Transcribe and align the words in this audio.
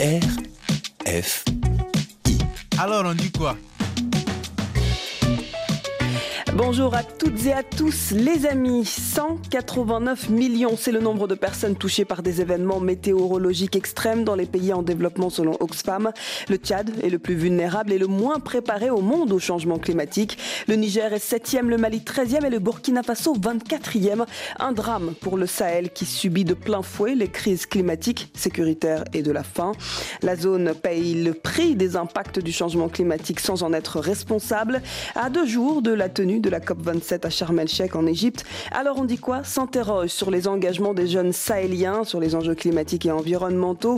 F. 0.00 1.44
Alors 2.78 3.04
on 3.04 3.12
dit 3.12 3.30
quoi? 3.30 3.54
Bonjour 6.62 6.94
à 6.94 7.02
toutes 7.02 7.46
et 7.46 7.54
à 7.54 7.62
tous 7.62 8.10
les 8.10 8.44
amis. 8.44 8.84
189 8.84 10.28
millions, 10.28 10.76
c'est 10.76 10.92
le 10.92 11.00
nombre 11.00 11.26
de 11.26 11.34
personnes 11.34 11.74
touchées 11.74 12.04
par 12.04 12.22
des 12.22 12.42
événements 12.42 12.80
météorologiques 12.80 13.76
extrêmes 13.76 14.24
dans 14.24 14.34
les 14.34 14.44
pays 14.44 14.74
en 14.74 14.82
développement 14.82 15.30
selon 15.30 15.56
Oxfam. 15.60 16.12
Le 16.50 16.56
Tchad 16.56 16.92
est 17.02 17.08
le 17.08 17.18
plus 17.18 17.34
vulnérable 17.34 17.94
et 17.94 17.98
le 17.98 18.08
moins 18.08 18.40
préparé 18.40 18.90
au 18.90 19.00
monde 19.00 19.32
au 19.32 19.38
changement 19.38 19.78
climatique. 19.78 20.36
Le 20.68 20.74
Niger 20.74 21.14
est 21.14 21.32
7e, 21.32 21.66
le 21.66 21.78
Mali 21.78 22.00
13e 22.00 22.44
et 22.44 22.50
le 22.50 22.58
Burkina 22.58 23.02
Faso 23.02 23.34
24e. 23.34 24.26
Un 24.58 24.72
drame 24.72 25.14
pour 25.18 25.38
le 25.38 25.46
Sahel 25.46 25.88
qui 25.88 26.04
subit 26.04 26.44
de 26.44 26.52
plein 26.52 26.82
fouet 26.82 27.14
les 27.14 27.28
crises 27.28 27.64
climatiques, 27.64 28.30
sécuritaires 28.34 29.04
et 29.14 29.22
de 29.22 29.32
la 29.32 29.44
faim. 29.44 29.72
La 30.20 30.36
zone 30.36 30.74
paye 30.74 31.24
le 31.24 31.32
prix 31.32 31.74
des 31.74 31.96
impacts 31.96 32.38
du 32.38 32.52
changement 32.52 32.90
climatique 32.90 33.40
sans 33.40 33.62
en 33.62 33.72
être 33.72 33.98
responsable. 33.98 34.82
À 35.14 35.30
deux 35.30 35.46
jours 35.46 35.80
de 35.80 35.92
la 35.92 36.10
tenue 36.10 36.40
de 36.40 36.49
la 36.50 36.60
COP27 36.60 37.26
à 37.26 37.30
Sharm 37.30 37.58
el-Sheikh 37.58 37.96
en 37.96 38.06
Égypte. 38.06 38.44
Alors 38.70 38.98
on 38.98 39.04
dit 39.04 39.18
quoi? 39.18 39.44
S'interroge 39.44 40.10
sur 40.10 40.30
les 40.30 40.48
engagements 40.48 40.94
des 40.94 41.06
jeunes 41.06 41.32
sahéliens, 41.32 42.04
sur 42.04 42.20
les 42.20 42.34
enjeux 42.34 42.54
climatiques 42.54 43.06
et 43.06 43.10
environnementaux. 43.10 43.96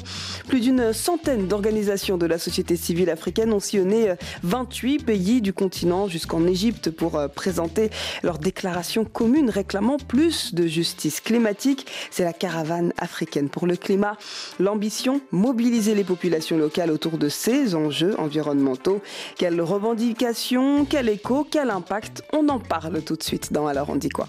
Plus 0.48 0.60
d'une 0.60 0.93
centaine 0.93 1.48
d'organisations 1.48 2.19
de 2.19 2.27
la 2.27 2.38
société 2.38 2.77
civile 2.77 3.10
africaine 3.10 3.52
ont 3.52 3.60
sillonné 3.60 4.15
28 4.43 5.05
pays 5.05 5.41
du 5.41 5.52
continent 5.52 6.09
jusqu'en 6.09 6.46
Égypte 6.46 6.91
pour 6.91 7.19
euh, 7.19 7.29
présenter 7.29 7.91
leur 8.23 8.38
déclaration 8.38 9.05
commune 9.05 9.51
réclamant 9.51 9.96
plus 9.96 10.55
de 10.55 10.66
justice 10.66 11.21
climatique. 11.21 11.87
C'est 12.10 12.24
la 12.24 12.32
caravane 12.32 12.93
africaine 12.98 13.48
pour 13.48 13.66
le 13.66 13.77
climat. 13.77 14.16
L'ambition, 14.59 15.21
mobiliser 15.30 15.95
les 15.95 16.05
populations 16.05 16.59
locales 16.59 16.91
autour 16.91 17.19
de 17.19 17.29
ces 17.29 17.74
enjeux 17.74 18.19
environnementaux. 18.19 19.01
Quelles 19.37 19.60
revendications, 19.60 20.85
quel 20.85 21.09
écho, 21.09 21.46
quel 21.48 21.71
impact 21.71 22.23
en 22.48 22.59
parle 22.59 23.02
tout 23.02 23.16
de 23.16 23.23
suite 23.23 23.52
dans 23.52 23.66
Alors 23.66 23.90
on 23.90 23.96
dit 23.96 24.09
quoi? 24.09 24.29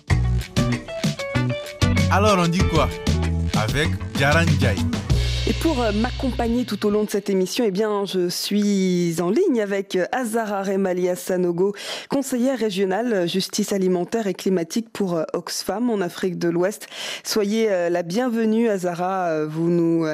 Alors 2.12 2.38
on 2.40 2.48
dit 2.48 2.64
quoi? 2.72 2.90
Avec 3.58 3.90
Jaran 4.18 4.46
Jai. 4.60 4.76
Et 5.46 5.52
pour 5.52 5.82
euh, 5.82 5.92
m'accompagner 5.92 6.64
tout 6.64 6.86
au 6.86 6.90
long 6.90 7.04
de 7.04 7.10
cette 7.10 7.30
émission, 7.30 7.66
eh 7.68 7.72
bien, 7.72 8.06
je 8.06 8.30
suis 8.30 9.16
en 9.20 9.30
ligne 9.30 9.62
avec 9.62 9.98
euh, 9.98 10.06
Azara 10.14 10.64
Remalia 10.64 11.18
Sanogo, 11.18 11.74
conseillère 12.10 12.58
régionale 12.58 13.14
euh, 13.14 13.28
justice 13.28 13.74
alimentaire 13.74 14.28
et 14.28 14.34
climatique 14.34 14.88
pour 14.94 15.22
Oxfam 15.34 15.90
en 15.90 16.00
Afrique 16.00 16.40
de 16.40 16.48
l'Ouest. 16.48 16.88
Soyez 17.26 17.68
la 17.90 18.04
bienvenue, 18.04 18.70
Azara. 18.70 19.46
Vous 19.46 19.70
nous, 19.70 20.06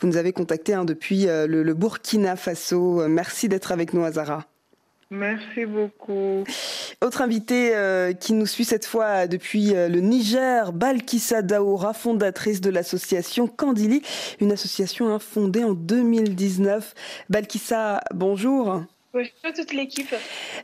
vous 0.00 0.06
nous 0.06 0.16
avez 0.16 0.32
contacté 0.32 0.74
hein, 0.74 0.84
depuis 0.84 1.26
le, 1.26 1.46
le 1.46 1.74
Burkina 1.74 2.36
Faso. 2.36 3.08
Merci 3.08 3.48
d'être 3.48 3.72
avec 3.72 3.92
nous, 3.92 4.04
Azara. 4.04 4.44
Merci 5.10 5.66
beaucoup. 5.66 6.42
Autre 7.00 7.22
invité 7.22 7.76
euh, 7.76 8.12
qui 8.12 8.32
nous 8.32 8.46
suit 8.46 8.64
cette 8.64 8.86
fois 8.86 9.28
depuis 9.28 9.72
euh, 9.74 9.88
le 9.88 10.00
Niger, 10.00 10.72
Balkissa 10.72 11.42
Daoura, 11.42 11.92
fondatrice 11.92 12.60
de 12.60 12.70
l'association 12.70 13.46
Candili, 13.46 14.02
une 14.40 14.50
association 14.50 15.14
hein, 15.14 15.20
fondée 15.20 15.62
en 15.62 15.74
2019. 15.74 16.94
Balkissa, 17.30 18.00
bonjour. 18.14 18.82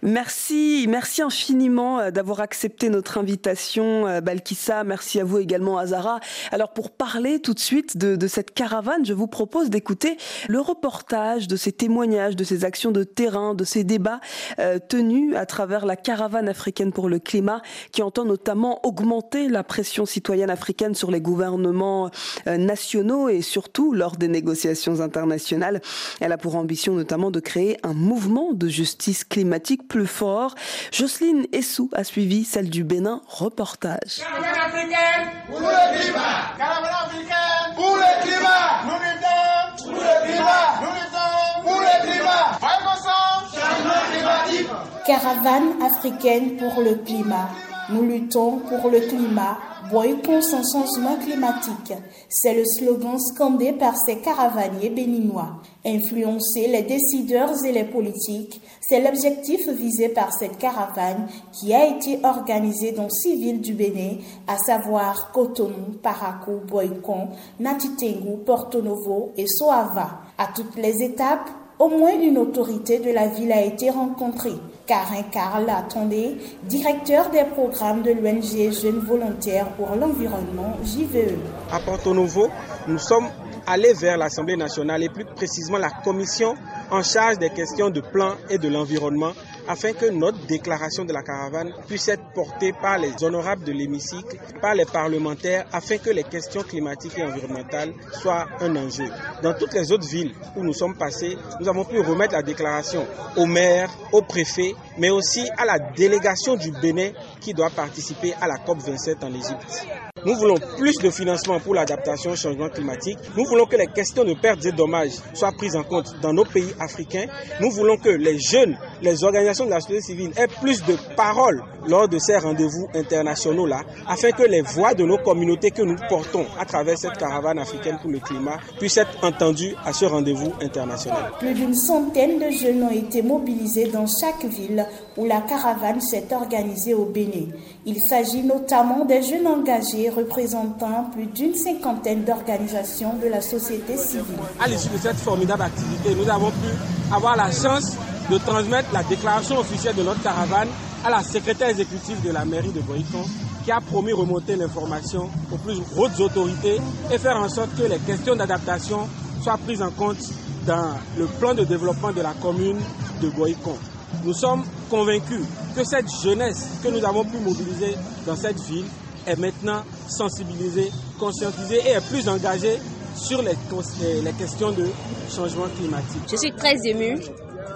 Merci, 0.03 0.87
merci 0.89 1.23
infiniment 1.23 2.01
euh, 2.01 2.11
d'avoir 2.11 2.41
accepté 2.41 2.89
notre 2.89 3.19
invitation, 3.19 4.07
euh, 4.07 4.21
Balkissa. 4.21 4.85
Merci 4.85 5.21
à 5.21 5.25
vous 5.25 5.39
également, 5.39 5.79
Azara. 5.79 6.21
Alors, 6.51 6.73
pour 6.73 6.91
parler 6.91 7.41
tout 7.41 7.55
de 7.55 7.61
suite 7.61 7.97
de, 7.97 8.27
cette 8.27 8.53
caravane, 8.53 9.05
je 9.05 9.13
vous 9.13 9.27
propose 9.27 9.71
d'écouter 9.71 10.17
le 10.49 10.61
reportage 10.61 11.49
de 11.49 11.57
ces 11.57 11.73
témoignages, 11.73 12.37
de 12.37 12.45
ces 12.45 12.65
actions 12.65 12.91
de 12.91 13.05
terrain, 13.05 13.55
de 13.55 13.65
ces 13.65 13.85
débats 13.85 14.21
euh, 14.59 14.79
tenus 14.79 15.37
à 15.37 15.47
travers 15.47 15.87
la 15.87 15.97
caravane 15.97 16.49
africaine 16.49 16.93
pour 16.93 17.09
le 17.09 17.19
climat, 17.19 17.63
qui 17.93 18.03
entend 18.03 18.25
notamment 18.25 18.85
augmenter 18.87 19.49
la 19.49 19.65
pression 19.65 20.07
citoyenne 20.07 20.51
africaine 20.51 20.95
sur 20.95 21.11
les 21.11 21.21
gouvernements 21.21 22.11
nationaux 22.47 23.29
et 23.29 23.43
surtout 23.43 23.93
lors 23.93 24.17
des 24.17 24.29
négociations 24.29 25.01
internationales. 25.01 25.81
Elle 26.21 26.33
a 26.33 26.39
pour 26.39 26.57
ambition 26.57 26.95
notamment 26.95 27.31
de 27.31 27.41
créer 27.41 27.77
un 27.83 27.95
mouvement 27.95 28.42
de 28.53 28.69
justice 28.69 29.25
climatique 29.25 29.87
plus 29.87 30.07
fort. 30.07 30.55
Jocelyne 30.93 31.47
Essou 31.53 31.89
a 31.93 32.05
suivi 32.05 32.45
celle 32.45 32.69
du 32.69 32.85
Bénin. 32.85 33.23
Reportage. 33.29 34.19
Caravane 34.19 34.45
africaine 34.67 35.29
pour 35.49 35.61
le 35.61 36.01
climat. 36.01 36.57
Caravane 36.59 36.99
africaine 37.05 37.75
pour 37.77 37.97
le 37.97 38.23
climat. 38.23 38.65
Nous 38.85 38.99
luttons 39.05 39.85
pour 39.85 39.93
le 39.93 40.15
climat. 40.27 40.67
Nous 40.83 40.93
luttons 40.99 41.63
pour 41.63 41.81
le 41.81 41.95
climat. 42.11 42.59
Voyons 42.61 42.91
ensemble. 42.93 43.47
Changement 43.55 44.03
climatique. 44.13 44.71
Caravane 45.07 45.83
africaine 45.83 46.57
pour 46.57 46.83
le 46.83 46.95
climat. 46.97 47.49
Nous 47.93 48.03
luttons 48.03 48.59
pour 48.59 48.91
le 48.91 49.01
climat 49.01 49.59
Boycott 49.91 50.43
sans 50.43 50.63
changement 50.63 51.17
climatique. 51.17 51.93
C'est 52.29 52.55
le 52.55 52.65
slogan 52.65 53.19
scandé 53.19 53.73
par 53.73 53.95
ces 54.07 54.19
caravaniers 54.19 54.89
béninois. 54.89 55.61
Influencer 55.85 56.69
les 56.69 56.83
décideurs 56.83 57.53
et 57.65 57.73
les 57.73 57.85
politiques, 57.85 58.63
c'est 58.81 59.03
l'objectif 59.03 59.69
visé 59.69 60.09
par 60.09 60.33
cette 60.33 60.57
caravane 60.59 61.27
qui 61.53 61.75
a 61.75 61.87
été 61.87 62.19
organisée 62.23 62.93
dans 62.93 63.11
six 63.11 63.37
villes 63.37 63.61
du 63.61 63.75
Bénin, 63.75 64.17
à 64.47 64.57
savoir 64.57 65.31
Cotonou, 65.33 65.99
Parakou, 66.03 66.61
Boycon, 66.67 67.29
Natitengu, 67.61 68.39
Porto 68.47 68.81
Novo 68.81 69.33
et 69.37 69.47
Soava. 69.47 70.21
À 70.39 70.47
toutes 70.55 70.77
les 70.77 71.03
étapes, 71.03 71.51
au 71.83 71.89
moins 71.89 72.13
une 72.13 72.39
autorité 72.39 73.01
de 73.01 73.11
la 73.11 73.27
ville 73.27 73.51
a 73.51 73.61
été 73.61 73.91
rencontrée. 73.91 74.55
Karin 74.87 75.23
Karl 75.33 75.69
Attendé, 75.69 76.37
directeur 76.63 77.29
des 77.31 77.43
programmes 77.43 78.03
de 78.03 78.13
l'ONG 78.13 78.73
Jeunes 78.73 79.01
Volontaires 79.01 79.69
pour 79.71 79.89
l'Environnement, 79.97 80.77
JVE. 80.85 81.35
À 81.73 81.81
Porto 81.81 82.15
Novo, 82.15 82.49
nous 82.87 82.99
sommes 82.99 83.27
allés 83.67 83.95
vers 83.95 84.17
l'Assemblée 84.17 84.57
nationale 84.57 85.03
et 85.03 85.09
plus 85.09 85.25
précisément 85.25 85.79
la 85.79 85.91
commission 85.91 86.55
en 86.93 87.03
charge 87.03 87.39
des 87.39 87.51
questions 87.51 87.91
de 87.91 88.01
plan 88.01 88.35
et 88.49 88.59
de 88.59 88.69
l'environnement 88.69 89.33
afin 89.69 89.93
que 89.93 90.07
notre 90.07 90.39
déclaration 90.47 91.05
de 91.05 91.13
la 91.13 91.23
caravane 91.23 91.73
puisse 91.87 92.09
être 92.09 92.23
portée 92.35 92.73
par 92.73 92.99
les 92.99 93.23
honorables 93.23 93.65
de 93.65 93.73
l'hémicycle, 93.73 94.39
par 94.61 94.75
les 94.75 94.85
parlementaires, 94.85 95.67
afin 95.73 95.99
que 95.99 96.11
les 96.11 96.25
questions 96.25 96.63
climatiques 96.63 97.19
et 97.19 97.23
environnementales 97.25 97.93
soient 98.13 98.47
un 98.61 98.75
enjeu. 98.77 99.09
Dans 99.43 99.55
toutes 99.55 99.75
les 99.75 99.91
autres 99.93 100.09
villes 100.09 100.35
où 100.57 100.63
nous 100.63 100.73
sommes 100.75 100.97
passés, 100.97 101.37
nous 101.61 101.69
avons 101.69 101.85
pu 101.85 102.01
remettre 102.01 102.35
la 102.35 102.43
déclaration 102.43 103.07
au 103.37 103.47
maire, 103.47 103.91
au 104.13 104.23
préfet, 104.23 104.75
mais 104.99 105.11
aussi 105.11 105.49
à 105.57 105.65
la 105.65 105.79
délégation 105.79 106.57
du 106.57 106.71
Bénin 106.73 107.11
qui 107.41 107.55
doit 107.55 107.71
participer 107.71 108.35
à 108.41 108.47
la 108.47 108.57
COP27 108.57 109.25
en 109.25 109.33
Égypte. 109.35 109.87
Nous 110.25 110.35
voulons 110.37 110.59
plus 110.77 110.95
de 110.99 111.11
financement 111.11 111.59
pour 111.59 111.75
l'adaptation 111.75 112.33
au 112.33 112.37
changement 112.37 112.69
climatique. 112.69 113.19
Nous 113.37 113.45
voulons 113.45 113.65
que 113.67 113.77
les 113.77 113.89
questions 113.89 114.25
de 114.25 114.35
pertes 114.35 114.65
et 114.67 114.71
dommages 114.71 115.15
soient 115.35 115.53
prises 115.53 115.75
en 115.75 115.83
compte 115.83 116.15
dans 116.21 116.33
nos 116.33 116.45
pays 116.45 116.73
africains. 116.79 117.27
Nous 117.61 117.71
voulons 117.71 117.97
que 117.97 118.11
les 118.11 118.39
jeunes, 118.39 118.77
les 119.01 119.25
organisations 119.25 119.65
de 119.65 119.71
la 119.71 119.81
société 119.81 120.03
civile 120.03 120.33
aient 120.37 120.47
plus 120.47 120.85
de 120.85 120.97
paroles 121.17 121.63
lors 121.87 122.09
de 122.09 122.19
ces 122.19 122.37
rendez-vous 122.39 122.89
internationaux-là, 122.95 123.81
afin 124.09 124.31
que 124.31 124.43
les 124.43 124.63
voix 124.63 124.95
de 124.95 125.05
nos 125.05 125.19
communautés 125.19 125.71
que 125.71 125.83
nous 125.83 125.97
portons 126.09 126.47
à 126.59 126.65
travers 126.65 126.99
cette 126.99 127.17
caravane 127.19 127.59
africaine 127.59 127.99
pour 128.01 128.11
le 128.11 128.19
climat 128.19 128.59
puissent 128.79 128.97
être 128.99 129.23
entendues 129.23 129.75
à 129.85 129.93
ce 129.93 130.05
rendez-vous 130.05 130.53
international. 130.61 131.33
Plus 131.39 131.55
d'une 131.55 131.75
centaine 131.75 132.39
de 132.39 132.51
jeunes 132.51 132.83
ont 132.83 132.91
été 132.91 133.23
mobilisés 133.23 133.87
dans 133.87 134.07
chaque 134.07 134.45
ville 134.45 134.85
où 135.17 135.25
la 135.25 135.41
caravane 135.41 136.01
s'est 136.01 136.27
organisée 136.33 136.95
au 136.95 137.05
Bénin. 137.05 137.47
Il 137.85 138.01
s'agit 138.01 138.43
notamment 138.43 139.05
des 139.05 139.23
jeunes 139.23 139.47
engagés 139.47 140.11
représentant 140.11 141.11
plus 141.13 141.27
d'une 141.27 141.55
cinquantaine 141.55 142.25
d'organisations 142.25 143.15
de 143.23 143.29
la 143.29 143.41
société 143.41 143.97
civile. 143.97 144.23
À 144.61 144.69
l'issue 144.69 144.89
de 144.89 144.99
cette 144.99 145.17
formidable 145.17 145.63
activité, 145.63 146.15
nous 146.15 146.29
avons 146.29 146.51
pu 146.51 147.15
avoir 147.15 147.37
la 147.37 147.51
chance 147.51 147.97
de 148.31 148.39
transmettre 148.39 148.93
la 148.93 149.03
déclaration 149.03 149.59
officielle 149.59 149.97
de 149.97 150.03
notre 150.03 150.23
caravane 150.23 150.69
à 151.05 151.11
la 151.11 151.23
secrétaire 151.23 151.69
exécutive 151.71 152.23
de 152.25 152.31
la 152.31 152.45
mairie 152.45 152.71
de 152.71 152.81
Boïcon 152.81 153.25
qui 153.65 153.71
a 153.71 153.81
promis 153.81 154.13
remonter 154.13 154.57
l'information 154.57 155.29
aux 155.53 155.57
plus 155.59 155.79
hautes 155.97 156.21
autorités 156.21 156.79
et 157.13 157.19
faire 157.19 157.37
en 157.37 157.49
sorte 157.49 157.75
que 157.77 157.83
les 157.85 157.99
questions 157.99 158.35
d'adaptation 158.37 159.09
soient 159.43 159.59
prises 159.59 159.83
en 159.83 159.91
compte 159.91 160.19
dans 160.67 160.95
le 161.19 161.27
plan 161.27 161.55
de 161.55 161.65
développement 161.65 162.13
de 162.13 162.21
la 162.21 162.33
commune 162.35 162.79
de 163.21 163.29
Boïcon. 163.31 163.77
Nous 164.25 164.35
sommes 164.35 164.65
convaincus 164.91 165.41
que 165.75 165.85
cette 165.85 166.07
jeunesse 166.23 166.67
que 166.83 166.89
nous 166.89 167.05
avons 167.05 167.25
pu 167.25 167.39
mobiliser 167.39 167.95
dans 168.27 168.37
cette 168.37 168.61
ville 168.61 168.85
est 169.27 169.39
maintenant 169.39 169.83
sensibilisée, 170.09 170.91
conscientisée 171.19 171.81
et 171.87 171.91
est 171.93 172.09
plus 172.09 172.29
engagée 172.29 172.79
sur 173.17 173.43
les, 173.43 174.33
questions 174.33 174.73
de 174.73 174.87
changement 175.35 175.67
climatique. 175.77 176.23
Je 176.31 176.37
suis 176.37 176.53
très 176.53 176.75
émue, 176.87 177.19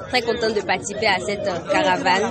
très 0.09 0.23
contente 0.23 0.55
de 0.55 0.61
participer 0.61 1.07
à 1.07 1.19
cette 1.19 1.49
caravane 1.71 2.31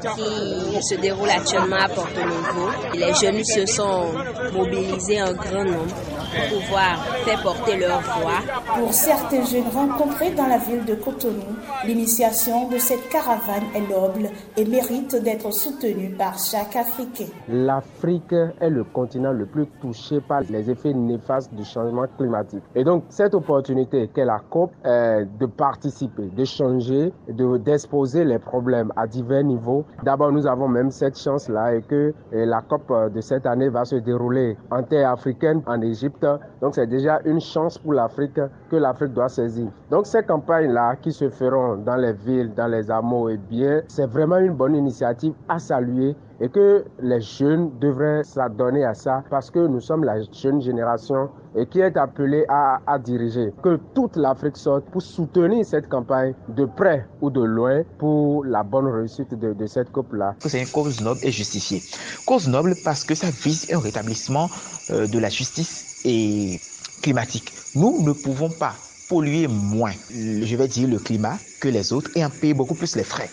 qui 0.00 0.82
se 0.82 1.00
déroule 1.00 1.30
actuellement 1.30 1.76
à 1.76 1.88
Porto 1.88 2.20
Novo. 2.20 2.70
Les 2.94 3.14
jeunes 3.14 3.44
se 3.44 3.66
sont 3.66 4.12
mobilisés 4.52 5.22
en 5.22 5.32
grand 5.32 5.64
nombre 5.64 5.94
pour 6.32 6.60
pouvoir 6.60 7.04
faire 7.24 7.42
porter 7.42 7.78
leur 7.78 8.00
voix. 8.00 8.40
Pour 8.78 8.92
certains 8.92 9.44
jeunes 9.44 9.68
rencontrés 9.72 10.30
dans 10.30 10.46
la 10.46 10.58
ville 10.58 10.84
de 10.84 10.94
Cotonou, 10.94 11.42
l'initiation 11.84 12.68
de 12.68 12.78
cette 12.78 13.08
caravane 13.08 13.64
est 13.74 13.88
noble 13.88 14.30
et 14.56 14.64
mérite 14.64 15.16
d'être 15.22 15.52
soutenue 15.52 16.10
par 16.10 16.38
chaque 16.38 16.76
Africain. 16.76 17.26
L'Afrique 17.48 18.32
est 18.32 18.70
le 18.70 18.84
continent 18.84 19.32
le 19.32 19.46
plus 19.46 19.66
touché 19.80 20.20
par 20.20 20.42
les 20.48 20.70
effets 20.70 20.94
néfastes 20.94 21.52
du 21.54 21.64
changement 21.64 22.06
climatique. 22.16 22.62
Et 22.74 22.84
donc, 22.84 23.04
cette 23.08 23.34
opportunité 23.34 24.08
qu'est 24.14 24.24
la 24.24 24.40
COP 24.50 24.70
est 24.84 25.26
de 25.38 25.46
participer, 25.46 26.30
de 26.34 26.44
changer, 26.44 27.12
de, 27.28 27.58
d'exposer 27.58 28.24
les 28.24 28.38
problèmes 28.38 28.92
à 28.96 29.06
divers 29.06 29.44
niveaux. 29.44 29.84
D'abord, 30.02 30.32
nous 30.32 30.46
avons 30.46 30.68
même 30.68 30.90
cette 30.90 31.18
chance-là 31.18 31.74
et 31.74 31.82
que 31.82 32.14
la 32.32 32.60
COP 32.62 33.12
de 33.12 33.20
cette 33.20 33.46
année 33.46 33.68
va 33.68 33.84
se 33.84 33.96
dérouler 33.96 34.56
en 34.70 34.82
terre 34.82 35.10
africaine, 35.10 35.62
en 35.66 35.80
Égypte. 35.80 36.21
Donc, 36.60 36.74
c'est 36.74 36.86
déjà 36.86 37.20
une 37.24 37.40
chance 37.40 37.78
pour 37.78 37.92
l'Afrique 37.92 38.40
que 38.70 38.76
l'Afrique 38.76 39.12
doit 39.12 39.28
saisir. 39.28 39.68
Donc, 39.90 40.06
ces 40.06 40.22
campagnes-là 40.22 40.96
qui 40.96 41.12
se 41.12 41.28
feront 41.28 41.76
dans 41.76 41.96
les 41.96 42.12
villes, 42.12 42.52
dans 42.54 42.66
les 42.68 42.90
hameaux, 42.90 43.28
et 43.28 43.36
bien, 43.36 43.82
c'est 43.88 44.06
vraiment 44.06 44.38
une 44.38 44.54
bonne 44.54 44.74
initiative 44.74 45.34
à 45.48 45.58
saluer 45.58 46.14
et 46.40 46.48
que 46.48 46.84
les 47.00 47.20
jeunes 47.20 47.70
devraient 47.78 48.24
s'adonner 48.24 48.84
à 48.84 48.94
ça 48.94 49.22
parce 49.30 49.48
que 49.48 49.60
nous 49.60 49.80
sommes 49.80 50.02
la 50.02 50.20
jeune 50.32 50.60
génération 50.60 51.30
et 51.54 51.66
qui 51.66 51.78
est 51.78 51.96
appelée 51.96 52.44
à, 52.48 52.80
à 52.84 52.98
diriger. 52.98 53.52
Que 53.62 53.78
toute 53.94 54.16
l'Afrique 54.16 54.56
sorte 54.56 54.84
pour 54.86 55.02
soutenir 55.02 55.64
cette 55.64 55.88
campagne 55.88 56.34
de 56.48 56.64
près 56.64 57.06
ou 57.20 57.30
de 57.30 57.42
loin 57.42 57.82
pour 57.98 58.44
la 58.44 58.64
bonne 58.64 58.88
réussite 58.88 59.34
de, 59.38 59.52
de 59.52 59.66
cette 59.66 59.92
COP-là. 59.92 60.34
C'est 60.40 60.60
une 60.60 60.68
cause 60.68 61.00
noble 61.00 61.20
et 61.22 61.30
justifiée. 61.30 61.80
Cause 62.26 62.48
noble 62.48 62.74
parce 62.84 63.04
que 63.04 63.14
ça 63.14 63.28
vise 63.30 63.72
un 63.72 63.78
rétablissement 63.78 64.48
euh, 64.90 65.06
de 65.06 65.18
la 65.20 65.28
justice 65.28 65.91
et 66.04 66.60
climatique. 67.00 67.52
Nous 67.74 68.02
ne 68.02 68.12
pouvons 68.12 68.50
pas 68.50 68.74
polluer 69.08 69.46
moins, 69.46 69.92
je 70.10 70.56
vais 70.56 70.68
dire 70.68 70.88
le 70.88 70.98
climat, 70.98 71.38
que 71.60 71.68
les 71.68 71.92
autres 71.92 72.10
et 72.14 72.24
en 72.24 72.30
payer 72.30 72.54
beaucoup 72.54 72.74
plus 72.74 72.96
les 72.96 73.04
frais. 73.04 73.30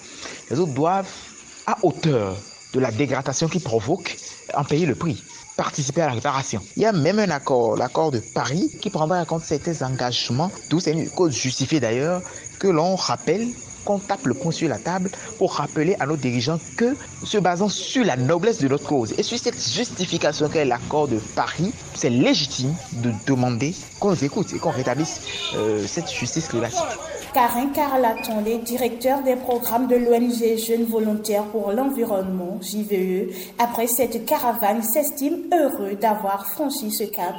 Les 0.50 0.60
autres 0.60 0.74
doivent, 0.74 1.10
à 1.68 1.78
hauteur 1.84 2.36
de 2.74 2.80
la 2.80 2.92
dégradation 2.92 3.48
qu'ils 3.48 3.62
provoquent, 3.62 4.18
en 4.54 4.64
payer 4.64 4.86
le 4.86 4.96
prix 4.96 5.24
participer 5.60 6.02
à 6.04 6.08
la 6.08 6.14
réparation. 6.14 6.62
Il 6.78 6.84
y 6.84 6.86
a 6.86 6.94
même 6.94 7.20
un 7.20 7.30
accord, 7.32 7.76
l'accord 7.76 8.12
de 8.12 8.20
Paris, 8.20 8.72
qui 8.82 8.90
prendra 8.90 9.20
en 9.20 9.26
compte 9.26 9.44
certains 9.44 9.86
engagements, 9.86 10.50
d'où 10.70 10.80
c'est 10.80 10.94
une 10.94 11.10
cause 11.10 11.36
justifiée 11.36 11.82
d'ailleurs, 11.82 12.22
que 12.60 12.70
l'on 12.70 12.96
rappelle 12.96 13.46
qu'on 13.84 14.00
tape 14.00 14.26
le 14.26 14.36
poing 14.36 14.54
sur 14.54 14.70
la 14.70 14.80
table 14.80 15.12
pour 15.38 15.56
rappeler 15.56 15.98
à 16.00 16.06
nos 16.06 16.16
dirigeants 16.16 16.60
que, 16.78 16.96
se 17.26 17.38
basant 17.38 17.68
sur 17.68 18.06
la 18.06 18.16
noblesse 18.16 18.60
de 18.60 18.70
notre 18.70 18.88
cause 18.88 19.14
et 19.18 19.24
sur 19.24 19.38
cette 19.38 19.62
justification 19.62 20.48
qu'est 20.48 20.64
l'accord 20.64 21.10
de 21.10 21.18
Paris, 21.36 21.74
c'est 22.00 22.10
légitime 22.10 22.78
de 22.94 23.12
demander 23.12 23.76
qu'on 24.00 24.16
écoute 24.16 24.54
et 24.54 24.60
qu'on 24.60 24.72
rétablisse 24.72 25.20
euh, 25.54 25.86
cette 25.86 26.10
justice 26.10 26.48
climatique. 26.48 27.02
Karin 27.34 27.68
Carlatonde, 27.68 28.64
directeur 28.64 29.22
des 29.22 29.36
programmes 29.36 29.88
de 29.88 29.96
l'ONG 29.96 30.58
Jeunes 30.58 30.86
Volontaires 30.86 31.44
pour 31.46 31.72
l'Environnement, 31.72 32.60
JVE, 32.60 33.32
après 33.60 33.86
cette 33.86 34.26
caravane, 34.26 34.82
s'estime 34.82 35.44
heureux 35.54 35.94
d'avoir 35.94 36.48
franchi 36.48 36.92
ce 36.92 37.04
cap, 37.04 37.36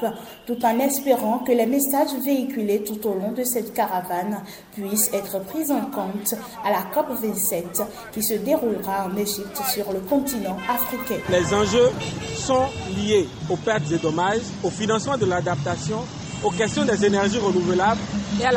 tout 0.47 0.65
en 0.65 0.79
espérant 0.79 1.41
que 1.41 1.51
les 1.51 1.67
messages 1.67 2.15
véhiculés 2.25 2.85
tout 2.85 3.05
au 3.07 3.15
long 3.15 3.33
de 3.33 3.43
cette 3.43 3.75
caravane 3.75 4.43
puissent 4.73 5.11
être 5.13 5.41
pris 5.45 5.71
en 5.73 5.83
compte 5.87 6.35
à 6.65 6.71
la 6.71 6.85
COP27 6.95 7.85
qui 8.13 8.23
se 8.23 8.35
déroulera 8.35 9.09
en 9.13 9.17
Égypte 9.17 9.61
sur 9.73 9.93
le 9.93 10.01
continent 10.01 10.57
africain. 10.69 11.21
Les 11.31 11.53
enjeux 11.53 11.91
sont 12.37 12.67
liés 12.97 13.27
aux 13.51 13.57
pertes 13.57 13.91
et 13.91 13.99
dommages, 13.99 14.43
au 14.63 14.71
financement 14.71 15.19
de 15.19 15.27
l'adaptation, 15.27 15.99
aux 16.43 16.51
questions 16.51 16.85
des 16.85 17.05
énergies 17.05 17.39
renouvelables 17.39 18.01
et 18.41 18.45
à 18.45 18.51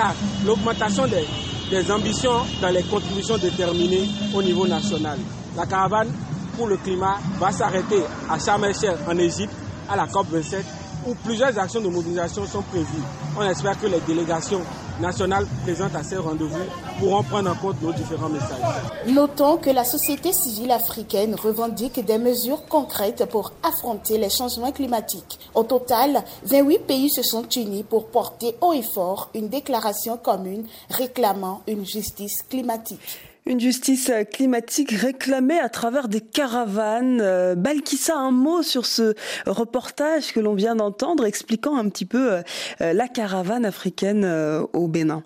l'augmentation 0.45 1.06
des, 1.07 1.25
des 1.69 1.91
ambitions 1.91 2.41
dans 2.62 2.69
les 2.69 2.83
contributions 2.83 3.38
déterminées 3.38 4.07
au 4.33 4.41
niveau 4.41 4.65
national. 4.68 5.18
La 5.56 5.65
caravane 5.65 6.09
pour 6.56 6.68
le 6.68 6.77
climat 6.77 7.18
va 7.39 7.51
s'arrêter 7.51 8.01
à 8.30 8.38
Sharm 8.39 8.63
el-Sheikh 8.63 8.97
en 9.07 9.18
Égypte 9.18 9.53
à 9.89 9.95
la 9.95 10.06
COP27 10.06 10.63
où 11.07 11.15
plusieurs 11.15 11.57
actions 11.57 11.81
de 11.81 11.89
mobilisation 11.89 12.45
sont 12.45 12.62
prévues. 12.62 13.03
On 13.38 13.44
espère 13.44 13.77
que 13.80 13.88
les 13.88 14.00
délégations 14.01 14.62
nationales 14.99 15.45
présentes 15.63 15.95
à 15.95 16.03
ces 16.03 16.17
rendez-vous 16.17 16.65
pourront 16.99 17.23
prendre 17.23 17.51
en 17.51 17.55
compte 17.55 17.81
nos 17.81 17.93
différents 17.93 18.29
messages. 18.29 18.59
Notons 19.07 19.57
que 19.57 19.69
la 19.69 19.83
société 19.83 20.31
civile 20.31 20.71
africaine 20.71 21.35
revendique 21.35 22.03
des 22.05 22.17
mesures 22.17 22.65
concrètes 22.67 23.25
pour 23.29 23.51
affronter 23.63 24.17
les 24.17 24.29
changements 24.29 24.71
climatiques. 24.71 25.39
Au 25.55 25.63
total, 25.63 26.23
28 26.45 26.79
pays 26.79 27.09
se 27.09 27.23
sont 27.23 27.47
unis 27.49 27.83
pour 27.83 28.07
porter 28.07 28.55
haut 28.61 28.73
et 28.73 28.83
fort 28.83 29.29
une 29.33 29.49
déclaration 29.49 30.17
commune 30.17 30.65
réclamant 30.89 31.61
une 31.67 31.85
justice 31.85 32.43
climatique. 32.43 33.32
Une 33.45 33.59
justice 33.59 34.09
climatique 34.31 34.91
réclamée 34.91 35.59
à 35.59 35.67
travers 35.67 36.07
des 36.07 36.21
caravanes. 36.21 37.19
Euh, 37.19 37.55
Balkissa, 37.55 38.15
un 38.15 38.31
mot 38.31 38.63
sur 38.63 38.85
ce 38.85 39.15
reportage 39.45 40.31
que 40.31 40.39
l'on 40.39 40.53
vient 40.53 40.77
d'entendre, 40.77 41.25
expliquant 41.25 41.75
un 41.75 41.89
petit 41.89 42.05
peu 42.05 42.35
euh, 42.35 42.41
la 42.79 43.09
caravane 43.09 43.65
africaine 43.65 44.23
euh, 44.23 44.65
au 44.71 44.87
Bénin. 44.87 45.23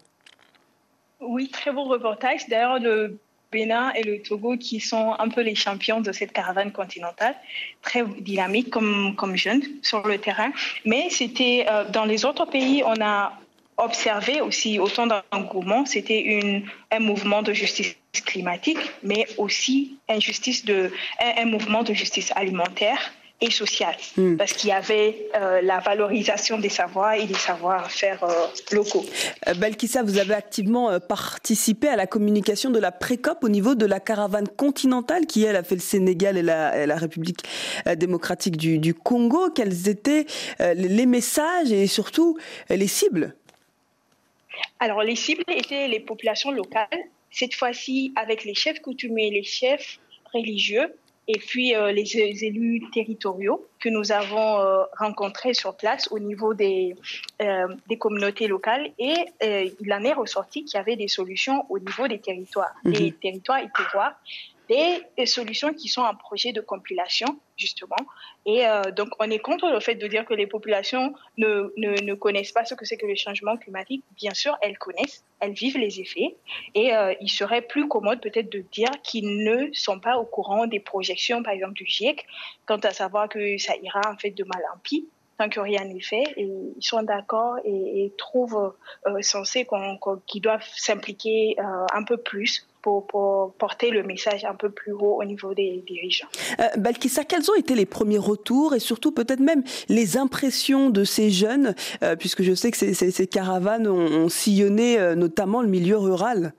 Oui, 1.19 1.49
très 1.49 1.71
beau 1.71 1.83
reportage. 1.83 2.47
D'ailleurs, 2.49 2.79
le 2.79 3.19
Bénin 3.51 3.91
et 3.93 4.01
le 4.01 4.19
Togo 4.23 4.57
qui 4.57 4.79
sont 4.79 5.13
un 5.19 5.29
peu 5.29 5.41
les 5.41 5.53
champions 5.53 6.01
de 6.01 6.11
cette 6.11 6.31
caravane 6.31 6.71
continentale, 6.71 7.35
très 7.83 8.03
dynamique 8.19 8.71
comme, 8.71 9.15
comme 9.15 9.35
jeunes 9.35 9.61
sur 9.83 10.07
le 10.07 10.17
terrain. 10.17 10.51
Mais 10.85 11.11
c'était 11.11 11.67
dans 11.93 12.05
les 12.05 12.25
autres 12.25 12.45
pays, 12.45 12.81
on 12.83 12.99
a 12.99 13.33
observé 13.77 14.41
aussi 14.41 14.79
autant 14.79 15.07
d'engouement. 15.07 15.85
C'était 15.85 16.63
un 16.91 16.99
mouvement 16.99 17.41
de 17.41 17.53
justice 17.53 17.95
climatique, 18.21 18.79
mais 19.03 19.25
aussi 19.37 19.97
un, 20.09 20.19
justice 20.19 20.65
de, 20.65 20.91
un, 21.21 21.43
un 21.43 21.45
mouvement 21.45 21.83
de 21.83 21.93
justice 21.93 22.31
alimentaire 22.35 22.99
et 23.39 23.51
sociale, 23.51 23.95
Hmm. 24.15 24.35
parce 24.35 24.53
qu'il 24.53 24.69
y 24.69 24.73
avait 24.73 25.29
euh, 25.35 25.61
la 25.61 25.77
valorisation 25.79 26.57
des 26.57 26.69
savoirs 26.69 27.13
et 27.13 27.25
des 27.27 27.35
savoir-faire 27.35 28.23
euh, 28.23 28.47
locaux. 28.71 29.05
Euh, 29.47 29.53
Balkissa, 29.53 30.01
vous 30.01 30.17
avez 30.17 30.33
activement 30.33 30.99
participé 30.99 31.87
à 31.87 31.95
la 31.95 32.07
communication 32.07 32.71
de 32.71 32.79
la 32.79 32.91
précop 32.91 33.43
au 33.43 33.49
niveau 33.49 33.75
de 33.75 33.85
la 33.85 33.99
caravane 33.99 34.47
continentale 34.47 35.27
qui, 35.27 35.43
elle, 35.43 35.55
a 35.55 35.61
fait 35.61 35.75
le 35.75 35.81
Sénégal 35.81 36.35
et 36.35 36.41
la, 36.41 36.81
et 36.81 36.87
la 36.87 36.95
République 36.95 37.43
démocratique 37.95 38.57
du, 38.57 38.79
du 38.79 38.95
Congo. 38.95 39.51
Quels 39.51 39.87
étaient 39.87 40.25
euh, 40.59 40.73
les 40.73 41.05
messages 41.05 41.71
et 41.71 41.85
surtout 41.85 42.39
les 42.71 42.87
cibles? 42.87 43.35
Alors, 44.79 45.03
les 45.03 45.15
cibles 45.15 45.43
étaient 45.47 45.87
les 45.87 45.99
populations 45.99 46.49
locales, 46.49 46.88
cette 47.31 47.53
fois-ci 47.53 48.13
avec 48.15 48.43
les 48.43 48.55
chefs 48.55 48.81
coutumiers, 48.81 49.31
les 49.31 49.43
chefs 49.43 50.00
religieux 50.34 50.93
et 51.27 51.39
puis 51.39 51.75
euh, 51.75 51.91
les, 51.91 52.17
élus 52.17 52.81
territoriaux 52.93 53.67
que 53.79 53.89
nous 53.89 54.12
avons 54.12 54.60
euh, 54.60 54.84
rencontrés 54.98 55.53
sur 55.53 55.75
place 55.75 56.07
au 56.12 56.19
niveau 56.19 56.53
des, 56.53 56.96
euh, 57.41 57.67
des 57.88 57.98
communautés 57.98 58.48
locales 58.48 58.91
et 58.98 59.13
il 59.41 59.93
en 59.93 60.03
est 60.03 60.13
ressorti 60.13 60.63
qu'il 60.63 60.77
y 60.77 60.79
avait 60.79 60.96
des 60.96 61.10
solutions 61.10 61.65
au 61.69 61.79
niveau 61.79 62.07
des 62.07 62.19
territoires, 62.19 62.74
Mhm. 62.84 62.93
des 62.93 63.12
territoires 63.12 63.60
et 63.60 63.69
terroirs, 63.75 64.13
des, 64.69 65.25
solutions 65.25 65.74
qui 65.74 65.88
sont 65.88 66.01
en 66.01 66.15
projet 66.15 66.51
de 66.51 66.62
compilation 66.62 67.27
justement. 67.57 67.97
Et 68.45 68.67
euh, 68.67 68.91
donc 68.91 69.09
on 69.19 69.29
est 69.29 69.39
contre 69.39 69.69
le 69.69 69.79
fait 69.79 69.95
de 69.95 70.07
dire 70.07 70.25
que 70.25 70.33
les 70.33 70.47
populations 70.47 71.13
ne, 71.38 72.13
connaissent 72.13 72.51
pas 72.51 72.65
ce 72.65 72.75
que 72.75 72.86
c'est 72.86 72.97
que 72.97 73.05
le 73.05 73.15
changement 73.15 73.57
climatique. 73.57 74.03
Bien 74.15 74.33
sûr, 74.33 74.55
elles 74.62 74.77
connaissent, 74.77 75.24
elles 75.39 75.53
vivent 75.53 75.77
les 75.77 76.00
effets 76.00 76.36
et 76.75 76.95
euh, 76.95 77.13
il 77.21 77.29
serait 77.29 77.62
plus 77.62 77.88
commode 77.88 78.21
peut-être 78.21 78.51
de 78.51 78.63
dire 78.71 78.91
qu'ils 79.03 79.43
ne 79.43 79.69
sont 79.74 80.00
pas 80.00 80.17
au 80.17 80.25
courant 80.25 80.67
des 80.67 80.79
projections, 80.79 81.43
par 81.43 81.53
exemple 81.53 81.74
du 81.74 81.86
GIEC, 81.86 82.25
quant 82.65 82.77
à 82.77 82.91
savoir 82.91 83.29
que 83.29 83.57
ça 83.57 83.75
ira 83.81 84.01
en 84.07 84.17
fait 84.17 84.31
de 84.31 84.43
mal 84.43 84.62
en 84.74 84.77
pis 84.79 85.07
tant 85.38 85.50
que 85.50 85.59
rien 85.59 85.86
n'est 85.86 86.01
fait. 86.01 86.24
Et 86.36 86.50
ils 86.75 86.83
sont 86.83 87.03
d'accord 87.03 87.57
et, 87.63 88.12
trouvent 88.17 88.74
euh, 89.07 89.21
qu'on- 89.67 90.21
qu'ils 90.25 90.41
doivent 90.41 90.67
s'impliquer 90.75 91.55
euh, 91.59 91.86
un 91.93 92.03
peu 92.03 92.17
plus 92.17 92.67
pour, 92.81 93.07
pour 93.07 93.53
porter 93.53 93.89
le 93.89 94.03
message 94.03 94.46
un 94.46 94.53
peu 94.55 94.69
plus 94.69 94.91
haut 94.91 95.19
au 95.22 95.24
niveau 95.25 95.53
des 95.53 95.84
dirigeants. 95.88 96.27
Euh, 96.60 96.63
Balkissa, 96.77 97.24
quels 97.24 97.50
ont 97.51 97.55
été 97.55 97.75
les 97.75 97.86
premiers 97.86 98.17
retours 98.17 98.74
et 98.75 98.79
surtout 98.79 99.12
peut-être 99.12 99.39
même 99.39 99.63
les 99.89 100.17
impressions 100.17 100.89
de 100.89 101.03
ces 101.03 101.29
jeunes, 101.31 101.75
euh, 102.03 102.15
puisque 102.15 102.43
je 102.43 102.53
sais 102.53 102.72
que 102.72 102.77
ces, 102.77 102.93
ces- 102.93 103.12
ces 103.12 103.27
caravanes 103.27 103.88
ont, 103.88 104.25
ont 104.25 104.29
sillonné 104.29 104.98
euh, 105.00 105.15
notamment 105.15 105.62
le 105.62 105.67
milieu 105.67 105.98
rural? 105.98 106.53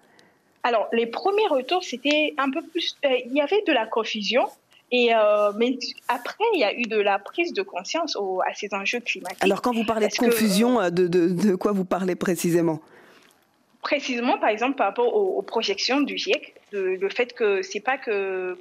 Alors, 0.64 0.88
les 0.92 1.06
premiers 1.06 1.46
retours, 1.48 1.82
c'était 1.84 2.34
un 2.37 2.50
peu 2.50 2.60
plus. 2.62 2.96
euh, 3.04 3.08
il 3.26 3.32
y 3.32 3.40
avait 3.40 3.62
de 3.66 3.72
la 3.72 3.87
confusion. 3.87 4.42
Et 4.90 5.10
mais 5.58 5.78
après, 6.08 6.44
il 6.54 6.60
y 6.60 6.64
a 6.64 6.72
eu 6.75 6.84
de 6.84 6.96
la 6.96 7.18
prise 7.18 7.52
de 7.52 7.60
conscience 7.60 8.16
au- 8.16 8.40
à 8.40 8.54
ces 8.54 8.68
enjeux 8.72 9.00
climatiques. 9.00 9.42
Alors 9.44 9.60
quand 9.60 9.75
vous 9.75 9.84
parlez 9.84 10.08
de 10.08 10.14
que, 10.14 10.25
confusion, 10.25 10.78
de, 10.90 11.06
de- 11.06 11.28
de 11.28 11.54
quoi 11.56 11.72
vous 11.72 11.84
parlez 11.84 12.14
précisément? 12.14 12.80
Précisément, 13.82 14.38
par 14.38 14.49
exemple, 14.49 14.76
par 14.76 14.88
rapport 14.88 15.14
aux, 15.14 15.38
aux 15.38 15.42
projections 15.42 16.00
du 16.00 16.18
GIEC, 16.18 16.54
de- 16.73 16.99
le 17.00 17.08
fait 17.11 17.32
que 17.35 17.62
c'est 17.62 17.80
pas 17.80 17.99
que 17.99 18.58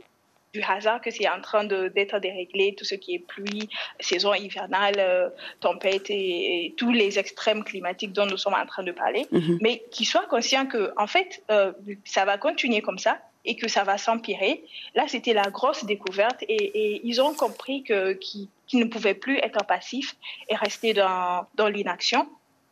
du 0.53 0.61
hasard 0.61 1.01
que 1.01 1.11
c'est 1.11 1.27
en 1.29 1.41
train 1.41 1.65
d'être 1.65 2.19
déréglé, 2.19 2.73
tout 2.75 2.85
ce 2.85 2.95
qui 2.95 3.15
est 3.15 3.19
pluie, 3.19 3.69
saison 3.99 4.33
hivernale, 4.33 4.95
euh, 4.97 5.29
tempête 5.59 6.09
et, 6.09 6.73
tous 6.77 6.91
les 6.91 7.19
extrêmes 7.19 7.63
climatiques 7.63 8.13
dont 8.13 8.25
nous 8.25 8.37
sommes 8.37 8.55
en 8.55 8.65
train 8.65 8.83
de 8.83 8.91
parler, 8.91 9.25
mhm. 9.31 9.59
mais 9.61 9.83
qu'ils 9.91 10.07
soient 10.07 10.25
conscients 10.25 10.65
que, 10.65 10.91
en 10.97 11.07
fait, 11.07 11.43
euh, 11.51 11.71
ça 12.05 12.25
va 12.25 12.37
continuer 12.37 12.81
comme 12.81 12.99
ça 12.99 13.19
et 13.45 13.55
que 13.55 13.67
ça 13.67 13.83
va 13.83 13.97
s'empirer. 13.97 14.63
Là, 14.95 15.05
c'était 15.07 15.33
la 15.33 15.49
grosse 15.49 15.85
découverte 15.85 16.43
et, 16.47 17.01
ils 17.03 17.21
ont 17.21 17.33
compris 17.33 17.83
que 17.83 18.13
qu'ils 18.13 18.49
ne 18.73 18.85
pouvaient 18.85 19.13
plus 19.13 19.37
être 19.37 19.63
passifs 19.65 20.15
et 20.49 20.55
rester 20.55 20.93
dans, 20.93 21.45
dans 21.55 21.67
l'inaction 21.67 22.27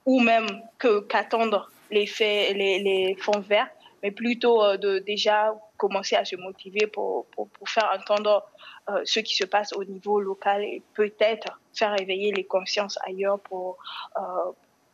ou 0.06 0.20
même 0.20 0.48
que 0.78 1.00
qu'attendre 1.00 1.72
les 1.92 2.06
faits, 2.08 2.56
les, 2.56 2.80
les 2.80 3.16
fonds 3.16 3.40
verts 3.40 3.70
mais 4.06 4.12
plutôt 4.12 4.64
euh, 4.64 4.78
de 4.78 5.00
déjà 5.00 5.56
commencer 5.78 6.16
à 6.16 6.24
se 6.26 6.36
motiver 6.36 6.86
pour, 6.86 7.26
pour, 7.36 7.50
faire 7.68 7.90
entendre 8.00 8.44
euh, 8.88 9.02
ce 9.04 9.20
qui 9.20 9.36
se 9.36 9.46
passe 9.46 9.74
au 9.74 9.84
niveau 9.84 10.22
local 10.22 10.64
et 10.64 10.84
peut-être 10.94 11.60
faire 11.74 12.00
éveiller 12.00 12.32
les 12.32 12.44
consciences 12.44 13.00
ailleurs 13.08 13.40
pour 13.40 13.78
euh, 14.18 14.22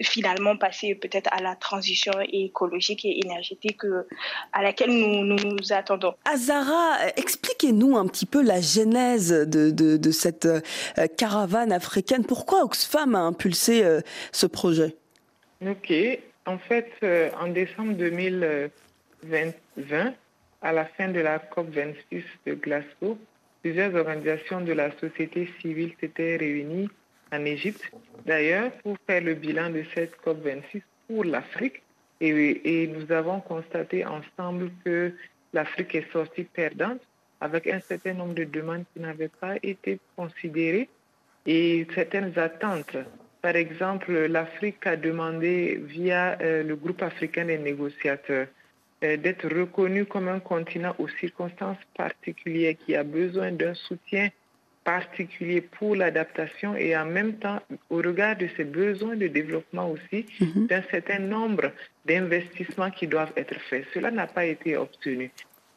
finalement 0.02 0.56
passer 0.56 0.96
peut-être 0.96 1.30
à 1.34 1.42
la 1.42 1.58
transition 1.58 2.14
écologique 2.22 3.04
et 3.04 3.20
énergétique 3.20 3.82
à 4.54 4.64
laquelle 4.64 4.92
nous 4.92 5.24
nous, 5.26 5.74
attendons. 5.74 6.14
Azara, 6.24 7.10
expliquez-nous 7.18 7.98
un 7.98 8.08
petit 8.08 8.26
peu 8.26 8.42
la 8.42 8.62
genèse 8.62 9.30
de, 9.30 9.70
de, 9.70 9.98
de 9.98 10.12
cette 10.12 10.48
caravane 11.18 11.72
africaine. 11.72 12.26
Pourquoi 12.26 12.64
Oxfam 12.64 13.14
a 13.14 13.20
impulsé 13.20 13.84
ce 14.32 14.48
projet? 14.48 14.96
Ok, 15.64 15.94
en 16.46 16.58
fait, 16.58 16.92
en 17.40 17.48
décembre 17.48 17.94
2000 17.94 18.72
2020, 19.24 20.14
à 20.62 20.72
la 20.72 20.86
fin 20.86 21.10
de 21.10 21.20
la 21.20 21.40
COP26 21.40 22.24
de 22.46 22.54
Glasgow, 22.54 23.18
plusieurs 23.62 23.94
organisations 23.96 24.62
de 24.62 24.74
la 24.74 24.92
société 24.98 25.50
civile 25.62 25.94
s'étaient 26.00 26.38
réunies 26.38 26.90
en 27.32 27.46
Égypte, 27.46 27.92
d'ailleurs, 28.26 28.72
pour 28.84 28.98
faire 29.08 29.24
le 29.24 29.36
bilan 29.36 29.70
de 29.70 29.84
cette 29.94 30.16
COP26 30.24 30.82
pour 31.08 31.24
l'Afrique. 31.24 31.82
Et, 32.20 32.88
nous 32.88 33.12
avons 33.12 33.40
constaté 33.40 34.06
ensemble 34.06 34.70
que 34.86 35.12
l'Afrique 35.54 35.96
est 35.96 36.12
sortie 36.12 36.44
perdante 36.44 37.02
avec 37.40 37.66
un 37.66 37.80
certain 37.80 38.14
nombre 38.14 38.36
de 38.36 38.44
demandes 38.44 38.84
qui 38.94 39.00
n'avaient 39.00 39.32
pas 39.40 39.56
été 39.64 40.00
considérées 40.16 40.88
et 41.48 41.88
certaines 41.96 42.38
attentes. 42.38 42.96
Par 43.42 43.56
exemple, 43.56 44.12
l'Afrique 44.28 44.86
a 44.86 44.96
demandé 44.96 45.82
via 45.84 46.38
euh, 46.42 46.64
le 46.64 46.76
groupe 46.76 47.02
africain 47.02 47.46
des 47.46 47.58
négociateurs 47.58 48.48
euh, 49.04 49.18
d'être 49.18 49.48
reconnu 49.48 50.06
comme 50.06 50.28
un 50.28 50.40
continent 50.40 50.96
aux 51.00 51.08
circonstances 51.08 51.84
particulières 51.98 52.76
qui 52.86 52.96
a 52.96 53.04
besoin 53.04 53.52
d'un 53.52 53.74
soutien 53.74 54.30
particulier 54.84 55.62
pour 55.62 55.96
l'adaptation 55.96 56.76
et 56.76 56.96
en 56.96 57.06
même 57.06 57.34
temps, 57.34 57.60
au 57.90 57.98
regard 57.98 58.36
de 58.36 58.48
ses 58.58 58.64
besoins 58.64 59.16
de 59.16 59.28
développement 59.28 59.90
aussi, 59.90 60.26
mhm. 60.40 60.68
d'un 60.68 60.84
certain 60.90 61.20
nombre 61.20 61.72
d'investissements 62.06 62.92
qui 62.92 63.08
doivent 63.08 63.34
être 63.36 63.60
faits. 63.70 63.86
Cela 63.94 64.12
n'a 64.12 64.28
pas 64.28 64.46
été 64.46 64.78
obtenu. 64.78 65.32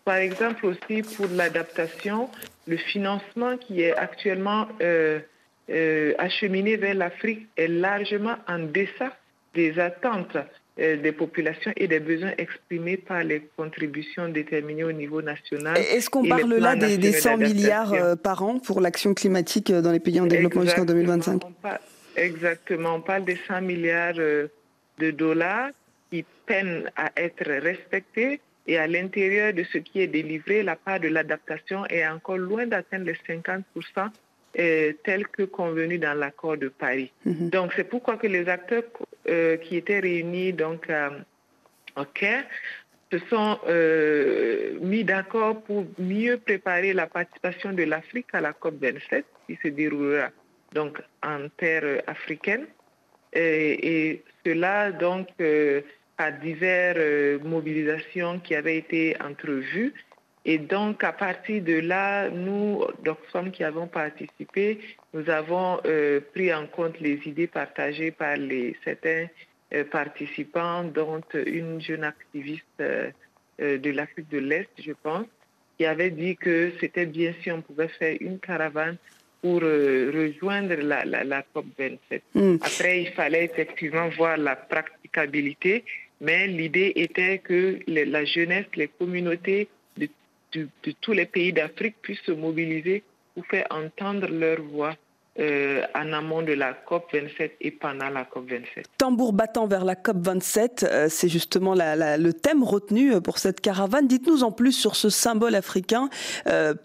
Par 0.05 0.17
exemple 0.17 0.67
aussi 0.67 1.03
pour 1.17 1.27
l'adaptation, 1.29 2.29
le 2.67 2.77
financement 2.77 3.57
qui 3.57 3.83
est 3.83 3.97
actuellement 3.97 4.69
euh, 4.83 5.21
euh, 5.71 6.15
acheminé 6.19 6.77
vers 6.77 6.95
l'Afrique 6.95 7.47
est 7.57 7.69
largement 7.69 8.37
en 8.49 8.59
deçà 8.59 9.17
des 9.55 9.79
attentes 9.79 10.37
euh, 10.81 10.97
des 10.97 11.13
populations 11.13 11.71
et 11.77 11.87
des 11.87 12.01
besoins 12.01 12.33
exprimés 12.37 12.97
par 12.97 13.23
les 13.23 13.49
contributions 13.57 14.29
déterminées 14.29 14.83
au 14.83 14.91
niveau 14.91 15.23
national. 15.23 15.79
Est-ce 15.79 16.11
qu'on 16.11 16.27
parle 16.27 16.53
là 16.55 16.75
des, 16.75 17.13
100 17.13 17.37
milliards 17.37 17.93
euh, 17.93 18.17
par 18.17 18.43
an 18.43 18.59
pour 18.59 18.81
l'action 18.81 19.15
climatique 19.15 19.71
euh, 19.71 19.83
dans 19.83 19.93
les 19.93 20.01
pays 20.01 20.21
en 20.21 20.27
développement 20.27 20.63
jusqu'en 20.63 20.85
2025 20.85 21.43
Exactement, 22.17 22.97
on 22.97 23.01
parle 23.03 23.25
des 23.25 23.39
100 23.47 23.61
milliards 23.61 24.15
de 24.15 25.11
dollars 25.13 25.69
qui 26.11 26.25
peinent 26.45 26.91
à 26.97 27.13
être 27.17 27.49
respectés 27.49 28.41
et 28.67 28.77
à 28.77 28.89
l'intérieur 28.89 29.53
de 29.53 29.63
ce 29.63 29.79
qui 29.79 30.01
est 30.01 30.09
délivré, 30.09 30.65
la 30.65 30.75
part 30.75 30.99
de 30.99 31.07
l'adaptation 31.07 31.87
est 31.87 32.05
encore 32.05 32.39
loin 32.39 32.67
d'atteindre 32.67 33.05
les 33.05 33.17
50 33.29 33.65
tel 34.55 35.27
que 35.29 35.43
convenu 35.43 35.99
dans 35.99 36.15
l'accord 36.15 36.57
de 36.57 36.69
Paris. 36.69 37.13
Mhm. 37.25 37.51
Donc 37.51 37.73
c'est 37.77 37.85
pourquoi 37.85 38.17
que 38.17 38.27
les 38.27 38.49
acteurs 38.49 38.85
euh, 39.29 39.57
qui 39.57 39.77
étaient 39.77 40.01
réunis 40.01 40.53
donc 40.53 40.89
au 41.97 42.05
Caire 42.05 42.45
se 43.11 43.19
sont 43.31 43.59
euh, 43.69 44.79
mis 44.81 45.05
d'accord 45.05 45.63
pour 45.63 45.85
mieux 45.99 46.39
préparer 46.39 46.93
la 46.93 47.07
participation 47.07 47.73
de 47.73 47.85
l'Afrique 47.85 48.27
à 48.33 48.41
la 48.41 48.53
COP 48.53 48.75
27 48.81 49.25
qui 49.47 49.59
se 49.63 49.69
déroulera 49.69 50.31
donc 50.73 51.01
en 51.23 51.49
terre 51.57 52.03
africaine 52.07 52.67
et, 53.33 54.11
et 54.11 54.25
cela 54.45 54.93
donc 54.93 55.29
euh, 55.41 55.83
à 56.19 56.31
diverses 56.31 57.43
mobilisations 57.43 58.39
qui 58.39 58.55
avaient 58.55 58.79
été 58.79 59.17
entrevues 59.21 59.93
et 60.47 60.59
donc, 60.59 61.03
à 61.05 61.13
partir 61.13 61.63
de 61.63 61.75
là, 61.75 62.29
nous, 62.29 62.85
d'Oxfam 63.03 63.51
qui 63.51 63.65
avons 63.65 63.87
participé, 63.87 64.79
nous 65.15 65.31
avons 65.31 65.81
euh, 65.87 66.21
pris 66.35 66.53
en 66.53 66.67
compte 66.67 67.01
les 67.01 67.19
idées 67.25 67.47
partagées 67.47 68.11
par 68.11 68.37
les, 68.37 68.77
certains 68.85 69.27
euh, 69.73 69.85
participants, 69.85 70.85
dont 70.85 71.23
une 71.47 71.81
jeune 71.81 72.05
activiste 72.05 72.65
euh, 72.81 73.11
de 73.59 73.91
l'Afrique 73.91 74.29
de 74.29 74.39
l'Est, 74.39 74.69
je 74.79 74.93
pense, 75.03 75.27
qui 75.79 75.87
avait 75.87 76.11
dit 76.11 76.37
que 76.37 76.73
c'était 76.79 77.07
bien 77.07 77.33
si 77.43 77.51
on 77.51 77.63
pouvait 77.63 77.89
faire 77.89 78.17
une 78.21 78.39
caravane 78.39 78.99
pour 79.41 79.61
rejoindre 79.61 80.75
la, 80.77 81.05
la, 81.05 81.45
COP27. 81.55 82.21
Hmm. 82.35 82.57
Après, 82.63 83.03
il 83.03 83.11
fallait 83.13 83.45
effectivement 83.45 84.09
voir 84.09 84.39
la 84.39 84.57
praticabilité, 84.57 85.85
mais 86.21 86.47
l'idée 86.47 86.93
était 86.97 87.39
que 87.39 87.79
la 87.87 88.25
jeunesse, 88.25 88.67
les 88.75 88.89
communautés 88.89 89.69
de, 90.55 90.69
tous 91.01 91.13
les 91.13 91.27
pays 91.27 91.53
d'Afrique 91.53 91.97
puissent 92.01 92.23
se 92.27 92.33
mobiliser 92.33 93.03
pour 93.35 93.47
faire 93.47 93.67
entendre 93.71 94.29
leur 94.29 94.61
voix 94.63 94.95
euh, 95.41 95.83
en 95.97 96.13
amont 96.13 96.43
de 96.43 96.53
la 96.53 96.75
COP 96.75 97.13
27 97.13 97.57
et 97.61 97.73
pendant 97.73 98.09
la 98.09 98.25
COP 98.25 98.49
27. 98.49 98.87
Tambour 98.99 99.33
battant 99.33 99.67
vers 99.67 99.85
la 99.85 99.97
COP 99.97 100.19
27, 100.19 100.87
euh, 100.89 101.09
c'est 101.09 101.29
justement 101.29 101.75
le 101.75 102.31
thème 102.31 102.63
retenu 102.63 103.15
euh, 103.15 103.21
pour 103.21 103.39
cette 103.39 103.61
caravane. 103.61 104.07
Dites-nous 104.07 104.45
en 104.45 104.53
plus 104.53 104.71
sur 104.71 104.95
ce 104.95 105.11
symbole 105.11 105.57
africain 105.57 106.09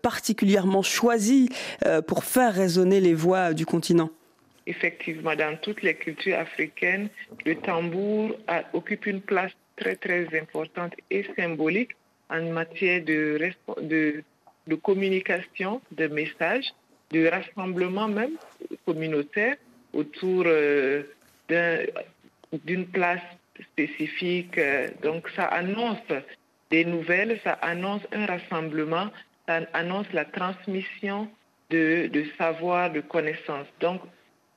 particulièrement 0.02 0.82
choisi 0.82 1.50
pour 2.08 2.24
faire 2.24 2.54
résonner 2.54 3.00
les 3.00 3.14
voix 3.14 3.54
du 3.54 3.66
continent. 3.66 4.10
Effectivement, 4.66 5.36
dans 5.36 5.58
toutes 5.58 5.82
les 5.82 5.96
cultures 5.96 6.38
africaines, 6.38 7.10
le 7.46 7.56
tambour 7.56 8.36
occupe 8.74 9.06
une 9.06 9.22
place 9.22 9.52
très 9.76 9.96
très 9.96 10.28
importante 10.40 10.94
et 11.10 11.26
symbolique 11.38 11.92
en 12.30 12.42
matière 12.52 13.04
de, 13.04 13.40
de, 13.82 14.24
de 14.68 14.76
communication, 14.76 15.82
de 15.92 16.08
messages, 16.08 16.74
de 17.12 17.28
rassemblement 17.28 18.08
même 18.08 18.38
communautaire 18.86 19.56
autour 19.94 20.44
euh, 20.46 21.04
d'une 22.54 22.86
place 22.88 23.22
spécifique. 23.72 24.60
Donc 25.02 25.28
ça 25.36 25.46
annonce 25.46 25.98
des 26.70 26.86
nouvelles, 26.86 27.40
ça 27.44 27.54
annonce 27.54 28.04
un 28.12 28.26
rassemblement, 28.26 29.08
ça 29.48 29.62
annonce 29.74 30.12
la 30.14 30.26
transmission 30.26 31.28
de, 31.70 32.08
de 32.08 32.26
savoir, 32.38 32.92
de 32.92 33.02
connaissances. 33.02 33.68
Donc, 33.80 34.02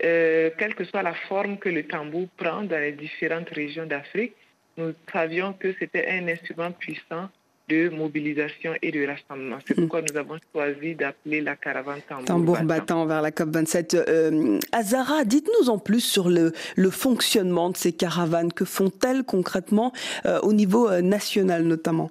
euh, 0.05 0.51
quelle 0.59 0.75
que 0.75 0.85
soit 0.85 1.03
la 1.03 1.15
forme 1.15 1.59
que 1.59 1.69
le 1.69 1.85
tambour 1.87 2.29
prend 2.37 2.63
dans 2.63 2.79
les 2.79 2.93
différentes 2.93 3.51
régions 3.51 3.87
d'Afrique, 3.87 4.35
nous 4.77 4.95
savions 5.13 5.53
que 5.53 5.75
c'était 5.79 6.09
un 6.09 6.29
instrument 6.29 6.73
puissant 6.73 7.29
de 7.69 7.89
mobilisation 7.89 8.75
et 8.83 8.91
de 8.91 9.07
rassemblement. 9.07 9.59
C'est 9.67 9.77
hmm. 9.77 9.83
pourquoi 9.83 10.03
nous 10.03 10.17
avons 10.17 10.39
choisi 10.53 10.95
d'appeler 10.95 11.41
la 11.41 11.57
caravane 11.57 12.01
tambour, 12.09 12.25
tambour 12.27 12.63
battant. 12.63 13.07
vers 13.07 13.23
la 13.23 13.31
COP27. 13.31 13.97
Euh, 14.09 14.59
Azara, 14.73 15.25
dites-nous 15.25 15.71
en 15.71 15.79
plus 15.79 16.01
sur 16.01 16.29
le, 16.29 16.53
le, 16.77 16.91
fonctionnement 16.91 17.71
de 17.71 17.77
ces 17.77 17.93
caravanes. 17.93 18.53
Que 18.53 18.65
font-elles 18.65 19.25
concrètement 19.25 19.93
euh, 20.27 20.41
au 20.41 20.53
niveau 20.53 20.89
euh, 20.89 21.01
national 21.01 21.63
notamment? 21.63 22.11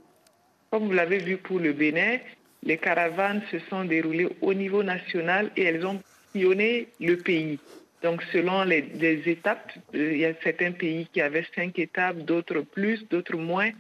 Comme 0.72 0.86
vous 0.86 0.94
l'avez 0.94 1.18
vu 1.18 1.38
pour 1.38 1.60
le 1.60 1.74
Bénin, 1.74 2.18
les 2.64 2.78
caravanes 2.78 3.42
se 3.52 3.60
sont 3.70 3.84
déroulées 3.84 4.30
au 4.42 4.54
niveau 4.54 4.84
national 4.84 5.52
et 5.58 5.64
elles 5.64 5.86
ont 5.86 6.00
pionné 6.34 6.88
le 7.00 7.18
pays. 7.18 7.60
Donc, 8.04 8.24
selon 8.32 8.64
les, 8.64 8.82
les 8.82 9.22
étapes, 9.28 9.72
il 9.94 10.18
y 10.18 10.26
a 10.26 10.34
certains 10.42 10.72
pays 10.72 11.08
qui 11.14 11.22
avaient 11.22 11.46
cinq 11.56 11.78
étapes, 11.78 12.18
d'autres 12.18 12.62
plus, 12.62 13.08
d'autres 13.10 13.38
moins. 13.38 13.72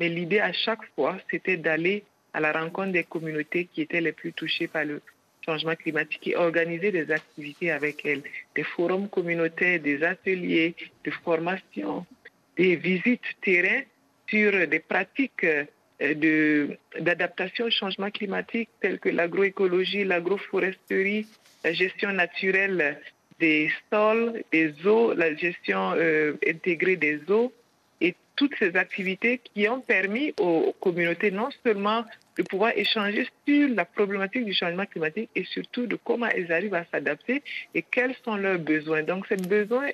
Mais 0.00 0.08
l'idée 0.08 0.40
à 0.40 0.52
chaque 0.52 0.84
fois, 0.94 1.18
c'était 1.30 1.58
d'aller 1.58 2.02
à 2.32 2.40
la 2.40 2.52
rencontre 2.52 2.92
des 2.92 3.04
communautés 3.04 3.68
qui 3.72 3.82
étaient 3.82 4.00
les 4.00 4.12
plus 4.12 4.32
touchées 4.32 4.66
par 4.66 4.84
le 4.84 5.02
changement 5.44 5.76
climatique 5.76 6.26
et 6.26 6.36
organiser 6.36 6.90
des 6.90 7.10
activités 7.10 7.70
avec 7.70 8.04
elles, 8.06 8.22
des 8.54 8.62
forums 8.62 9.08
communautaires, 9.08 9.78
des 9.78 10.02
ateliers 10.02 10.74
de 11.04 11.10
formation, 11.10 12.06
des 12.56 12.76
visites 12.76 13.20
terrain 13.42 13.82
sur 14.28 14.66
des 14.66 14.80
pratiques 14.80 15.46
d'adaptation 16.98 17.66
au 17.66 17.70
changement 17.70 18.10
climatique 18.10 18.70
tels 18.80 18.98
que 18.98 19.10
l'agroécologie, 19.10 20.04
l'agroforesterie, 20.04 21.26
la 21.62 21.72
gestion 21.74 22.12
naturelle 22.12 22.98
des 23.38 23.70
sols, 23.90 24.42
des 24.50 24.72
eaux, 24.86 25.12
la 25.12 25.34
gestion 25.34 25.92
euh, 25.96 26.34
intégrée 26.46 26.96
des 26.96 27.20
eaux 27.28 27.52
toutes 28.40 28.56
ces 28.58 28.74
activités 28.74 29.38
qui 29.44 29.68
ont 29.68 29.82
permis 29.82 30.32
aux 30.40 30.74
communautés 30.80 31.30
non 31.30 31.50
seulement 31.62 32.06
de 32.38 32.42
pouvoir 32.42 32.72
échanger 32.74 33.28
sur 33.46 33.68
la 33.68 33.84
problématique 33.84 34.46
du 34.46 34.54
changement 34.54 34.86
climatique 34.86 35.28
et 35.36 35.44
surtout 35.44 35.86
de 35.86 35.96
comment 36.02 36.24
elles 36.24 36.50
arrivent 36.50 36.72
à 36.72 36.86
s'adapter 36.90 37.42
et 37.74 37.82
quels 37.82 38.14
sont 38.24 38.36
leurs 38.36 38.58
besoins. 38.58 39.02
Donc 39.02 39.26
ces 39.26 39.36
besoins 39.36 39.88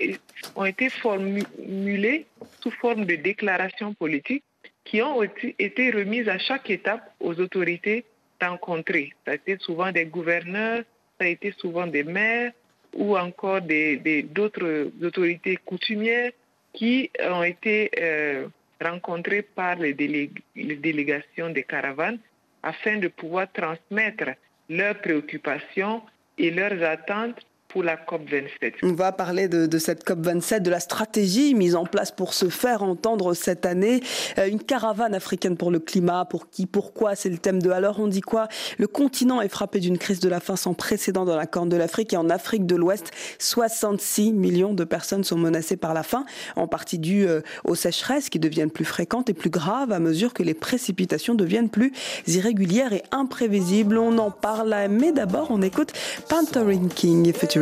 ont 0.55 0.65
été 0.65 0.91
formulés 0.91 2.27
sous 2.61 2.71
forme 2.71 3.05
de 3.05 3.17
déclarations 3.17 3.95
politiques 3.95 4.45
qui 4.85 5.03
ont 5.03 5.25
été 5.25 5.91
remises 5.91 6.29
à 6.29 6.39
chaque 6.39 6.71
étape 6.71 7.03
aux 7.19 7.35
autorités 7.41 8.05
rencontrées. 8.41 9.13
Ça 9.25 9.33
a 9.33 9.35
été 9.35 9.57
souvent 9.59 9.91
des 9.91 10.05
gouverneurs, 10.05 10.85
ça 11.19 11.25
a 11.25 11.29
été 11.29 11.53
souvent 11.59 11.89
des 11.89 12.05
maires 12.05 12.53
ou 12.95 13.19
encore 13.19 13.61
d'autres 13.61 14.93
des, 15.01 15.05
autorités 15.05 15.57
coutumières 15.57 16.31
qui 16.77 17.11
ont 17.21 17.43
été 17.43 17.91
euh, 17.99 18.47
rencontrées 18.81 19.43
par 19.43 19.77
les 19.77 19.95
délégations 19.95 21.51
des 21.51 21.65
caravanes 21.65 22.19
afin 22.63 22.99
de 22.99 23.09
pouvoir 23.09 23.51
transmettre 23.53 24.31
leurs 24.69 24.99
préoccupations 25.01 26.03
et 26.39 26.51
leurs 26.51 26.83
attentes 26.83 27.41
la 27.83 27.97
COP27. 27.97 28.75
On 28.83 28.93
va 28.93 29.13
parler 29.13 29.49
de, 29.49 29.79
cette 29.79 30.07
COP27, 30.07 30.61
de 30.61 30.71
la 30.71 30.81
stratégie 30.81 31.55
mise 31.55 31.77
en 31.77 31.85
place 31.85 32.11
pour 32.11 32.35
se 32.35 32.49
faire 32.49 32.83
entendre 32.83 33.35
cette 33.35 33.67
année. 33.67 34.01
Euh, 34.39 34.49
une 34.49 34.63
caravane 34.63 35.15
africaine 35.15 35.57
pour 35.57 35.71
le 35.71 35.79
climat, 35.79 36.25
pour 36.25 36.51
qui, 36.51 36.67
pourquoi, 36.67 37.15
c'est 37.15 37.29
le 37.29 37.39
thème 37.39 37.61
de 37.61 37.71
Alors 37.71 38.01
on 38.01 38.07
dit 38.07 38.21
quoi? 38.21 38.49
Le 38.79 38.87
continent 38.87 39.41
est 39.41 39.49
frappé 39.49 39.81
d'une 39.81 39.99
crise 39.99 40.21
de 40.21 40.29
la 40.29 40.41
faim 40.41 40.57
sans 40.57 40.75
précédent 40.75 41.25
dans 41.25 41.37
la 41.37 41.47
Corne 41.47 41.69
de 41.69 41.77
l'Afrique 41.77 42.13
et 42.13 42.17
en 42.17 42.31
Afrique 42.31 42.67
de 42.67 42.77
l'Ouest, 42.77 43.11
66 43.39 44.33
millions 44.33 44.75
de 44.75 44.85
personnes 44.85 45.25
sont 45.25 45.39
menacées 45.39 45.77
par 45.77 45.95
la 45.95 46.03
faim, 46.03 46.25
en 46.57 46.67
partie 46.67 46.99
due 46.99 47.27
euh, 47.27 47.41
aux 47.65 47.75
sécheresses 47.75 48.29
qui 48.29 48.39
deviennent 48.39 48.71
plus 48.71 48.85
fréquentes 48.85 49.29
et 49.31 49.35
plus 49.35 49.51
graves 49.51 49.93
à 49.93 49.99
mesure 49.99 50.35
que 50.35 50.43
les 50.43 50.55
précipitations 50.55 51.35
deviennent 51.35 51.71
plus 51.71 51.93
irrégulières 52.27 52.93
et 52.93 53.03
imprévisibles. 53.13 53.99
On 53.99 54.19
en 54.19 54.31
parle, 54.31 54.75
mais 54.91 55.13
d'abord 55.13 55.49
on 55.51 55.63
écoute 55.63 55.93
Panthering 56.29 56.89
King 56.89 57.27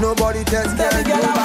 Nobody 0.00 0.44
tells 0.44 0.72
me 0.72 0.78
girl 1.04 1.20
I 1.22 1.22
want 1.22 1.34
this 1.34 1.37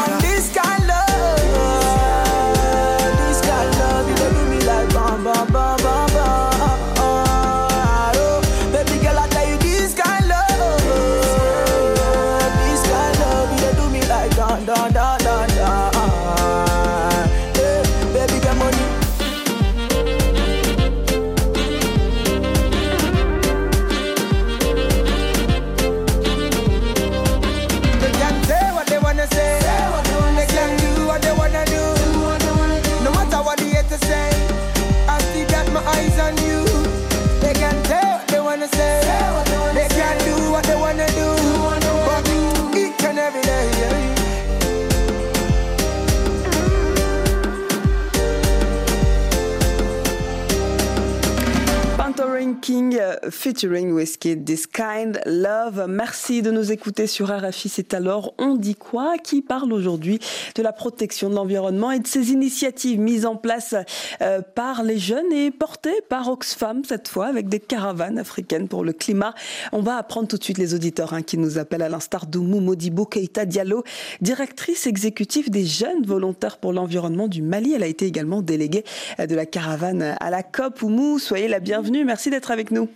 featuring 53.29 53.91
Whiskey, 53.91 54.35
This 54.35 54.67
Kind 54.67 55.19
Love. 55.25 55.85
Merci 55.87 56.41
de 56.41 56.51
nous 56.51 56.71
écouter 56.71 57.07
sur 57.07 57.29
RFI. 57.29 57.69
C'est 57.69 57.93
alors 57.93 58.33
On 58.37 58.55
dit 58.55 58.75
quoi 58.75 59.17
qui 59.17 59.41
parle 59.41 59.71
aujourd'hui 59.73 60.19
de 60.55 60.61
la 60.61 60.71
protection 60.73 61.29
de 61.29 61.35
l'environnement 61.35 61.91
et 61.91 61.99
de 61.99 62.07
ces 62.07 62.31
initiatives 62.31 62.99
mises 62.99 63.25
en 63.25 63.35
place 63.35 63.75
euh, 64.21 64.41
par 64.41 64.83
les 64.83 64.97
jeunes 64.97 65.31
et 65.31 65.51
portées 65.51 66.01
par 66.09 66.29
Oxfam 66.29 66.83
cette 66.85 67.07
fois 67.07 67.27
avec 67.27 67.49
des 67.49 67.59
caravanes 67.59 68.17
africaines 68.19 68.67
pour 68.67 68.83
le 68.83 68.93
climat. 68.93 69.33
On 69.71 69.81
va 69.81 69.97
apprendre 69.97 70.27
tout 70.27 70.37
de 70.37 70.43
suite 70.43 70.57
les 70.57 70.73
auditeurs 70.73 71.13
hein, 71.13 71.21
qui 71.21 71.37
nous 71.37 71.57
appellent 71.57 71.81
à 71.81 71.89
l'instar 71.89 72.25
d'Oumou 72.25 72.59
Modibo 72.59 73.05
Keita 73.05 73.45
Diallo, 73.45 73.83
directrice 74.21 74.87
exécutive 74.87 75.49
des 75.49 75.65
jeunes 75.65 76.05
volontaires 76.05 76.57
pour 76.57 76.73
l'environnement 76.73 77.27
du 77.27 77.41
Mali. 77.41 77.73
Elle 77.73 77.83
a 77.83 77.87
été 77.87 78.05
également 78.05 78.41
déléguée 78.41 78.83
euh, 79.19 79.27
de 79.27 79.35
la 79.35 79.45
caravane 79.45 80.15
à 80.19 80.29
la 80.29 80.43
COP. 80.43 80.81
Oumou, 80.81 81.19
soyez 81.19 81.47
la 81.47 81.59
bienvenue. 81.59 82.05
Merci 82.05 82.29
d'être 82.29 82.51
avec 82.51 82.71
nous. 82.71 82.89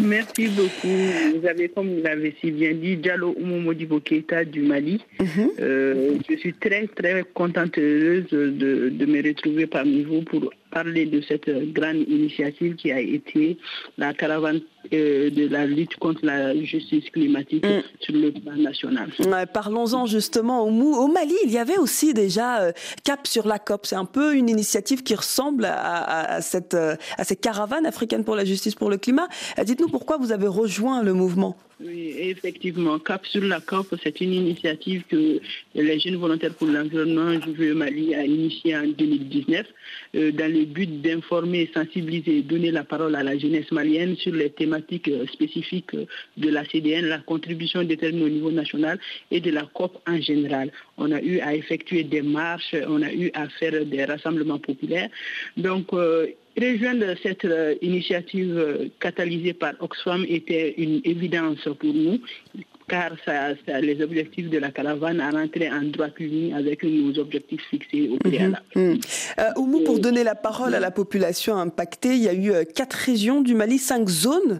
Merci 0.00 0.48
beaucoup. 0.48 1.40
Vous 1.40 1.46
avez, 1.46 1.68
comme 1.68 1.88
vous 1.96 2.02
l'avez 2.02 2.34
si 2.40 2.52
bien 2.52 2.72
dit, 2.72 2.96
Diallo 2.96 3.34
Oumomodibo 3.36 3.98
Keita 3.98 4.44
du 4.44 4.60
Mali. 4.62 5.04
Mhm. 5.20 5.50
Euh, 5.60 6.18
je 6.28 6.36
suis 6.36 6.54
très, 6.54 6.86
très 6.86 7.24
contente 7.34 7.76
et 7.78 7.80
heureuse 7.80 8.30
de, 8.30 8.90
de 8.90 9.06
me 9.06 9.26
retrouver 9.26 9.66
parmi 9.66 10.02
vous 10.04 10.22
pour 10.22 10.52
parler 10.70 11.06
de 11.06 11.20
cette 11.20 11.48
grande 11.72 12.04
initiative 12.08 12.76
qui 12.76 12.92
a 12.92 13.00
été 13.00 13.58
la 13.96 14.12
caravane 14.14 14.60
euh, 14.92 15.30
de 15.30 15.48
la 15.48 15.66
lutte 15.66 15.96
contre 15.96 16.24
la 16.24 16.54
justice 16.62 17.10
climatique 17.10 17.64
mm. 17.64 17.82
sur 18.00 18.14
le 18.14 18.32
plan 18.32 18.56
national. 18.56 19.10
Parlons-en 19.52 20.06
justement 20.06 20.64
au, 20.64 20.70
au, 20.70 21.08
Mali. 21.08 21.34
Il 21.44 21.50
y 21.50 21.58
avait 21.58 21.78
aussi 21.78 22.14
déjà 22.14 22.62
euh, 22.62 22.72
Cap 23.04 23.26
sur 23.26 23.46
la 23.46 23.58
COP. 23.58 23.86
C'est 23.86 23.96
un 23.96 24.04
peu 24.04 24.34
une 24.34 24.48
initiative 24.48 25.02
qui 25.02 25.14
ressemble 25.14 25.66
à, 25.66 26.40
cette, 26.40 26.74
euh, 26.74 26.96
à 27.16 27.24
ces 27.24 27.36
caravanes 27.36 27.86
africaines 27.86 28.24
pour 28.24 28.36
la 28.36 28.44
justice 28.44 28.74
pour 28.74 28.90
le 28.90 28.96
climat. 28.96 29.28
Dites-nous 29.62 29.88
pourquoi 29.88 30.16
vous 30.16 30.32
avez 30.32 30.46
rejoint 30.46 31.02
le 31.02 31.12
mouvement. 31.12 31.56
Oui, 31.80 32.12
effectivement. 32.18 32.98
Cap 32.98 33.24
sur 33.24 33.44
la 33.44 33.60
COP, 33.60 33.94
c'est 34.02 34.20
une 34.20 34.32
initiative 34.32 35.04
que 35.08 35.38
les 35.76 36.00
jeunes 36.00 36.16
volontaires 36.16 36.54
pour 36.54 36.66
l'environnement, 36.66 37.40
je 37.40 37.50
veux 37.52 37.72
Mali, 37.72 38.16
a 38.16 38.24
initiée 38.24 38.76
en 38.76 38.88
2019 38.88 39.64
euh, 40.16 40.32
dans 40.32 40.52
le 40.52 40.64
but 40.64 41.00
d'informer, 41.00 41.70
sensibiliser 41.72 42.38
et 42.38 42.42
donner 42.42 42.72
la 42.72 42.82
parole 42.82 43.14
à 43.14 43.22
la 43.22 43.38
jeunesse 43.38 43.70
malienne 43.70 44.16
sur 44.16 44.34
les 44.34 44.50
thématiques 44.50 45.06
euh, 45.06 45.24
spécifiques 45.28 45.94
euh, 45.94 46.06
de 46.36 46.50
la 46.50 46.64
CDN, 46.64 47.06
la 47.06 47.18
contribution 47.18 47.84
déterminée 47.84 48.24
au 48.24 48.28
niveau 48.28 48.50
national 48.50 48.98
et 49.30 49.40
de 49.40 49.52
la 49.52 49.62
COP 49.62 50.02
en 50.08 50.20
général. 50.20 50.72
On 50.96 51.12
a 51.12 51.22
eu 51.22 51.38
à 51.38 51.54
effectuer 51.54 52.02
des 52.02 52.22
marches, 52.22 52.74
on 52.88 53.02
a 53.02 53.12
eu 53.12 53.30
à 53.34 53.48
faire 53.50 53.86
des 53.86 54.04
rassemblements 54.04 54.58
populaires. 54.58 55.10
Donc, 55.56 55.92
Rejoindre 56.60 57.14
cette 57.22 57.44
euh, 57.44 57.76
initiative 57.82 58.58
euh, 58.58 58.88
catalysée 58.98 59.52
par 59.52 59.74
Oxfam 59.78 60.24
était 60.28 60.74
une 60.76 61.00
évidence 61.04 61.68
pour 61.78 61.94
nous 61.94 62.18
car 62.88 63.12
ça, 63.26 63.52
les 63.82 64.00
objectifs 64.02 64.48
de 64.48 64.56
la 64.56 64.70
caravane 64.70 65.20
à 65.20 65.30
rentrer 65.30 65.70
en 65.70 65.82
droit 65.82 66.06
ligne 66.18 66.54
avec 66.54 66.82
nos 66.82 67.18
objectifs 67.18 67.60
fixés 67.68 68.08
au 68.08 68.14
mhm, 68.14 68.18
préalable. 68.20 68.62
Euh, 68.76 68.96
Oumou, 69.58 69.84
pour 69.84 69.98
donner 69.98 70.24
la 70.24 70.34
parole 70.34 70.74
à 70.74 70.80
la 70.80 70.90
population 70.90 71.58
impactée, 71.58 72.14
il 72.14 72.22
y 72.22 72.28
a 72.30 72.34
eu 72.34 72.64
quatre 72.74 72.94
régions 72.94 73.42
du 73.42 73.54
Mali, 73.54 73.76
cinq 73.76 74.08
zones 74.08 74.58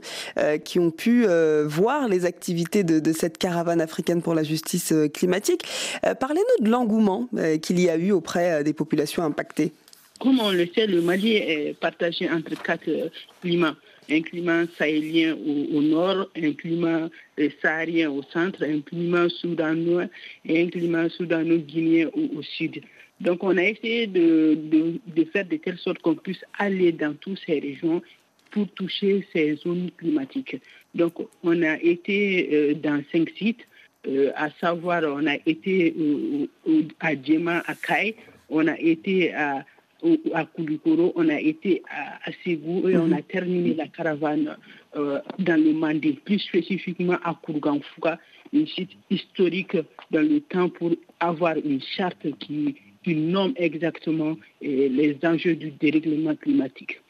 qui 0.62 0.78
ont 0.78 0.90
pu 0.90 1.24
voir 1.64 2.06
les 2.06 2.26
activités 2.26 2.84
de, 2.84 3.00
de, 3.00 3.12
cette 3.12 3.38
caravane 3.38 3.80
africaine 3.80 4.20
pour 4.20 4.34
la 4.34 4.42
justice 4.42 4.92
climatique. 5.14 5.62
Parlez-nous 6.20 6.66
de 6.66 6.70
l'engouement 6.70 7.30
qu'il 7.62 7.80
y 7.80 7.88
a 7.88 7.96
eu 7.96 8.12
auprès 8.12 8.62
des 8.62 8.74
populations 8.74 9.22
impactées. 9.22 9.72
Comme 10.18 10.40
on 10.40 10.50
le 10.50 10.66
sait, 10.74 10.86
le 10.86 11.00
Mali 11.00 11.36
est 11.36 11.78
partagé 11.78 12.28
entre 12.28 12.60
quatre 12.62 12.88
euh, 12.88 13.08
climats. 13.40 13.76
Un 14.10 14.22
climat 14.22 14.64
sahélien 14.76 15.36
au, 15.36 15.82
nord, 15.82 16.28
un 16.34 16.52
climat 16.52 17.08
euh, 17.38 17.48
saharien 17.62 18.10
au 18.10 18.22
centre, 18.22 18.64
un 18.64 18.80
climat 18.80 19.28
soudanois 19.28 20.06
et 20.46 20.62
un 20.62 20.68
climat 20.68 21.08
soudano-guinéen 21.10 22.08
au, 22.14 22.42
sud. 22.42 22.82
Donc 23.20 23.44
on 23.44 23.56
a 23.58 23.62
essayé 23.62 24.06
de, 24.06 24.58
faire 25.32 25.44
de 25.44 25.56
telle 25.56 25.76
sorte 25.76 25.98
qu'on 25.98 26.14
puisse 26.14 26.42
aller 26.58 26.90
dans 26.90 27.14
toutes 27.14 27.40
ces 27.44 27.60
régions 27.60 28.02
pour 28.50 28.66
toucher 28.68 29.26
ces 29.32 29.56
zones 29.56 29.90
climatiques. 29.98 30.56
Donc 30.94 31.14
on 31.42 31.62
a 31.62 31.76
été 31.76 32.48
euh, 32.52 32.74
dans 32.74 33.02
cinq 33.12 33.28
sites, 33.36 33.66
à 34.36 34.48
savoir 34.58 35.02
on 35.04 35.26
a 35.26 35.34
été 35.44 35.94
à 37.00 37.14
Djema, 37.14 37.62
à 37.66 37.74
Kai, 37.74 38.16
on 38.48 38.66
a 38.66 38.78
été 38.78 39.34
à 39.34 39.66
à 40.32 40.44
Koulikoro, 40.44 41.12
on 41.16 41.28
a 41.28 41.40
été 41.40 41.82
à, 41.90 42.30
Ségou 42.44 42.88
et 42.88 42.96
on 42.96 43.12
a 43.12 43.16
mhm. 43.16 43.22
terminé 43.22 43.74
la 43.74 43.88
caravane 43.88 44.56
euh, 44.96 45.20
dans 45.38 45.62
le 45.62 45.72
Mandé, 45.72 46.12
plus 46.24 46.38
spécifiquement 46.38 47.18
à 47.24 47.38
Kourganfouka, 47.42 48.18
un 48.54 48.66
site 48.66 48.92
historique 49.10 49.76
dans 50.10 50.22
le 50.22 50.40
temps 50.40 50.68
pour 50.68 50.92
avoir 51.20 51.56
une 51.56 51.80
charte 51.82 52.26
qui, 52.38 52.76
nomme 53.06 53.54
exactement 53.56 54.32
euh, 54.32 54.36
les 54.60 55.16
enjeux 55.22 55.56
du 55.56 55.70
dérèglement 55.70 56.36
climatique. 56.36 57.00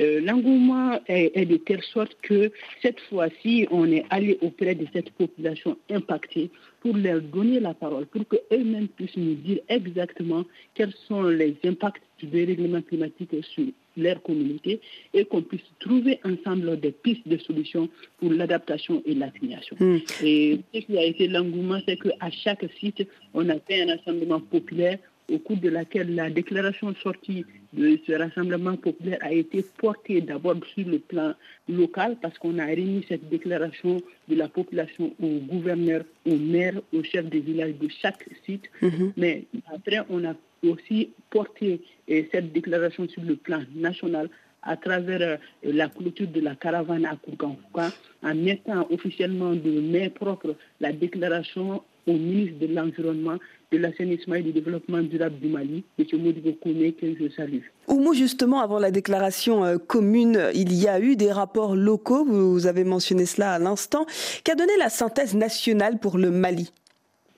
Euh, 0.00 0.20
l'engouement 0.20 0.98
est, 1.06 1.46
de 1.46 1.56
telle 1.56 1.82
sorte 1.82 2.16
que 2.22 2.50
cette 2.82 2.98
fois-ci, 3.08 3.66
on 3.70 3.90
est 3.90 4.04
allé 4.10 4.38
auprès 4.40 4.74
de 4.74 4.86
cette 4.92 5.10
population 5.10 5.76
impactée 5.90 6.50
pour 6.80 6.96
leur 6.96 7.20
donner 7.20 7.60
la 7.60 7.74
parole, 7.74 8.06
pour 8.06 8.26
qu'eux-mêmes 8.26 8.88
puissent 8.88 9.16
nous 9.16 9.34
dire 9.34 9.60
exactement 9.68 10.44
quels 10.74 10.92
sont 11.06 11.22
les 11.22 11.56
impacts 11.64 12.02
du 12.18 12.26
dérèglement 12.26 12.82
climatique 12.82 13.34
sur 13.42 13.66
leur 13.96 14.20
communauté 14.22 14.80
et 15.12 15.24
qu'on 15.24 15.42
puisse 15.42 15.62
trouver 15.78 16.18
ensemble 16.24 16.80
des 16.80 16.90
pistes 16.90 17.26
de 17.26 17.36
solutions 17.38 17.88
pour 18.18 18.32
l'adaptation 18.32 19.02
et 19.06 19.14
l'atténuation. 19.14 19.76
Hmm. 19.78 19.98
Et 20.22 20.60
ce 20.74 20.80
qui 20.80 20.98
a 20.98 21.04
été 21.04 21.28
l'engouement, 21.28 21.78
c'est 21.86 21.96
qu'à 21.96 22.30
chaque 22.30 22.66
site, 22.80 23.06
on 23.32 23.48
a 23.48 23.58
fait 23.60 23.82
un 23.82 23.94
rassemblement 23.96 24.40
populaire 24.40 24.98
au 25.30 25.38
cours 25.38 25.56
de 25.56 25.68
laquelle 25.68 26.14
la 26.14 26.30
déclaration 26.30 26.94
sortie 27.02 27.44
de 27.72 27.98
ce 28.06 28.12
rassemblement 28.12 28.76
populaire 28.76 29.18
a 29.22 29.32
été 29.32 29.64
portée 29.78 30.20
d'abord 30.20 30.56
sur 30.74 30.86
le 30.86 30.98
plan 30.98 31.34
local 31.68 32.16
parce 32.20 32.38
qu'on 32.38 32.58
a 32.58 32.66
remis 32.66 33.04
cette 33.08 33.28
déclaration 33.28 34.00
de 34.28 34.34
la 34.36 34.48
population 34.48 35.14
au 35.20 35.38
gouverneur, 35.38 36.04
au 36.26 36.36
maire, 36.36 36.80
au 36.92 37.02
chef 37.02 37.26
des 37.26 37.40
villages 37.40 37.74
de 37.80 37.88
chaque 38.02 38.26
site. 38.44 38.70
Mhm. 38.82 39.12
Mais 39.16 39.44
après, 39.74 40.00
on 40.08 40.24
a 40.24 40.34
aussi 40.62 41.10
porté 41.30 41.80
eh, 42.08 42.28
cette 42.32 42.52
déclaration 42.52 43.08
sur 43.08 43.22
le 43.22 43.36
plan 43.36 43.62
national 43.74 44.28
à 44.62 44.76
travers 44.76 45.38
eh, 45.62 45.72
la 45.72 45.88
clôture 45.88 46.28
de 46.28 46.40
la 46.40 46.54
caravane 46.54 47.04
à 47.06 47.16
Koukanfouka, 47.16 47.90
en 48.22 48.34
mettant 48.34 48.86
officiellement 48.90 49.54
de 49.54 49.80
main 49.80 50.08
propre 50.08 50.56
la 50.80 50.92
déclaration 50.92 51.82
au 52.06 52.12
ministre 52.12 52.58
de 52.58 52.66
l'Environnement, 52.74 53.38
de 53.72 53.78
l'Assainissement 53.78 54.34
et 54.36 54.42
du 54.42 54.52
Développement 54.52 55.02
durable 55.02 55.38
du 55.40 55.48
Mali, 55.48 55.84
M. 55.98 56.04
Modibo 56.20 56.52
Kone, 56.52 56.92
que 56.92 57.06
je 57.18 57.28
salue. 57.34 57.60
Oumou, 57.88 58.14
justement, 58.14 58.60
avant 58.60 58.78
la 58.78 58.90
déclaration 58.90 59.64
euh, 59.64 59.78
commune, 59.78 60.50
il 60.54 60.72
y 60.74 60.88
a 60.88 61.00
eu 61.00 61.16
des 61.16 61.32
rapports 61.32 61.76
locaux, 61.76 62.24
vous 62.24 62.66
avez 62.66 62.84
mentionné 62.84 63.26
cela 63.26 63.52
à 63.52 63.58
l'instant. 63.58 64.06
Qu'a 64.44 64.54
donné 64.54 64.72
la 64.78 64.88
synthèse 64.88 65.34
nationale 65.34 65.98
pour 65.98 66.18
le 66.18 66.30
Mali? 66.30 66.72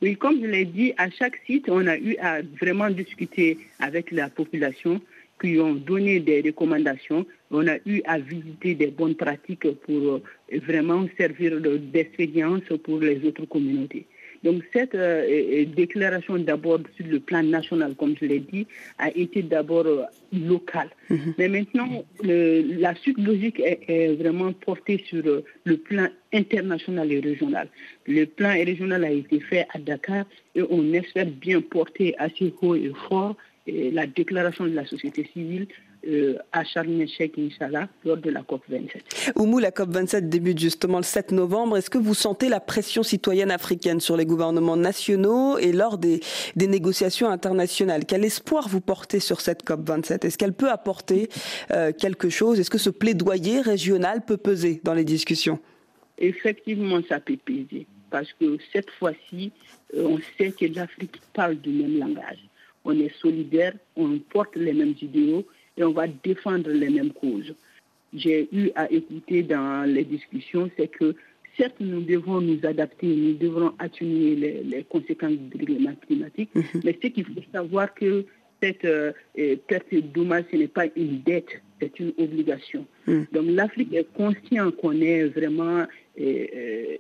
Oui, 0.03 0.15
comme 0.17 0.41
je 0.41 0.47
l'ai 0.47 0.67
dit, 0.67 0.93
à 0.99 1.09
chaque 1.11 1.41
site, 1.47 1.71
on 1.71 1.87
a 1.87 1.97
eu 1.97 2.17
à 2.21 2.43
vraiment 2.61 2.91
discuter 2.91 3.59
avec 3.79 4.11
la 4.11 4.29
population 4.29 5.01
qui 5.41 5.59
ont 5.59 5.75
donné 5.75 6.21
des 6.21 6.43
recommandations. 6.43 7.27
On 7.51 7.67
a 7.67 7.77
eu 7.87 8.03
à 8.05 8.19
visiter 8.19 8.75
des 8.75 8.89
bonnes 8.89 9.15
pratiques 9.15 9.71
pour 9.87 9.97
euh, 9.97 10.23
vraiment 10.67 11.07
servir 11.17 11.61
d'expérience 11.61 12.63
pour 12.85 13.01
les 13.01 13.25
autres 13.27 13.47
communautés. 13.47 14.07
Donc 14.45 14.63
cette 14.73 14.95
euh, 14.95 15.65
déclaration 15.65 16.37
d'abord 16.39 16.81
sur 16.97 17.07
le 17.07 17.21
plan 17.21 17.43
national, 17.43 17.95
comme 17.95 18.15
je 18.21 18.27
l'ai 18.27 18.41
dit, 18.41 18.67
a 18.99 19.11
été 19.11 19.43
d'abord 19.43 19.87
euh, 19.87 20.03
locale. 20.33 20.91
Mhm. 21.11 21.35
Mais 21.39 21.49
maintenant, 21.49 22.05
la 22.23 22.95
suite 22.97 23.19
logique 23.19 23.61
est, 23.61 24.15
vraiment 24.17 24.53
portée 24.53 25.03
sur 25.09 25.25
euh, 25.27 25.45
le 25.65 25.77
plan 25.77 26.09
international 26.33 27.13
et 27.13 27.21
régional. 27.21 27.69
Le 28.07 28.25
plan 28.25 28.51
régional 28.53 29.05
a 29.05 29.11
été 29.11 29.41
fait 29.41 29.67
à 29.75 29.79
Dakar 29.79 30.25
et 30.55 30.63
on 30.71 30.93
espère 30.93 31.27
bien 31.27 31.61
porter 31.61 32.15
assez 32.19 32.53
haut 32.63 32.75
et 32.75 32.93
fort 33.09 33.37
la 33.67 34.07
déclaration 34.07 34.65
de 34.65 34.75
la 34.75 34.87
société 34.87 35.29
civile 35.33 35.67
à 36.53 36.65
Sharm 36.65 37.01
el 37.01 37.89
lors 38.05 38.17
de 38.17 38.31
la 38.31 38.43
COP27. 38.43 39.33
Oumou, 39.37 39.59
la 39.59 39.71
COP27 39.71 40.29
débute 40.29 40.59
justement 40.59 40.99
le 40.99 41.05
7 41.05 41.33
novembre. 41.33 41.77
Est-ce 41.77 41.91
que 41.91 41.99
vous 41.99 42.15
sentez 42.15 42.49
la 42.49 42.61
pression 42.61 43.03
citoyenne 43.03 43.51
africaine 43.51 44.01
sur 44.01 44.17
les 44.17 44.27
gouvernements 44.27 44.77
nationaux 44.77 45.59
et 45.59 45.73
lors 45.73 45.99
des, 45.99 46.21
négociations 46.57 47.29
internationales? 47.29 48.05
Quel 48.07 48.25
espoir 48.25 48.69
vous 48.69 48.81
portez 48.81 49.21
sur 49.21 49.41
cette 49.41 49.65
COP27? 49.65 50.27
Est-ce 50.27 50.39
qu'elle 50.39 50.53
peut 50.53 50.71
apporter 50.71 51.29
euh, 51.73 51.93
quelque 51.93 52.29
chose? 52.29 52.61
Est-ce 52.61 52.71
que 52.71 52.79
ce 52.79 52.91
plaidoyer 52.91 53.61
régional 53.61 54.25
peut 54.25 54.37
peser 54.37 54.81
dans 54.85 54.95
les 54.95 55.05
discussions? 55.05 55.59
Effectivement, 56.19 57.01
ça 57.09 57.21
peut 57.21 57.37
peser. 57.37 57.87
Parce 58.11 58.33
que 58.35 58.59
cette 58.73 58.91
fois-ci, 58.91 59.53
euh, 59.95 60.05
on 60.07 60.19
sait 60.39 60.53
que 60.53 60.67
l'Afrique 60.67 61.21
parle 61.33 61.57
du 61.57 61.71
même 61.71 61.99
langage. 61.99 62.39
On 62.85 62.93
est 62.99 63.13
solidaire, 63.21 63.75
on 63.97 64.19
porte 64.19 64.55
les 64.55 64.73
mêmes 64.73 64.95
idéaux 65.03 65.45
et 65.77 65.85
on 65.85 65.93
va 65.93 66.07
défendre 66.07 66.71
les 66.71 66.91
mêmes 66.91 67.13
causes. 67.13 67.55
J'ai 68.15 68.49
eu 68.53 68.71
à 68.75 68.91
écouter 68.91 69.43
dans 69.43 69.89
les 69.89 70.05
discussions, 70.05 70.71
c'est 70.77 70.89
que 70.89 71.15
certes, 71.57 71.77
nous 71.81 72.03
devons 72.03 72.41
nous 72.41 72.59
adapter, 72.65 73.07
nous 73.07 73.35
devrons 73.35 73.73
atténuer 73.79 74.63
les, 74.63 74.85
conséquences 74.85 75.33
du 75.33 75.59
dérèglement 75.59 75.95
climatique, 76.07 76.51
mhm. 76.55 76.65
mais 76.85 76.99
c'est 77.01 77.11
qu'il 77.11 77.25
faut 77.25 77.41
savoir 77.53 77.93
que 77.95 78.25
cette 78.63 78.85
euh, 78.85 79.13
perte 79.67 79.93
de 79.93 80.01
dommage, 80.01 80.45
ce 80.51 80.57
n'est 80.57 80.69
pas 80.69 80.87
une 80.97 81.21
dette, 81.23 81.61
c'est 81.81 81.99
une 82.01 82.13
obligation. 82.19 82.87
Mhm. 83.07 83.27
Donc 83.33 83.45
l'Afrique 83.49 83.95
est 83.95 84.11
consciente 84.15 84.77
qu'on 84.77 85.01
est 85.01 85.25
vraiment 85.25 85.87
euh, 86.21 86.97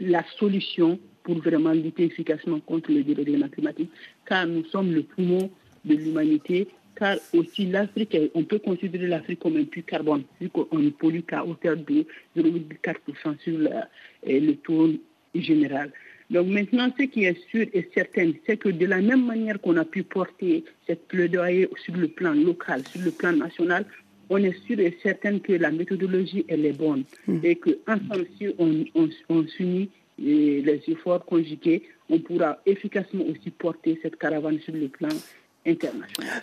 la 0.00 0.24
solution 0.38 0.98
pour 1.22 1.38
vraiment 1.38 1.72
lutter 1.72 2.04
efficacement 2.04 2.60
contre 2.60 2.92
le 2.92 3.02
dérèglement 3.02 3.48
climatique, 3.48 3.90
car 4.26 4.46
nous 4.46 4.64
sommes 4.66 4.92
le 4.92 5.02
poumon 5.02 5.50
de 5.84 5.94
l'humanité 5.94 6.68
car 6.98 7.16
aussi 7.32 7.66
l'Afrique, 7.66 8.16
on 8.34 8.42
peut 8.42 8.58
considérer 8.58 9.06
l'Afrique 9.06 9.38
comme 9.38 9.56
un 9.56 9.64
puits 9.64 9.84
carbone, 9.84 10.24
vu 10.40 10.48
qu'on 10.48 10.78
ne 10.78 10.90
pollue 10.90 11.20
qu'à 11.20 11.44
hauteur 11.44 11.76
de 11.76 12.04
0,4% 12.36 13.38
sur 13.38 13.58
le, 13.58 14.52
taux 14.56 14.90
général. 15.34 15.92
Donc 16.30 16.48
maintenant, 16.48 16.92
ce 16.98 17.04
qui 17.04 17.24
est 17.24 17.38
sûr 17.50 17.66
et 17.72 17.88
certain, 17.94 18.32
c'est 18.46 18.56
que 18.56 18.68
de 18.68 18.84
la 18.84 19.00
même 19.00 19.24
manière 19.24 19.60
qu'on 19.60 19.76
a 19.76 19.84
pu 19.84 20.02
porter 20.02 20.64
cette 20.86 21.06
plaidoyer 21.08 21.68
sur 21.84 21.94
le 21.96 22.08
plan 22.08 22.34
local, 22.34 22.82
sur 22.88 23.00
le 23.00 23.12
plan 23.12 23.32
national, 23.32 23.86
on 24.28 24.38
est 24.38 24.58
sûr 24.66 24.78
et 24.80 24.98
certain 25.02 25.38
que 25.38 25.52
la 25.52 25.70
méthodologie, 25.70 26.44
elle 26.48 26.66
est 26.66 26.76
bonne 26.76 27.04
hmm. 27.26 27.38
et 27.44 27.56
qu'ensemble, 27.56 28.26
si 28.36 28.48
on, 28.58 28.84
on, 28.94 29.08
on 29.30 29.46
s'unit, 29.46 29.88
les 30.18 30.82
efforts 30.88 31.24
conjugués, 31.24 31.82
on 32.10 32.18
pourra 32.18 32.58
efficacement 32.66 33.24
aussi 33.24 33.50
porter 33.50 33.98
cette 34.02 34.16
caravane 34.16 34.58
sur 34.60 34.74
le 34.74 34.88
plan 34.88 35.08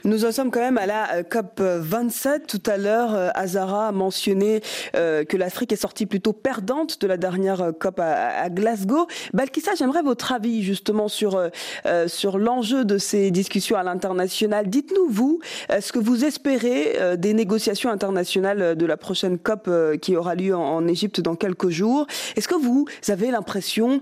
Nous 0.03 0.25
en 0.25 0.31
sommes 0.31 0.51
quand 0.51 0.59
même 0.59 0.77
à 0.77 0.85
la 0.85 1.23
COP 1.23 1.59
27. 1.61 2.47
Tout 2.47 2.69
à 2.69 2.77
l'heure, 2.77 3.31
Azara 3.35 3.87
a 3.87 3.91
mentionné 3.91 4.61
que 4.93 5.37
l'Afrique 5.37 5.71
est 5.71 5.77
sortie 5.77 6.05
plutôt 6.05 6.33
perdante 6.33 7.01
de 7.01 7.07
la 7.07 7.17
dernière 7.17 7.71
COP 7.79 7.99
à, 7.99 8.49
Glasgow. 8.49 9.07
Balkissa, 9.33 9.71
j'aimerais 9.77 10.01
votre 10.01 10.31
avis 10.31 10.63
justement 10.63 11.07
sur, 11.07 11.41
sur 12.07 12.37
l'enjeu 12.37 12.85
de 12.85 12.97
ces 12.97 13.31
discussions 13.31 13.77
à 13.77 13.83
l'international. 13.83 14.69
Dites-nous, 14.69 15.07
vous, 15.09 15.39
ce 15.79 15.91
que 15.91 15.99
vous 15.99 16.25
espérez 16.25 17.17
des 17.17 17.33
négociations 17.33 17.89
internationales 17.89 18.75
de 18.75 18.85
la 18.85 18.97
prochaine 18.97 19.37
COP 19.37 19.69
qui 20.01 20.15
aura 20.15 20.35
lieu 20.35 20.55
en 20.55 20.87
Égypte 20.87 21.21
dans 21.21 21.35
quelques 21.35 21.69
jours? 21.69 22.07
Est-ce 22.35 22.47
que 22.47 22.55
vous 22.55 22.85
avez 23.07 23.31
l'impression 23.31 24.01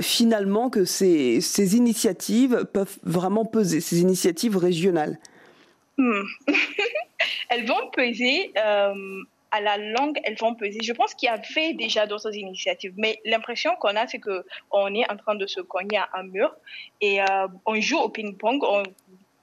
finalement 0.00 0.70
que 0.70 0.84
ces, 0.84 1.40
ces 1.40 1.76
initiatives 1.76 2.66
peuvent 2.72 2.98
vraiment 3.04 3.44
peser, 3.44 3.80
ces 3.80 4.00
initiatives 4.00 4.45
régionales 4.54 5.18
hmm. 5.98 6.22
Elles 7.48 7.66
vont 7.66 7.90
peser. 7.90 8.52
Euh, 8.56 9.22
à 9.52 9.60
la 9.60 9.78
longue, 9.78 10.18
elles 10.24 10.36
vont 10.36 10.56
peser. 10.56 10.80
Je 10.82 10.92
pense 10.92 11.14
qu'il 11.14 11.28
y 11.28 11.30
avait 11.30 11.72
déjà 11.72 12.06
d'autres 12.06 12.34
initiatives, 12.34 12.92
mais 12.96 13.20
l'impression 13.24 13.70
qu'on 13.76 13.94
a, 13.96 14.06
c'est 14.06 14.18
que 14.18 14.44
on 14.72 14.92
est 14.92 15.08
en 15.10 15.16
train 15.16 15.36
de 15.36 15.46
se 15.46 15.60
cogner 15.60 15.98
à 15.98 16.08
un 16.14 16.24
mur 16.24 16.52
et 17.00 17.22
euh, 17.22 17.46
on 17.64 17.80
joue 17.80 17.96
au 17.96 18.08
ping-pong. 18.08 18.60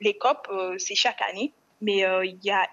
Les 0.02 0.16
COP, 0.16 0.50
euh, 0.52 0.76
c'est 0.78 0.94
chaque 0.94 1.22
année, 1.22 1.54
mais 1.82 2.06
il 2.26 2.38
y 2.44 2.52
a 2.52 2.68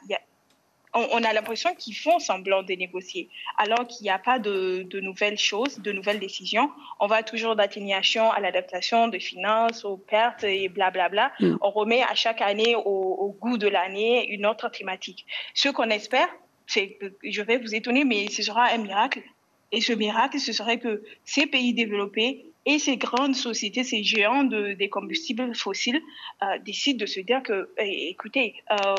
on, 0.95 1.23
a 1.23 1.33
l'impression 1.33 1.75
qu'ils 1.75 1.97
font 1.97 2.19
semblant 2.19 2.63
de 2.63 2.73
négocier, 2.73 3.29
alors 3.59 3.87
qu'il 3.87 4.05
n'y 4.05 4.11
a 4.11 4.19
pas 4.19 4.39
de, 4.39 4.87
nouvelles 5.01 5.39
choses, 5.39 5.79
de 5.79 5.93
nouvelles 5.93 6.19
décisions. 6.19 6.71
On 6.99 7.07
va 7.07 7.23
toujours 7.23 7.55
d'atténuation 7.57 8.31
à 8.31 8.41
l'adaptation, 8.41 9.09
de 9.09 9.19
finances, 9.19 9.85
aux 9.85 9.97
pertes 9.97 10.45
et 10.45 10.69
blablabla. 10.69 11.33
Mm. 11.41 11.57
On 11.61 11.71
remet 11.71 12.03
à 12.03 12.15
chaque 12.15 12.41
année, 12.41 12.75
au, 12.77 13.37
goût 13.41 13.59
de 13.59 13.69
l'année, 13.69 14.29
une 14.31 14.47
autre 14.47 14.69
thématique. 14.71 15.27
Ce 15.55 15.69
qu'on 15.69 15.91
espère, 15.91 16.29
c'est, 16.67 16.99
je 17.23 17.43
vais 17.43 17.59
vous 17.59 17.75
étonner, 17.75 18.05
mais 18.05 18.29
ce 18.29 18.43
sera 18.43 18.67
un 18.67 18.79
miracle. 18.79 19.23
Et 19.73 19.81
ce 19.81 19.93
miracle, 19.93 20.41
ce 20.41 20.53
serait 20.53 20.79
que 20.79 21.03
ces 21.25 21.47
pays 21.47 21.73
développés 21.73 22.47
et 22.67 22.79
ces 22.79 22.97
grandes 22.97 23.37
sociétés, 23.37 23.85
ces 23.85 24.03
géants 24.03 24.45
de, 24.45 24.73
des 24.73 24.89
combustibles 24.89 25.55
fossiles 25.55 26.01
euh, 26.43 26.59
décident 26.59 26.99
de 26.99 27.07
se 27.07 27.21
dire 27.21 27.43
que, 27.43 27.71
eh, 27.79 28.11
écoutez, 28.11 28.57
euh, 28.73 28.95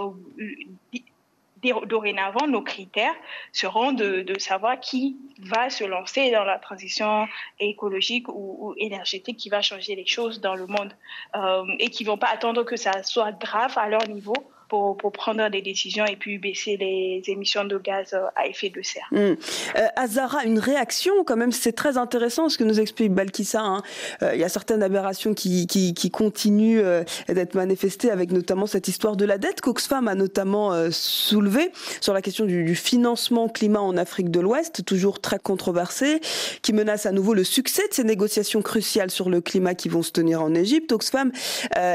dorénavant, 1.86 2.48
nos 2.48 2.62
critères 2.62 3.16
seront 3.52 3.92
de, 3.92 4.26
savoir 4.40 4.80
qui 4.80 5.18
va 5.40 5.70
se 5.70 5.84
lancer 5.84 6.32
dans 6.32 6.44
la 6.44 6.58
transition 6.58 7.28
écologique 7.60 8.28
ou, 8.30 8.74
énergétique, 8.78 9.38
qui 9.38 9.50
va 9.50 9.62
changer 9.62 9.96
les 9.96 10.06
choses 10.06 10.42
dans 10.42 10.56
le 10.56 10.68
monde 10.68 10.94
euh, 11.36 11.64
et 11.80 11.90
qui 11.90 12.04
vont 12.04 12.18
pas 12.18 12.30
attendre 12.30 12.64
que 12.64 12.76
ça 12.76 13.04
soit 13.04 13.32
grave 13.32 13.78
à 13.78 13.88
leur 13.88 14.08
niveau 14.08 14.34
pour, 14.72 15.12
prendre 15.12 15.50
des 15.50 15.62
décisions 15.62 16.06
et 16.06 16.16
puis 16.16 16.38
baisser 16.38 16.78
les 16.78 17.22
émissions 17.28 17.66
de 17.66 17.78
gaz 17.78 18.16
à 18.38 18.48
effet 18.48 18.70
de 18.70 18.82
serre. 18.82 19.08
Hmm. 19.12 19.36
Euh, 19.76 19.88
Azara, 19.98 20.46
une 20.46 20.60
réaction 20.60 21.26
quand 21.26 21.36
même, 21.36 21.52
c'est 21.52 21.74
très 21.74 21.98
intéressant 21.98 22.48
ce 22.48 22.58
que 22.58 22.64
nous 22.64 22.80
explique 22.80 23.12
Balkissa. 23.12 23.62
Hein. 23.62 23.82
Euh, 24.24 24.32
il 24.34 24.40
y 24.40 24.46
a 24.46 24.50
certaines 24.50 24.82
aberrations 24.82 25.34
qui, 25.34 25.68
qui, 25.68 26.12
continuent 26.12 26.80
euh, 26.82 27.04
d'être 27.28 27.56
manifestées 27.56 28.12
avec 28.12 28.32
notamment 28.32 28.66
cette 28.66 28.88
histoire 28.88 29.18
de 29.18 29.26
la 29.26 29.38
dette 29.38 29.60
qu'Oxfam 29.60 30.08
a 30.08 30.16
notamment 30.16 30.72
soulevé 30.90 31.72
sur 32.00 32.14
la 32.14 32.22
question 32.22 32.46
du, 32.46 32.76
financement 32.76 33.50
climat 33.50 33.82
en 33.82 33.98
Afrique 33.98 34.32
de 34.32 34.40
l'Ouest, 34.40 34.86
toujours 34.86 35.20
très 35.20 35.40
controversé, 35.40 36.22
qui 36.62 36.72
menace 36.72 37.06
à 37.06 37.12
nouveau 37.12 37.34
le 37.34 37.44
succès 37.44 37.88
de 37.90 37.94
ces 37.94 38.04
négociations 38.04 38.62
cruciales 38.62 39.12
sur 39.12 39.30
le 39.30 39.42
climat 39.42 39.76
qui 39.76 39.90
vont 39.90 40.02
se 40.02 40.12
tenir 40.12 40.42
en 40.42 40.54
Égypte. 40.56 40.92
Oxfam 40.92 41.32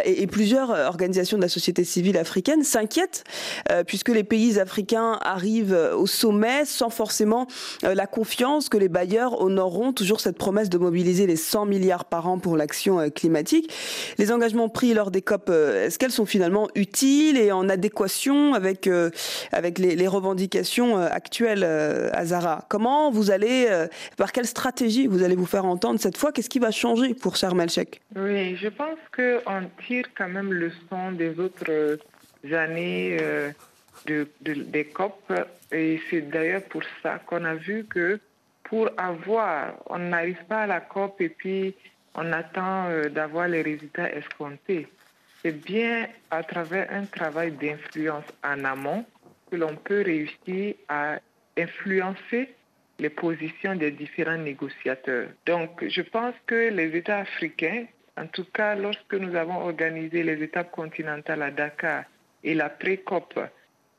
et 0.04 0.26
plusieurs 0.26 0.70
organisations 0.70 1.38
de 1.38 1.42
la 1.42 1.48
société 1.48 1.84
civile 1.84 2.18
africaine 2.18 2.64
s'inquiète 2.66 3.24
euh, 3.70 3.84
puisque 3.84 4.08
les 4.08 4.24
pays 4.24 4.58
africains 4.60 5.18
arrivent 5.22 5.78
au 5.96 6.06
sommet 6.06 6.64
sans 6.64 6.90
forcément 6.90 7.46
euh, 7.84 7.94
la 7.94 8.06
confiance 8.06 8.68
que 8.68 8.76
les 8.76 8.88
bailleurs 8.88 9.40
honoreront 9.40 9.92
toujours 9.92 10.20
cette 10.20 10.36
promesse 10.36 10.68
de 10.68 10.78
mobiliser 10.78 11.26
les 11.26 11.36
100 11.36 11.66
milliards 11.66 12.04
par 12.04 12.28
an 12.28 12.38
pour 12.38 12.56
l'action 12.56 13.00
euh, 13.00 13.08
climatique. 13.08 13.72
Les 14.18 14.32
engagements 14.32 14.68
pris 14.68 14.92
lors 14.94 15.10
des 15.10 15.22
COP, 15.22 15.50
est-ce 15.50 15.98
qu'elles 15.98 16.10
sont 16.10 16.26
finalement 16.26 16.68
utiles 16.74 17.38
et 17.38 17.52
en 17.52 17.68
adéquation 17.68 18.54
avec, 18.54 18.88
avec 19.52 19.78
les, 19.78 20.08
revendications 20.08 20.96
actuelles, 20.96 21.64
Azara 22.12 22.64
Comment 22.68 23.10
vous 23.10 23.30
allez, 23.30 23.68
par 24.16 24.32
quelle 24.32 24.46
stratégie 24.46 25.06
vous 25.06 25.22
allez 25.22 25.36
vous 25.36 25.46
faire 25.46 25.64
entendre 25.64 26.00
cette 26.00 26.16
fois? 26.16 26.32
Qu'est-ce 26.32 26.48
qui 26.48 26.58
va 26.58 26.70
changer 26.70 27.14
pour 27.14 27.36
Sharm 27.36 27.60
el-Sheikh? 27.60 28.00
Oui, 28.16 28.56
je 28.56 28.68
pense 28.68 28.98
qu'on 29.14 29.68
tire 29.86 30.06
quand 30.16 30.28
même 30.28 30.52
le 30.52 30.72
son 30.90 31.12
des 31.12 31.38
autres 31.38 31.98
années 32.52 33.18
euh, 33.20 33.50
de, 34.06 34.28
des 34.40 34.84
COP. 34.86 35.32
Et 35.72 36.00
c'est 36.10 36.22
d'ailleurs 36.22 36.62
pour 36.64 36.82
ça 37.02 37.18
qu'on 37.26 37.44
a 37.44 37.54
vu 37.54 37.84
que 37.84 38.20
pour 38.64 38.90
avoir, 38.96 39.74
on 39.86 39.98
n'arrive 39.98 40.42
pas 40.48 40.62
à 40.62 40.66
la 40.66 40.80
COP 40.80 41.20
et 41.20 41.28
puis 41.28 41.74
on 42.14 42.32
attend 42.32 42.88
euh, 42.88 43.08
d'avoir 43.08 43.48
les 43.48 43.62
résultats 43.62 44.12
escomptés. 44.12 44.88
C'est 45.42 45.52
bien 45.64 46.08
à 46.30 46.42
travers 46.42 46.90
un 46.90 47.04
travail 47.04 47.52
d'influence 47.52 48.24
en 48.42 48.64
amont 48.64 49.04
que 49.50 49.56
l'on 49.56 49.76
peut 49.76 50.02
réussir 50.02 50.74
à 50.88 51.18
influencer 51.56 52.48
les 52.98 53.10
positions 53.10 53.76
des 53.76 53.90
différents 53.90 54.38
négociateurs. 54.38 55.28
Donc, 55.44 55.84
je 55.86 56.02
pense 56.02 56.34
que 56.46 56.70
les 56.70 56.96
États 56.96 57.18
africains, 57.18 57.84
en 58.16 58.26
tout 58.26 58.46
cas 58.52 58.74
lorsque 58.74 59.14
nous 59.14 59.34
avons 59.36 59.58
organisé 59.58 60.22
les 60.22 60.42
étapes 60.42 60.70
continentales 60.70 61.42
à 61.42 61.50
Dakar 61.50 62.04
et 62.46 62.54
la 62.54 62.70
pré-COP 62.70 63.38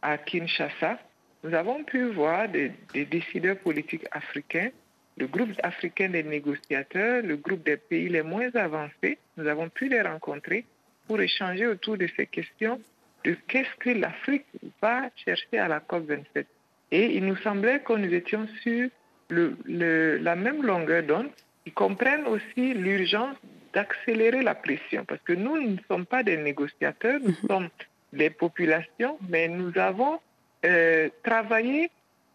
à 0.01 0.17
Kinshasa, 0.17 0.97
nous 1.43 1.53
avons 1.53 1.83
pu 1.83 2.03
voir 2.05 2.47
des, 2.47 2.71
décideurs 2.93 3.57
politiques 3.57 4.05
africains, 4.11 4.69
le 5.17 5.27
groupe 5.27 5.51
africain 5.61 6.09
des 6.09 6.23
négociateurs, 6.23 7.21
le 7.23 7.35
groupe 7.35 7.63
des 7.63 7.77
pays 7.77 8.07
les 8.07 8.21
moins 8.23 8.49
avancés. 8.55 9.17
Nous 9.35 9.47
avons 9.47 9.69
pu 9.69 9.89
les 9.89 10.01
rencontrer 10.01 10.65
pour 11.07 11.19
échanger 11.19 11.67
autour 11.67 11.97
de 11.97 12.07
ces 12.15 12.25
questions 12.25 12.79
de 13.25 13.35
qu'est-ce 13.47 13.75
que 13.79 13.89
l'Afrique 13.89 14.45
va 14.81 15.09
chercher 15.25 15.59
à 15.59 15.67
la 15.67 15.79
COP27. 15.79 16.45
Et 16.91 17.17
il 17.17 17.25
nous 17.25 17.35
semblait 17.37 17.81
que 17.81 17.93
nous 17.93 18.13
étions 18.13 18.47
sur 18.63 18.89
le, 19.29 20.17
la 20.17 20.35
même 20.37 20.63
longueur 20.63 21.03
d'onde, 21.03 21.29
qui 21.65 21.71
comprennent 21.71 22.27
aussi 22.27 22.73
l'urgence 22.73 23.35
d'accélérer 23.73 24.41
la 24.41 24.55
pression, 24.55 25.03
parce 25.03 25.21
que 25.23 25.33
nous, 25.33 25.59
nous 25.59 25.71
ne 25.71 25.81
sommes 25.89 26.05
pas 26.05 26.23
des 26.23 26.37
négociateurs, 26.37 27.19
nous 27.19 27.35
mhm. 27.41 27.47
sommes 27.47 27.69
les 28.13 28.29
populations, 28.29 29.17
mais 29.29 29.47
nous 29.47 29.77
avons 29.77 30.19
euh, 30.65 31.09
travaillé 31.23 31.89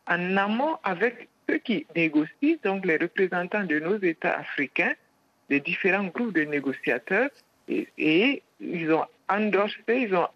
en 0.07 0.37
amont 0.37 0.77
avec 0.83 1.29
ceux 1.49 1.59
qui 1.59 1.87
négocient, 1.97 2.57
donc 2.63 2.85
les 2.85 2.97
représentants 2.97 3.65
de 3.65 3.79
nos 3.79 3.99
États 3.99 4.39
africains, 4.39 4.93
des 5.49 5.61
différents 5.61 6.05
groupes 6.05 6.35
de 6.35 6.43
négociateurs, 6.43 7.31
et, 7.69 8.43
ils 8.61 8.93
ont 8.93 9.07
endorsé, 9.29 9.77
ils 9.89 10.15
ont 10.15 10.29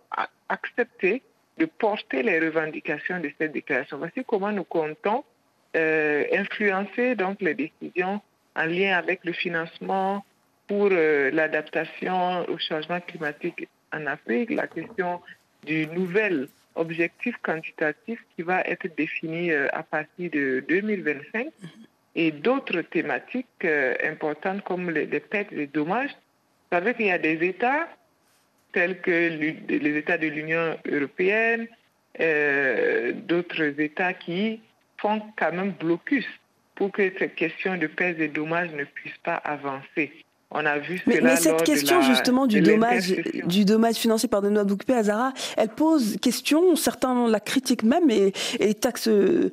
accepté 0.49 1.23
de 1.59 1.67
porter 1.67 2.23
les 2.23 2.39
revendications 2.41 3.21
de 3.21 3.31
cette 3.39 3.53
déclaration. 3.53 3.99
Voici 3.99 4.25
comment 4.27 4.53
nous 4.53 4.65
comptons 4.65 5.25
euh, 5.77 6.25
influencer 6.33 7.15
donc 7.15 7.41
les 7.41 7.55
décisions 7.55 8.21
en 8.55 8.65
lien 8.65 8.97
avec 8.97 9.21
le 9.25 9.33
financement 9.33 10.25
pour 10.67 10.89
euh, 10.91 11.31
l'adaptation 11.31 12.49
au 12.49 12.59
changement 12.59 13.01
climatique 13.01 13.69
en 13.93 14.07
Afrique, 14.07 14.51
la 14.51 14.67
question 14.67 15.21
du 15.65 15.87
nouvel 15.89 16.49
objectif 16.77 17.37
quantitatif 17.43 18.21
qui 18.35 18.43
va 18.43 18.61
être 18.63 18.87
défini 18.97 19.51
euh, 19.51 19.69
à 19.73 19.83
partir 19.83 20.31
de 20.31 20.65
2025 20.69 21.49
et 22.15 22.31
d'autres 22.31 22.83
thématiques 22.83 23.47
euh, 23.65 23.95
importantes 24.05 24.63
comme 24.63 24.91
les, 24.91 25.07
pertes 25.21 25.53
et 25.53 25.57
les 25.57 25.67
dommages. 25.67 26.11
Vous 26.11 26.79
savez 26.79 26.95
qu'il 26.95 27.07
y 27.07 27.11
a 27.11 27.19
des 27.19 27.45
États 27.47 27.89
tels 28.73 29.01
que 29.01 29.11
les 29.11 29.97
États 29.97 30.19
de 30.19 30.27
l'Union 30.27 30.77
européenne, 30.87 31.67
euh, 32.21 33.13
d'autres 33.13 33.81
États 33.81 34.13
qui 34.13 34.61
font 34.99 35.23
quand 35.39 35.53
même 35.53 35.71
blocus 35.73 36.27
pour 36.75 36.93
que 36.93 37.11
cette 37.19 37.35
question 37.35 37.79
de 37.79 37.87
pertes 37.87 38.19
et 38.19 38.29
dommages 38.29 38.71
ne 38.73 38.85
puisse 38.85 39.17
pas 39.19 39.37
avancer. 39.37 40.13
On 40.53 40.65
a 40.65 40.79
vu 40.79 41.03
mais, 41.09 41.21
mais 41.21 41.35
cette 41.35 41.65
question 41.65 42.03
justement 42.03 42.47
du 42.47 42.61
dommage, 42.61 43.13
du 43.47 43.65
dommage 43.65 43.97
financier 43.97 44.29
par 44.29 44.43
Benoît 44.43 44.63
Boukpé 44.63 44.95
Azara, 44.95 45.33
elle 45.57 45.71
pose 45.71 46.19
question, 46.23 46.77
certains 46.77 47.27
la 47.27 47.41
critiquent 47.41 47.83
même 47.83 48.09
et, 48.11 48.33
et 48.61 48.75
taxent 48.75 49.09
euh, 49.09 49.51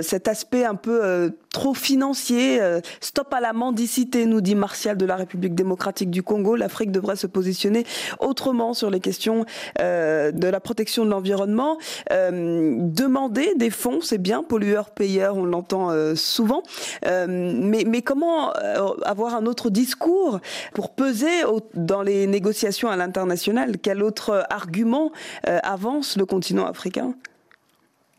cet 0.00 0.28
aspect 0.28 0.64
un 0.64 0.76
peu 0.76 1.04
euh, 1.04 1.28
trop 1.52 1.74
financier. 1.74 2.58
Euh, 2.58 2.80
stop 3.02 3.34
à 3.34 3.40
la 3.40 3.52
mendicité, 3.52 4.24
nous 4.24 4.40
dit 4.40 4.54
Martial 4.54 4.96
de 4.96 5.04
la 5.04 5.16
République 5.16 5.54
démocratique 5.54 6.10
du 6.10 6.22
Congo. 6.22 6.56
L'Afrique 6.56 6.90
devrait 6.90 7.16
se 7.16 7.26
positionner 7.26 7.84
autrement 8.18 8.72
sur 8.72 8.88
les 8.88 9.00
questions 9.00 9.44
de 9.78 10.46
la 10.48 10.60
protection 10.60 11.04
de 11.04 11.10
l'environnement. 11.10 11.76
demander 12.10 13.52
des 13.56 13.70
fonds, 13.70 14.00
c'est 14.00 14.18
bien, 14.18 14.42
pollueur-payeur, 14.42 15.36
on 15.36 15.44
l'entend 15.44 15.90
souvent. 16.14 16.62
mais, 17.04 17.84
mais 17.86 18.02
comment 18.02 18.52
avoir 18.52 19.34
un 19.34 19.46
autre 19.46 19.70
discours 19.70 20.29
pour 20.74 20.94
peser 20.94 21.42
dans 21.74 22.02
les 22.02 22.26
négociations 22.26 22.88
à 22.88 22.96
l'international. 22.96 23.76
Quel 23.82 24.02
autre 24.02 24.46
argument 24.50 25.12
avance 25.44 26.16
le 26.16 26.26
continent 26.26 26.66
africain? 26.66 27.14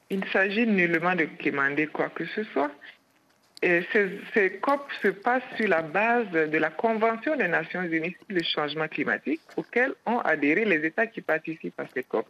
Il 0.10 0.24
s'agit 0.34 0.68
nullement 0.68 1.16
de 1.16 1.28
demander 1.44 1.88
quoi 1.88 2.10
que 2.10 2.26
ce 2.26 2.44
soit. 2.44 2.72
Et 3.62 3.84
ces, 3.94 4.20
ces, 4.34 4.58
COP 4.58 4.82
se 5.02 5.10
passent 5.10 5.44
sur 5.56 5.68
la 5.68 5.84
base 5.84 6.30
de 6.32 6.58
la 6.58 6.70
Convention 6.70 7.38
des 7.38 7.48
Nations 7.48 7.84
Unies 7.84 8.16
sur 8.28 8.36
le 8.36 8.44
changement 8.44 8.88
climatique 8.88 9.40
auquel 9.56 9.94
ont 10.06 10.18
adhéré 10.20 10.66
les 10.66 10.86
États 10.86 11.08
qui 11.08 11.22
participent 11.22 11.80
à 11.80 11.86
ces 11.94 12.04
COP. 12.04 12.26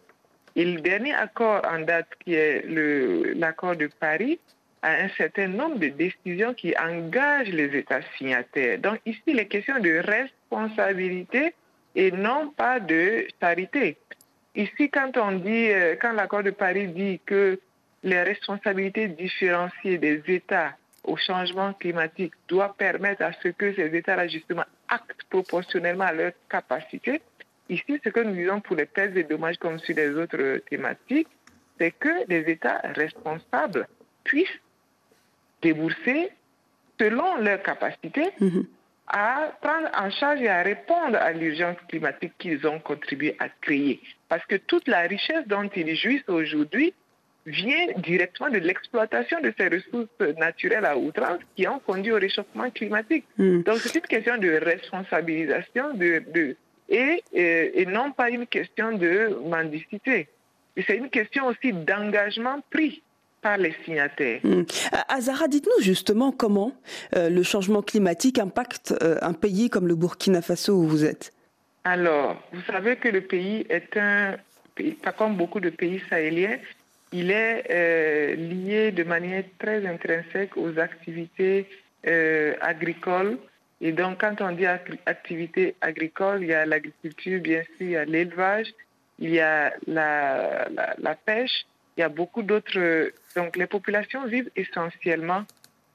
Et 0.56 0.66
le 0.66 0.82
dernier 0.82 1.14
accord 1.14 1.62
en 1.66 1.80
date, 1.80 2.10
qui 2.24 2.34
est 2.34 2.66
l'accord 3.36 3.76
de 3.78 3.88
Paris, 3.88 4.40
a 4.82 4.94
un 5.04 5.10
certain 5.10 5.48
nombre 5.48 5.78
de 5.80 5.90
décisions 5.90 6.54
qui 6.54 6.74
engagent 6.78 7.50
les 7.50 7.78
États 7.78 8.02
signataires. 8.18 8.80
Donc 8.80 9.00
ici, 9.06 9.22
il 9.28 9.40
est 9.40 9.46
question 9.48 9.80
de 9.80 10.00
responsabilité 10.00 11.54
et 11.96 12.12
non 12.12 12.52
pas 12.52 12.80
de 12.80 13.28
charité. 13.40 13.98
Ici, 14.56 14.90
quand 14.90 15.16
on 15.18 15.34
dit, 15.34 15.70
quand 16.02 16.14
l'accord 16.14 16.44
de 16.44 16.52
Paris 16.52 16.88
dit 16.88 17.20
que 17.26 17.60
les 18.04 18.24
responsabilités 18.24 19.08
différenciées 19.08 19.98
des 19.98 20.22
États 20.28 20.76
au 21.04 21.16
changement 21.18 21.74
climatique 21.74 22.34
doit 22.48 22.76
permettre 22.78 23.24
à 23.24 23.32
ce 23.34 23.50
que 23.50 23.74
ces 23.74 23.96
États-là, 23.96 24.28
justement, 24.28 24.66
actent 24.88 25.24
proportionnellement 25.30 26.06
à 26.06 26.14
leur 26.14 26.32
capacité. 26.50 27.22
Ici, 27.70 28.00
ce 28.04 28.10
que 28.10 28.20
nous 28.20 28.36
disons 28.36 28.60
pour 28.60 28.76
les 28.76 28.86
pertes 28.86 29.16
et 29.16 29.24
dommages 29.24 29.58
comme 29.58 29.80
sur 29.80 29.96
les 29.96 30.10
autres 30.10 30.62
thématiques, 30.70 31.28
c'est 31.80 31.92
que 31.92 32.28
les 32.28 32.42
États 32.52 32.82
responsables 32.96 33.88
puissent 34.24 34.60
débourser 35.62 36.30
selon 37.00 37.38
leur 37.38 37.62
capacité 37.64 38.30
à 39.08 39.52
prendre 39.62 39.90
en 39.98 40.10
charge 40.10 40.42
et 40.42 40.48
à 40.48 40.62
répondre 40.64 41.18
à 41.18 41.32
l'urgence 41.34 41.78
climatique 41.90 42.34
qu'ils 42.38 42.66
ont 42.66 42.80
contribué 42.80 43.36
à 43.40 43.50
créer. 43.50 44.02
Parce 44.30 44.46
que 44.46 44.56
toute 44.56 44.88
la 44.88 45.02
richesse 45.02 45.46
dont 45.48 45.70
ils 45.76 45.96
jouissent 45.96 46.30
aujourd'hui 46.30 46.94
vient 47.46 47.88
directement 47.98 48.50
de 48.50 48.60
l'exploitation 48.60 49.42
de 49.42 49.52
ces 49.58 49.68
ressources 49.68 50.38
naturelles 50.38 50.86
à 50.86 50.96
outrance 50.96 51.40
qui 51.56 51.68
ont 51.68 51.80
conduit 51.80 52.12
au 52.12 52.18
réchauffement 52.18 52.70
climatique. 52.70 53.26
Mm. 53.38 53.64
Donc 53.64 53.78
c'est 53.80 53.96
une 53.96 54.02
question 54.02 54.38
de 54.38 54.50
responsabilisation 54.64 55.94
de, 55.96 56.24
de 56.34 56.56
et, 56.88 57.24
et, 57.34 57.82
et, 57.82 57.86
non 57.86 58.12
pas 58.12 58.30
une 58.30 58.46
question 58.46 58.98
de 58.98 59.38
mendicité. 59.50 60.28
C'est 60.78 60.98
une 60.98 61.10
question 61.10 61.48
aussi 61.48 61.74
d'engagement 61.74 62.60
pris 62.70 63.02
par 63.42 63.58
les 63.58 63.74
signataires. 63.84 64.40
Mm. 64.44 64.64
Azara, 65.08 65.48
dites-nous 65.48 65.84
justement 65.84 66.32
comment 66.32 66.74
euh, 67.16 67.30
le 67.30 67.44
changement 67.44 67.82
climatique 67.82 68.40
impacte 68.40 68.94
euh, 69.02 69.18
un 69.22 69.34
pays 69.34 69.70
comme 69.70 69.88
le 69.88 69.96
Burkina 69.96 70.42
Faso 70.42 70.76
où 70.76 70.88
vous 70.88 71.04
êtes. 71.04 71.34
Alors, 71.84 72.42
vous 72.54 72.62
savez 72.62 72.96
que 72.98 73.10
le 73.10 73.22
pays 73.22 73.66
est 73.70 73.98
un 73.98 74.36
pays, 74.76 74.92
pas 74.92 75.12
comme 75.12 75.36
beaucoup 75.36 75.60
de 75.60 75.72
pays 75.72 76.02
sahéliens, 76.10 76.58
il 77.12 77.32
est 77.32 77.66
euh, 77.70 78.36
lié 78.36 78.92
de 78.92 79.04
manière 79.04 79.44
très 79.60 79.86
intrinsèque 79.86 80.56
aux 80.56 80.78
activités 80.80 81.68
agricoles. 82.62 83.38
Et 83.80 83.92
donc, 83.92 84.22
quand 84.22 84.42
on 84.42 84.52
dit 84.54 84.66
activité 84.66 85.76
agricole, 85.82 86.42
il 86.42 86.48
y 86.48 86.54
a 86.54 86.66
l'agriculture, 86.66 87.40
bien 87.42 87.62
sûr, 87.62 87.82
il 87.82 87.90
y 87.92 87.96
a 87.96 88.06
l'élevage, 88.06 88.68
il 89.20 89.30
y 89.30 89.40
a 89.40 89.72
la, 89.86 90.68
la, 90.70 90.96
la, 90.98 91.16
pêche, 91.16 91.66
il 91.96 92.02
y 92.02 92.04
a 92.04 92.10
beaucoup 92.10 92.42
d'autres. 92.42 93.12
Donc, 93.36 93.56
les 93.56 93.68
populations 93.68 94.26
vivent 94.26 94.52
essentiellement 94.56 95.46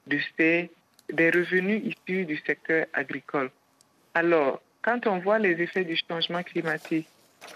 des 0.07 1.29
revenus 1.29 1.81
issus 1.83 2.25
du 2.25 2.37
secteur 2.37 2.85
agricole. 2.93 3.49
Alors, 4.13 4.61
quand 4.81 5.05
on 5.07 5.19
voit 5.19 5.39
les 5.39 5.61
effets 5.61 5.83
du 5.83 5.97
changement 6.07 6.43
climatique 6.43 7.07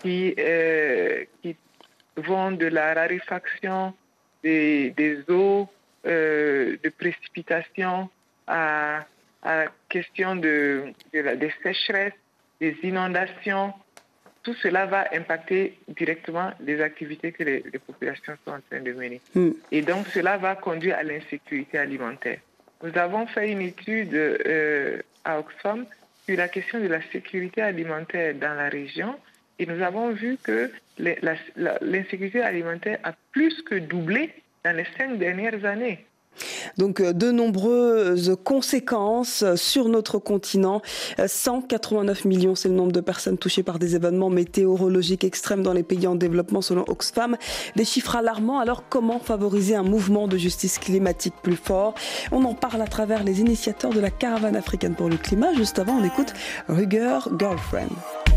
qui, 0.01 0.35
euh, 0.37 1.25
qui 1.41 1.55
vont 2.17 2.51
de 2.51 2.67
la 2.67 2.93
raréfaction 2.93 3.93
des, 4.43 4.91
des 4.91 5.19
eaux, 5.29 5.69
euh, 6.05 6.77
de 6.83 6.89
précipitation 6.89 8.09
à, 8.47 9.05
à 9.43 9.65
question 9.89 10.35
de, 10.35 10.93
de 11.13 11.19
la, 11.19 11.35
des 11.35 11.53
sécheresses, 11.63 12.13
des 12.59 12.75
inondations. 12.83 13.73
Tout 14.43 14.55
cela 14.55 14.85
va 14.85 15.07
impacter 15.13 15.77
directement 15.87 16.51
les 16.61 16.81
activités 16.81 17.31
que 17.31 17.43
les, 17.43 17.63
les 17.71 17.79
populations 17.79 18.33
sont 18.45 18.53
en 18.53 18.59
train 18.61 18.81
de 18.81 18.91
mener. 18.91 19.21
Mm. 19.35 19.49
Et 19.71 19.81
donc, 19.81 20.07
cela 20.07 20.37
va 20.37 20.55
conduire 20.55 20.97
à 20.97 21.03
l'insécurité 21.03 21.77
alimentaire. 21.77 22.39
Nous 22.83 22.97
avons 22.97 23.27
fait 23.27 23.51
une 23.51 23.61
étude 23.61 24.13
euh, 24.13 25.01
à 25.23 25.39
Oxfam 25.39 25.85
sur 26.25 26.37
la 26.37 26.47
question 26.47 26.79
de 26.79 26.87
la 26.87 27.01
sécurité 27.11 27.61
alimentaire 27.61 28.33
dans 28.35 28.55
la 28.55 28.69
région 28.69 29.15
et 29.59 29.65
nous 29.67 29.81
avons 29.83 30.11
vu 30.11 30.37
que 30.41 30.71
l'insécurité 30.97 32.41
alimentaire 32.41 32.97
a 33.03 33.13
plus 33.31 33.61
que 33.61 33.75
doublé 33.75 34.31
dans 34.63 34.75
les 34.75 34.85
cinq 34.97 35.19
dernières 35.19 35.63
années. 35.65 36.05
Donc 36.77 37.01
de 37.01 37.31
nombreuses 37.31 38.37
conséquences 38.43 39.43
sur 39.55 39.89
notre 39.89 40.17
continent. 40.19 40.81
189 41.25 42.25
millions, 42.25 42.55
c'est 42.55 42.69
le 42.69 42.75
nombre 42.75 42.91
de 42.91 43.01
personnes 43.01 43.37
touchées 43.37 43.63
par 43.63 43.79
des 43.79 43.95
événements 43.95 44.29
météorologiques 44.29 45.23
extrêmes 45.23 45.63
dans 45.63 45.73
les 45.73 45.83
pays 45.83 46.07
en 46.07 46.15
développement 46.15 46.61
selon 46.61 46.85
Oxfam. 46.87 47.37
Des 47.75 47.85
chiffres 47.85 48.15
alarmants. 48.15 48.59
Alors 48.59 48.83
comment 48.89 49.19
favoriser 49.19 49.75
un 49.75 49.83
mouvement 49.83 50.27
de 50.27 50.37
justice 50.37 50.79
climatique 50.79 51.35
plus 51.41 51.55
fort? 51.55 51.93
On 52.31 52.43
en 52.45 52.53
parle 52.53 52.81
à 52.81 52.87
travers 52.87 53.23
les 53.23 53.39
initiateurs 53.41 53.91
de 53.91 53.99
la 53.99 54.09
caravane 54.09 54.55
africaine 54.55 54.95
pour 54.95 55.09
le 55.09 55.17
climat. 55.17 55.53
Juste 55.53 55.79
avant, 55.79 55.97
on 55.99 56.03
écoute 56.03 56.33
Ruger 56.67 57.19
Girlfriend. 57.37 57.89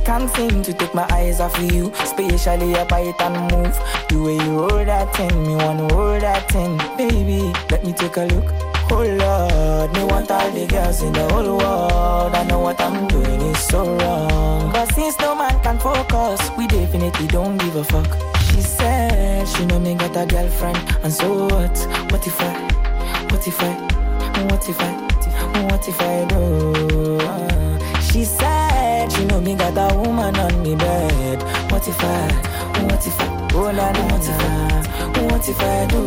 Can't 0.05 0.29
seem 0.37 0.63
to 0.63 0.73
take 0.75 0.95
my 0.95 1.07
eyes 1.11 1.41
off 1.41 1.59
of 1.59 1.73
you, 1.73 1.91
especially 2.01 2.75
up 2.75 2.93
it 2.93 3.19
and 3.21 3.51
move. 3.51 3.75
The 4.11 4.23
way 4.23 4.35
you 4.35 4.61
roll 4.61 4.85
that 4.85 5.17
thing, 5.17 5.47
me 5.47 5.57
wanna 5.57 5.87
roll 5.95 6.21
that 6.21 6.47
thing, 6.53 6.77
baby. 6.99 7.55
Let 7.71 7.85
me 7.85 7.95
take 7.95 8.19
a 8.19 8.25
look. 8.27 8.53
Oh 8.91 9.03
Lord, 9.03 9.93
me 9.95 10.05
want 10.05 10.31
all 10.31 10.51
the 10.51 10.67
girls 10.67 11.01
in 11.01 11.13
the 11.15 11.27
whole 11.33 11.57
world. 11.57 12.35
I 12.35 12.45
know 12.45 12.61
what 12.61 12.79
I'm 12.83 13.09
doing 13.09 13.41
is 13.41 13.59
so 13.59 13.97
wrong, 13.97 14.71
but 14.73 14.93
since 14.95 15.19
no 15.21 15.35
man 15.35 15.59
can 15.63 15.79
focus, 15.79 16.51
we 16.59 16.67
definitely 16.67 17.27
don't 17.29 17.57
give 17.57 17.75
a 17.77 17.85
fuck. 17.85 18.13
She 18.51 18.61
said 18.61 19.49
she 19.49 19.65
know 19.65 19.81
me 19.81 19.95
got 19.95 20.15
a 20.17 20.27
girlfriend, 20.27 20.79
and 21.03 21.13
so 21.13 21.47
what? 21.47 21.77
What 22.13 22.27
if 22.27 22.39
I? 22.43 22.53
What 23.31 23.47
if 23.49 23.59
I? 23.59 23.73
What 24.51 24.69
if 24.69 24.81
I? 24.81 24.93
What 25.71 25.89
if 25.89 25.99
I 25.99 26.25
do? 26.27 27.19
She 28.13 28.25
said 28.25 28.44
know 29.35 29.41
me 29.41 29.55
got 29.57 29.77
a 29.77 29.97
woman 29.97 30.37
on 30.37 30.63
me 30.63 30.75
bed. 30.77 31.43
What 31.71 31.87
if 31.89 32.01
I? 32.01 32.33
What 32.85 33.07
if 33.07 33.21
I? 33.21 33.49
Oh 33.55 33.71
la 33.79 33.89
what 34.11 34.29
if 34.31 34.41
I? 34.41 34.85
What 35.27 35.49
if 35.49 35.61
I 35.61 35.87
do? 35.87 36.03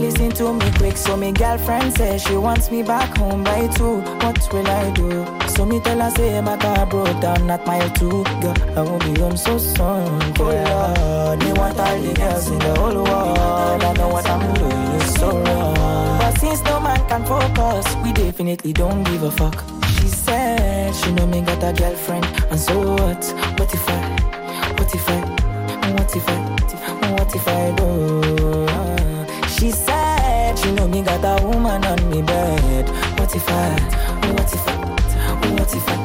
Listen 0.00 0.30
to 0.30 0.52
me 0.54 0.70
quick, 0.78 0.96
so 0.96 1.16
me 1.16 1.32
girlfriend 1.32 1.92
says 1.92 2.22
she 2.22 2.36
wants 2.36 2.70
me 2.70 2.82
back 2.82 3.16
home 3.18 3.44
by 3.44 3.66
two. 3.68 4.00
What 4.22 4.52
will 4.52 4.66
I 4.66 4.90
do? 4.92 5.26
So 5.48 5.66
me 5.66 5.80
tell 5.80 6.00
her 6.00 6.10
say 6.10 6.40
my 6.40 6.56
car 6.56 6.86
broke 6.86 7.20
down 7.20 7.50
at 7.50 7.66
mile 7.66 7.90
two. 7.90 8.24
Girl, 8.42 8.54
I 8.76 8.82
won't 8.82 9.04
be 9.04 9.20
home 9.20 9.36
so 9.36 9.58
soon. 9.58 10.20
Oh 10.38 10.50
Lord, 10.66 11.38
me 11.44 11.52
want 11.52 11.78
all 11.78 12.00
the 12.00 12.14
girls 12.14 12.48
in 12.48 12.58
the 12.58 12.74
whole 12.80 13.04
world. 13.04 13.82
I 13.84 13.92
know 13.98 14.08
what 14.08 14.26
I'm 14.26 14.54
doing 14.54 15.00
is 15.00 15.14
so 15.14 15.28
wrong. 15.30 16.18
But 16.18 16.38
since 16.40 16.62
no 16.62 16.80
man 16.80 17.00
can 17.08 17.24
focus, 17.26 17.86
we 18.02 18.12
definitely 18.12 18.72
don't 18.72 19.04
give 19.04 19.22
a 19.24 19.30
fuck. 19.30 19.62
She 19.96 20.08
said 20.08 20.69
she 20.94 21.12
know 21.12 21.26
me 21.26 21.40
got 21.42 21.62
a 21.62 21.72
girlfriend, 21.72 22.24
and 22.50 22.58
so 22.58 22.78
what? 22.94 23.24
What 23.58 23.72
if 23.72 23.88
I? 23.88 24.00
What 24.76 24.94
if 24.94 25.08
I? 25.08 25.20
What 25.92 26.16
if 26.16 26.28
I? 26.28 26.32
What 27.12 27.34
if 27.34 27.48
I 27.48 27.72
do? 27.76 27.88
She 29.48 29.70
said 29.70 30.58
she 30.58 30.72
know 30.72 30.88
me 30.88 31.02
got 31.02 31.24
a 31.24 31.46
woman 31.46 31.84
on 31.84 32.10
me 32.10 32.22
bed. 32.22 32.88
What 33.18 33.34
if 33.34 33.48
I? 33.48 33.78
What 34.32 34.52
if 34.52 34.68
I? 34.68 34.74
What 35.54 35.74
if 35.74 35.88
I? 35.88 35.96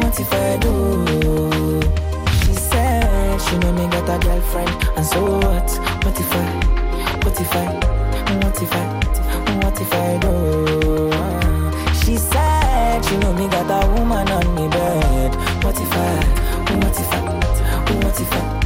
What 0.00 0.20
if 0.20 0.32
I 0.32 0.56
do? 0.58 0.74
She 2.44 2.54
said 2.54 3.40
she 3.40 3.58
know 3.58 3.72
me 3.72 3.86
got 3.88 4.08
a 4.08 4.18
girlfriend, 4.24 4.70
and 4.96 5.06
so 5.06 5.38
what? 5.38 5.70
What 6.04 6.20
if 6.20 6.32
I? 6.32 6.36
What 7.24 7.40
if 7.40 7.54
I? 7.54 7.64
What 8.42 8.62
if 8.62 8.72
I? 8.72 8.84
What 9.62 9.80
if 9.80 9.92
I 9.92 10.18
do? 10.18 10.34
She 12.04 12.16
said 12.16 12.43
she 13.08 13.16
know 13.18 13.32
me 13.34 13.48
got 13.48 13.70
a 13.70 13.86
woman 13.92 14.28
on 14.28 14.54
me 14.54 14.68
bed. 14.68 15.34
What 15.62 15.78
if 15.80 15.92
I? 15.92 16.14
What 16.80 17.00
if 17.00 17.12
I? 17.12 17.20
What 18.02 18.20
if 18.20 18.32
I? 18.32 18.64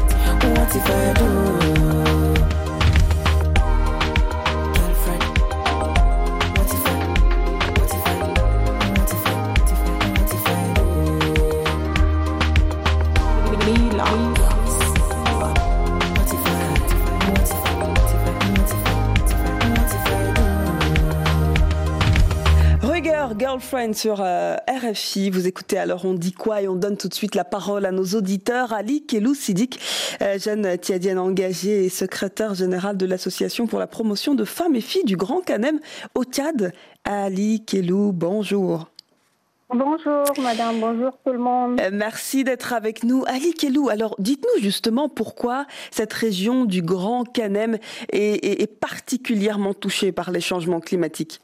What 0.55 0.77
if 0.77 0.87
I 0.87 1.13
do? 1.19 1.98
Sur 23.95 24.21
euh, 24.21 24.57
RFI. 24.69 25.31
Vous 25.31 25.47
écoutez 25.47 25.79
alors 25.79 26.05
On 26.05 26.13
dit 26.13 26.33
quoi 26.33 26.63
et 26.63 26.69
on 26.69 26.75
donne 26.75 26.97
tout 26.97 27.09
de 27.09 27.15
suite 27.15 27.35
la 27.35 27.45
parole 27.45 27.87
à 27.87 27.93
nos 27.93 28.05
auditeurs. 28.05 28.73
Ali 28.73 29.07
Kelou 29.07 29.35
Sidik, 29.35 29.81
euh, 30.21 30.39
jeune 30.39 30.77
tiadienne 30.79 31.19
engagée 31.19 31.85
et 31.85 31.89
secrétaire 31.89 32.55
général 32.55 32.97
de 32.97 33.07
l'association 33.07 33.67
pour 33.67 33.79
la 33.79 33.87
promotion 33.87 34.35
de 34.35 34.45
femmes 34.45 34.75
et 34.75 34.81
filles 34.81 35.05
du 35.05 35.17
Grand 35.17 35.41
Canem 35.41 35.81
au 36.15 36.25
Tchad. 36.25 36.73
Ali 37.05 37.65
Kelou, 37.65 38.13
bonjour. 38.13 38.91
Bonjour 39.71 40.25
madame, 40.43 40.81
bonjour 40.81 41.13
tout 41.25 41.33
le 41.33 41.39
monde. 41.39 41.81
Euh, 41.81 41.91
merci 41.93 42.45
d'être 42.45 42.73
avec 42.73 43.05
nous. 43.05 43.25
Ali 43.27 43.55
Kelou, 43.55 43.89
alors 43.89 44.17
dites-nous 44.19 44.63
justement 44.63 45.09
pourquoi 45.09 45.67
cette 45.91 46.13
région 46.13 46.65
du 46.65 46.83
Grand 46.83 47.25
Canem 47.25 47.79
est 48.13 48.81
particulièrement 48.81 49.75
touchée 49.75 50.13
par 50.13 50.31
les 50.31 50.41
changements 50.41 50.81
climatiques. 50.81 51.41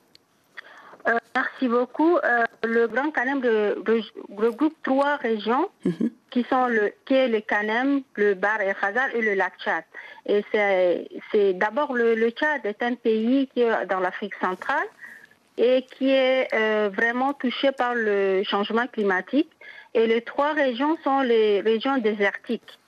Merci 1.37 1.67
beaucoup. 1.67 2.17
Euh, 2.19 2.45
le 2.63 2.87
Grand 2.87 3.11
Canem 3.11 3.41
regroupe 4.37 4.77
trois 4.85 5.17
régions 5.17 5.69
Mhm. 5.85 6.11
qui 6.31 6.45
sont 6.49 6.67
le 6.67 6.93
qui 7.07 7.15
est 7.15 7.29
le 7.29 7.41
Canem, 7.41 8.03
le 8.15 8.35
Bar 8.35 8.61
el 8.61 8.75
Khazar 8.81 9.09
et 9.17 9.21
le 9.21 9.35
lac 9.35 9.55
Tchad. 9.59 9.85
Et 10.27 10.45
c'est 10.53 11.09
c'est 11.33 11.53
d'abord 11.55 11.93
le, 11.95 12.15
le 12.15 12.31
Tchad 12.31 12.65
est 12.65 12.81
un 12.83 12.95
pays 12.95 13.49
qui 13.53 13.63
est 13.63 13.87
dans 13.87 13.99
l'Afrique 14.01 14.35
centrale 14.41 14.87
et 15.59 15.83
qui 15.93 16.11
est 16.11 16.49
euh, 16.55 16.89
vraiment 16.93 17.33
touché 17.33 17.73
par 17.73 17.95
le 17.97 18.43
changement 18.45 18.87
climatique. 18.87 19.51
Et 19.95 20.07
les 20.07 20.23
trois 20.23 20.53
régions 20.53 20.97
sont 21.05 21.21
les 21.21 21.61
régions 21.61 21.99
désertiques. 21.99 22.79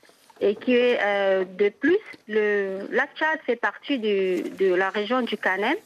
Et 0.40 0.54
qui 0.54 0.74
est 0.76 0.98
euh, 1.02 1.44
de 1.44 1.68
plus, 1.70 1.98
le 2.28 2.86
lac 2.92 3.10
Tchad 3.16 3.38
fait 3.46 3.56
partie 3.56 3.98
du- 3.98 4.42
de 4.60 4.74
la 4.74 4.90
région 4.90 5.22
du 5.22 5.36
Canem 5.36 5.76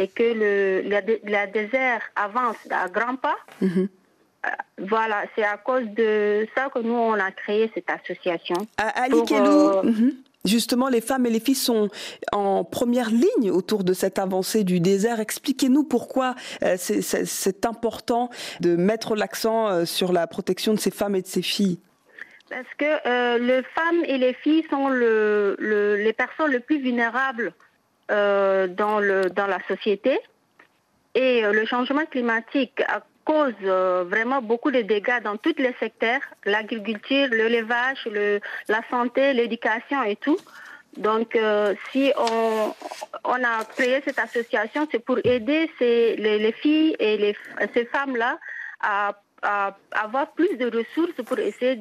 et 0.00 0.08
que 0.08 0.22
le 0.42 0.88
la, 0.92 1.00
dé- 1.02 1.20
la 1.36 1.46
désert 1.46 2.02
avance 2.16 2.56
à 2.70 2.88
grands 2.88 3.16
pas. 3.26 3.36
Mhm. 3.60 3.88
Voilà, 4.78 5.24
c'est 5.34 5.44
à 5.44 5.58
cause 5.58 5.86
de 6.02 6.46
ça 6.54 6.70
que 6.74 6.78
nous, 6.78 6.94
on 6.94 7.12
a 7.12 7.30
créé 7.30 7.70
cette 7.74 7.90
association. 7.90 8.56
À- 8.78 9.02
Ali 9.02 9.20
euh, 9.32 9.82
mhm. 9.82 10.14
justement, 10.46 10.88
les 10.88 11.02
femmes 11.02 11.26
et 11.26 11.30
les 11.30 11.40
filles 11.40 11.54
sont 11.70 11.90
en 12.32 12.64
première 12.64 13.10
ligne 13.10 13.50
autour 13.50 13.84
de 13.84 13.92
cette 13.92 14.18
avancée 14.18 14.64
du 14.64 14.80
désert. 14.80 15.20
Expliquez-nous 15.20 15.84
pourquoi 15.84 16.34
euh, 16.62 16.76
c'est- 16.78 17.66
important 17.66 18.30
de 18.60 18.76
mettre 18.76 19.14
l'accent 19.14 19.68
euh, 19.68 19.84
sur 19.84 20.10
la 20.18 20.26
protection 20.26 20.72
de 20.72 20.80
ces 20.80 20.90
femmes 20.90 21.16
et 21.16 21.22
de 21.22 21.26
ces 21.36 21.42
filles. 21.42 21.78
Parce 22.48 22.72
que 22.78 22.90
euh, 23.06 23.38
les 23.38 23.62
femmes 23.76 24.02
et 24.06 24.16
les 24.16 24.32
filles 24.32 24.64
sont 24.70 24.88
le, 24.88 25.54
le- 25.58 25.96
les 25.96 26.14
personnes 26.14 26.50
les 26.50 26.60
plus 26.60 26.80
vulnérables 26.80 27.52
euh, 28.10 28.66
dans, 28.66 28.98
le, 28.98 29.30
dans 29.30 29.46
la 29.46 29.58
société. 29.68 30.18
Et 31.14 31.44
euh, 31.44 31.52
le 31.52 31.64
changement 31.64 32.06
climatique 32.06 32.82
cause 33.24 33.54
euh, 33.62 34.04
vraiment 34.04 34.42
beaucoup 34.42 34.70
de 34.70 34.80
dégâts 34.80 35.22
dans 35.22 35.36
tous 35.36 35.54
les 35.58 35.74
secteurs, 35.78 36.20
l'agriculture, 36.44 37.28
l'élevage, 37.30 38.06
le, 38.06 38.40
la 38.68 38.80
santé, 38.90 39.32
l'éducation 39.32 40.02
et 40.02 40.16
tout. 40.16 40.38
Donc, 40.96 41.38
si 41.92 42.12
on, 42.18 42.74
on 43.22 43.44
a 43.44 43.64
créé 43.76 44.02
cette 44.04 44.18
association, 44.18 44.88
c'est 44.90 44.98
pour 44.98 45.18
aider 45.22 45.70
ces, 45.78 46.16
les, 46.16 46.40
les 46.40 46.50
filles 46.50 46.96
et 46.98 47.16
les, 47.16 47.36
ces 47.74 47.84
femmes-là 47.84 48.40
à, 48.80 49.12
avoir 49.92 50.32
plus 50.32 50.56
de 50.56 50.66
ressources 50.66 51.22
pour 51.24 51.38
essayer 51.38 51.76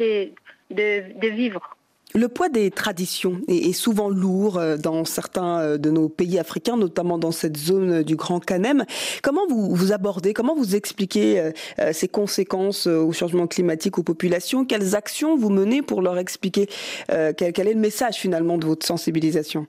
de, 0.70 1.20
de 1.20 1.28
vivre. 1.28 1.76
Le 2.16 2.28
poids 2.28 2.50
des 2.50 2.72
traditions 2.72 3.40
est, 3.48 3.72
souvent 3.72 4.10
lourd 4.10 4.58
euh, 4.58 4.78
dans 4.78 5.06
certains 5.06 5.60
euh, 5.60 5.78
de 5.78 5.92
nos 5.92 6.10
pays 6.10 6.40
africains, 6.40 6.76
notamment 6.76 7.20
dans 7.20 7.32
cette 7.32 7.56
zone 7.56 7.92
euh, 7.92 8.04
du 8.04 8.16
Grand 8.16 8.44
Canem. 8.44 8.84
Comment 9.22 9.46
vous, 9.48 9.76
vous 9.76 9.92
abordez, 9.92 10.34
comment 10.34 10.56
vous 10.56 10.76
expliquez 10.76 11.52
ces 11.92 12.08
conséquences 12.08 12.88
au 12.88 13.12
changement 13.12 13.48
climatique 13.48 13.98
aux 13.98 14.04
populations? 14.04 14.66
Quelles 14.66 14.96
actions 14.96 15.38
vous 15.38 15.50
menez 15.50 15.82
pour 15.82 16.02
leur 16.02 16.18
expliquer 16.18 16.68
quel, 17.08 17.68
est 17.68 17.74
le 17.74 17.80
message 17.80 18.16
finalement 18.16 18.58
de 18.58 18.66
votre 18.66 18.86
sensibilisation? 18.86 19.68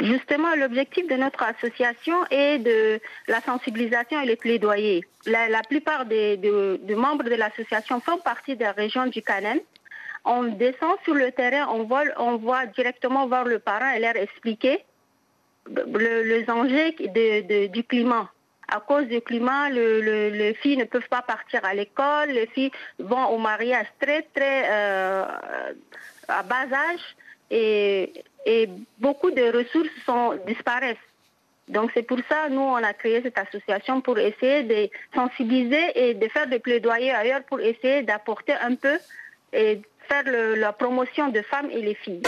Justement, 0.00 0.54
l'objectif 0.56 1.06
de 1.08 1.14
notre 1.14 1.42
association 1.42 2.14
est 2.30 2.58
de 2.58 3.00
la 3.28 3.40
sensibilisation 3.40 4.20
et 4.20 4.26
le 4.26 4.36
plaidoyer. 4.36 5.04
La, 5.26 5.62
plupart 5.68 6.06
des, 6.06 6.36
de- 6.36 6.80
de 6.82 6.94
membres 6.94 7.24
de 7.24 7.34
l'association 7.34 8.00
font 8.00 8.18
partie 8.18 8.56
des 8.56 8.68
régions 8.68 9.06
du 9.06 9.22
Canem. 9.22 9.58
On 10.28 10.42
descend 10.42 10.96
sur 11.04 11.14
le 11.14 11.30
terrain, 11.30 11.68
on 11.70 11.84
voit, 11.84 12.02
on 12.18 12.36
voit 12.36 12.66
directement 12.66 13.26
voir 13.28 13.44
le 13.44 13.60
parent 13.60 13.92
et 13.94 14.00
leur 14.00 14.16
expliquer 14.16 14.84
le- 15.68 16.22
les 16.22 16.50
enjeux 16.50 16.90
du 17.68 17.84
climat. 17.84 18.28
À 18.68 18.80
cause 18.80 19.06
du 19.06 19.20
climat, 19.20 19.68
le- 19.70 20.00
le- 20.00 20.30
les 20.30 20.54
filles 20.54 20.78
ne 20.78 20.84
peuvent 20.84 21.08
pas 21.08 21.22
partir 21.22 21.60
à 21.64 21.72
l'école, 21.74 22.30
les 22.30 22.48
filles 22.48 22.72
vont 22.98 23.26
au 23.26 23.38
mariage 23.38 23.86
très, 24.00 24.22
très 24.34 24.64
euh, 24.68 25.24
à 26.26 26.42
bas 26.42 26.66
âge 26.90 27.06
et, 27.50 28.12
et 28.44 28.68
beaucoup 28.98 29.30
de 29.30 29.44
ressources 29.58 29.88
sont, 30.04 30.36
disparaissent. 30.46 30.96
Donc 31.68 31.90
c'est 31.94 32.02
pour 32.02 32.18
ça 32.28 32.48
nous 32.48 32.60
on 32.60 32.82
a 32.90 32.92
créé 32.92 33.22
cette 33.22 33.38
association 33.38 34.00
pour 34.00 34.18
essayer 34.18 34.62
de 34.64 34.88
sensibiliser 35.14 35.84
et 35.94 36.14
de 36.14 36.28
faire 36.28 36.46
des 36.48 36.60
plaidoyers 36.60 37.12
ailleurs 37.12 37.42
pour 37.44 37.60
essayer 37.60 38.02
d'apporter 38.02 38.54
un 38.54 38.74
peu 38.76 38.96
et 39.52 39.80
faire 40.08 40.24
le- 40.26 40.54
la 40.54 40.72
promotion 40.72 41.28
de 41.28 41.42
femmes 41.42 41.68
et 41.70 41.82
les 41.82 41.94
filles. 41.94 42.22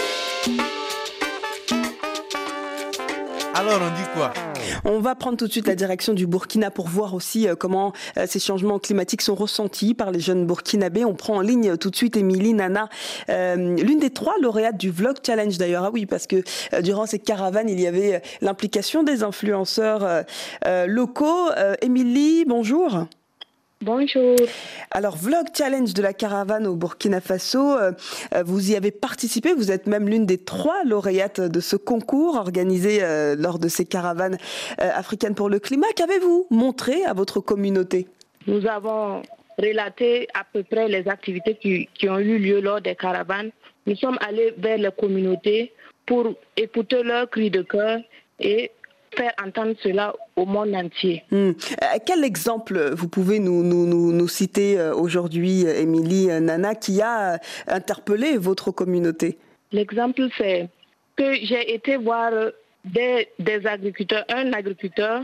Alors 3.55 3.81
on 3.83 3.97
dit 3.97 4.07
quoi? 4.15 4.33
On 4.85 5.01
va 5.01 5.17
prendre 5.17 5.37
tout 5.37 5.49
de 5.49 5.51
suite 5.51 5.67
la 5.67 5.75
direction 5.75 6.13
du 6.13 6.29
Burkina 6.29 6.71
pour 6.71 6.87
voir 6.87 7.15
aussi 7.15 7.49
euh, 7.49 7.57
comment 7.57 7.93
euh, 8.17 8.27
ces 8.29 8.39
changements 8.39 8.79
climatiques 8.79 9.23
sont 9.23 9.35
ressentis 9.35 9.95
par 9.95 10.13
les 10.13 10.21
jeunes 10.21 10.47
burkinabés. 10.47 11.05
On 11.05 11.15
prend 11.15 11.37
en 11.37 11.41
ligne 11.41 11.71
euh, 11.71 11.77
tout 11.77 11.91
de 11.91 11.97
suite 11.97 12.17
Émilie 12.17 12.55
Nana, 12.55 12.89
euh, 13.31 13.57
l'une 13.77 13.99
des 13.99 14.11
trois 14.11 14.35
lauréates 14.41 14.77
du 14.77 14.91
Vlog 14.91 15.17
Challenge 15.27 15.59
d'ailleurs. 15.59 15.85
Ah 15.85 15.91
oui, 15.93 16.07
parce 16.07 16.29
que 16.29 16.37
euh, 16.73 16.83
durant 16.83 17.07
ces 17.07 17.19
caravanes, 17.19 17.69
il 17.69 17.81
y 17.81 17.89
avait 17.89 18.23
l'implication 18.43 19.03
des 19.03 19.25
influenceurs 19.25 20.25
euh, 20.65 20.87
locaux. 20.87 21.51
Euh, 21.57 21.75
Émilie, 21.83 22.45
bonjour. 22.47 23.07
Bonjour. 23.81 24.35
Alors, 24.91 25.17
Vlog 25.17 25.47
Challenge 25.57 25.95
de 25.95 26.03
la 26.03 26.13
caravane 26.13 26.67
au 26.67 26.75
Burkina 26.75 27.21
Faso, 27.21 27.77
euh, 27.77 27.93
euh, 28.35 28.43
vous 28.43 28.73
y 28.73 28.75
avez 28.75 28.91
participé, 28.91 29.55
vous 29.55 29.71
êtes 29.71 29.87
même 29.87 30.09
l'une 30.09 30.27
des 30.27 30.39
trois 30.39 30.83
lauréates 30.85 31.41
de 31.41 31.61
ce 31.61 31.77
concours 31.77 32.35
organisé 32.35 32.99
euh, 33.03 33.37
lors 33.39 33.61
de 33.61 33.69
ces 33.69 33.85
caravanes 33.85 34.37
euh, 34.81 34.91
africaines 34.93 35.37
pour 35.37 35.49
le 35.49 35.61
climat. 35.61 35.87
Qu'avez-vous 35.95 36.49
montré 36.51 37.05
à 37.05 37.13
votre 37.13 37.39
communauté? 37.39 38.09
Nous 38.49 38.67
avons 38.67 39.23
relaté 39.59 40.27
à 40.35 40.43
peu 40.53 40.65
près 40.65 40.89
les 40.89 41.07
activités 41.07 41.55
qui, 41.55 41.89
qui 41.95 42.09
ont 42.09 42.19
eu 42.19 42.39
lieu 42.39 42.61
lors 42.61 42.81
des 42.81 42.97
caravanes. 42.97 43.51
Nous 43.87 43.95
sommes 43.95 44.19
allés 44.29 44.55
vers 44.59 44.79
les 44.79 44.91
communautés 44.91 45.73
pour 46.05 46.35
écouter 46.57 47.05
leurs 47.05 47.31
cris 47.31 47.51
de 47.51 47.63
cœur 47.63 48.01
et 48.41 48.73
faire 49.17 49.33
entendre 49.45 49.75
cela 49.83 50.15
au 50.37 50.45
monde 50.45 50.75
entier. 50.75 51.23
Hmm. 51.31 51.51
Euh, 51.51 51.99
Quel 52.05 52.25
exemple 52.25 52.91
vous 52.93 53.09
pouvez 53.09 53.39
nous, 53.39 53.63
nous, 53.63 53.87
nous, 53.87 54.13
nous 54.13 54.29
citer 54.29 54.79
euh, 54.79 54.95
aujourd'hui, 54.95 55.67
euh, 55.67 55.81
Émilie 55.81 56.27
Nana, 56.27 56.75
qui 56.75 57.01
a 57.03 57.39
interpellé 57.67 58.37
votre 58.37 58.71
communauté? 58.71 59.39
L'exemple, 59.73 60.29
c'est 60.37 60.69
que 61.17 61.35
j'ai 61.35 61.75
été 61.75 61.97
voir 61.97 62.33
des, 62.85 63.29
des 63.39 63.67
agriculteurs, 63.67 64.25
un 64.29 64.53
agriculteur 64.53 65.23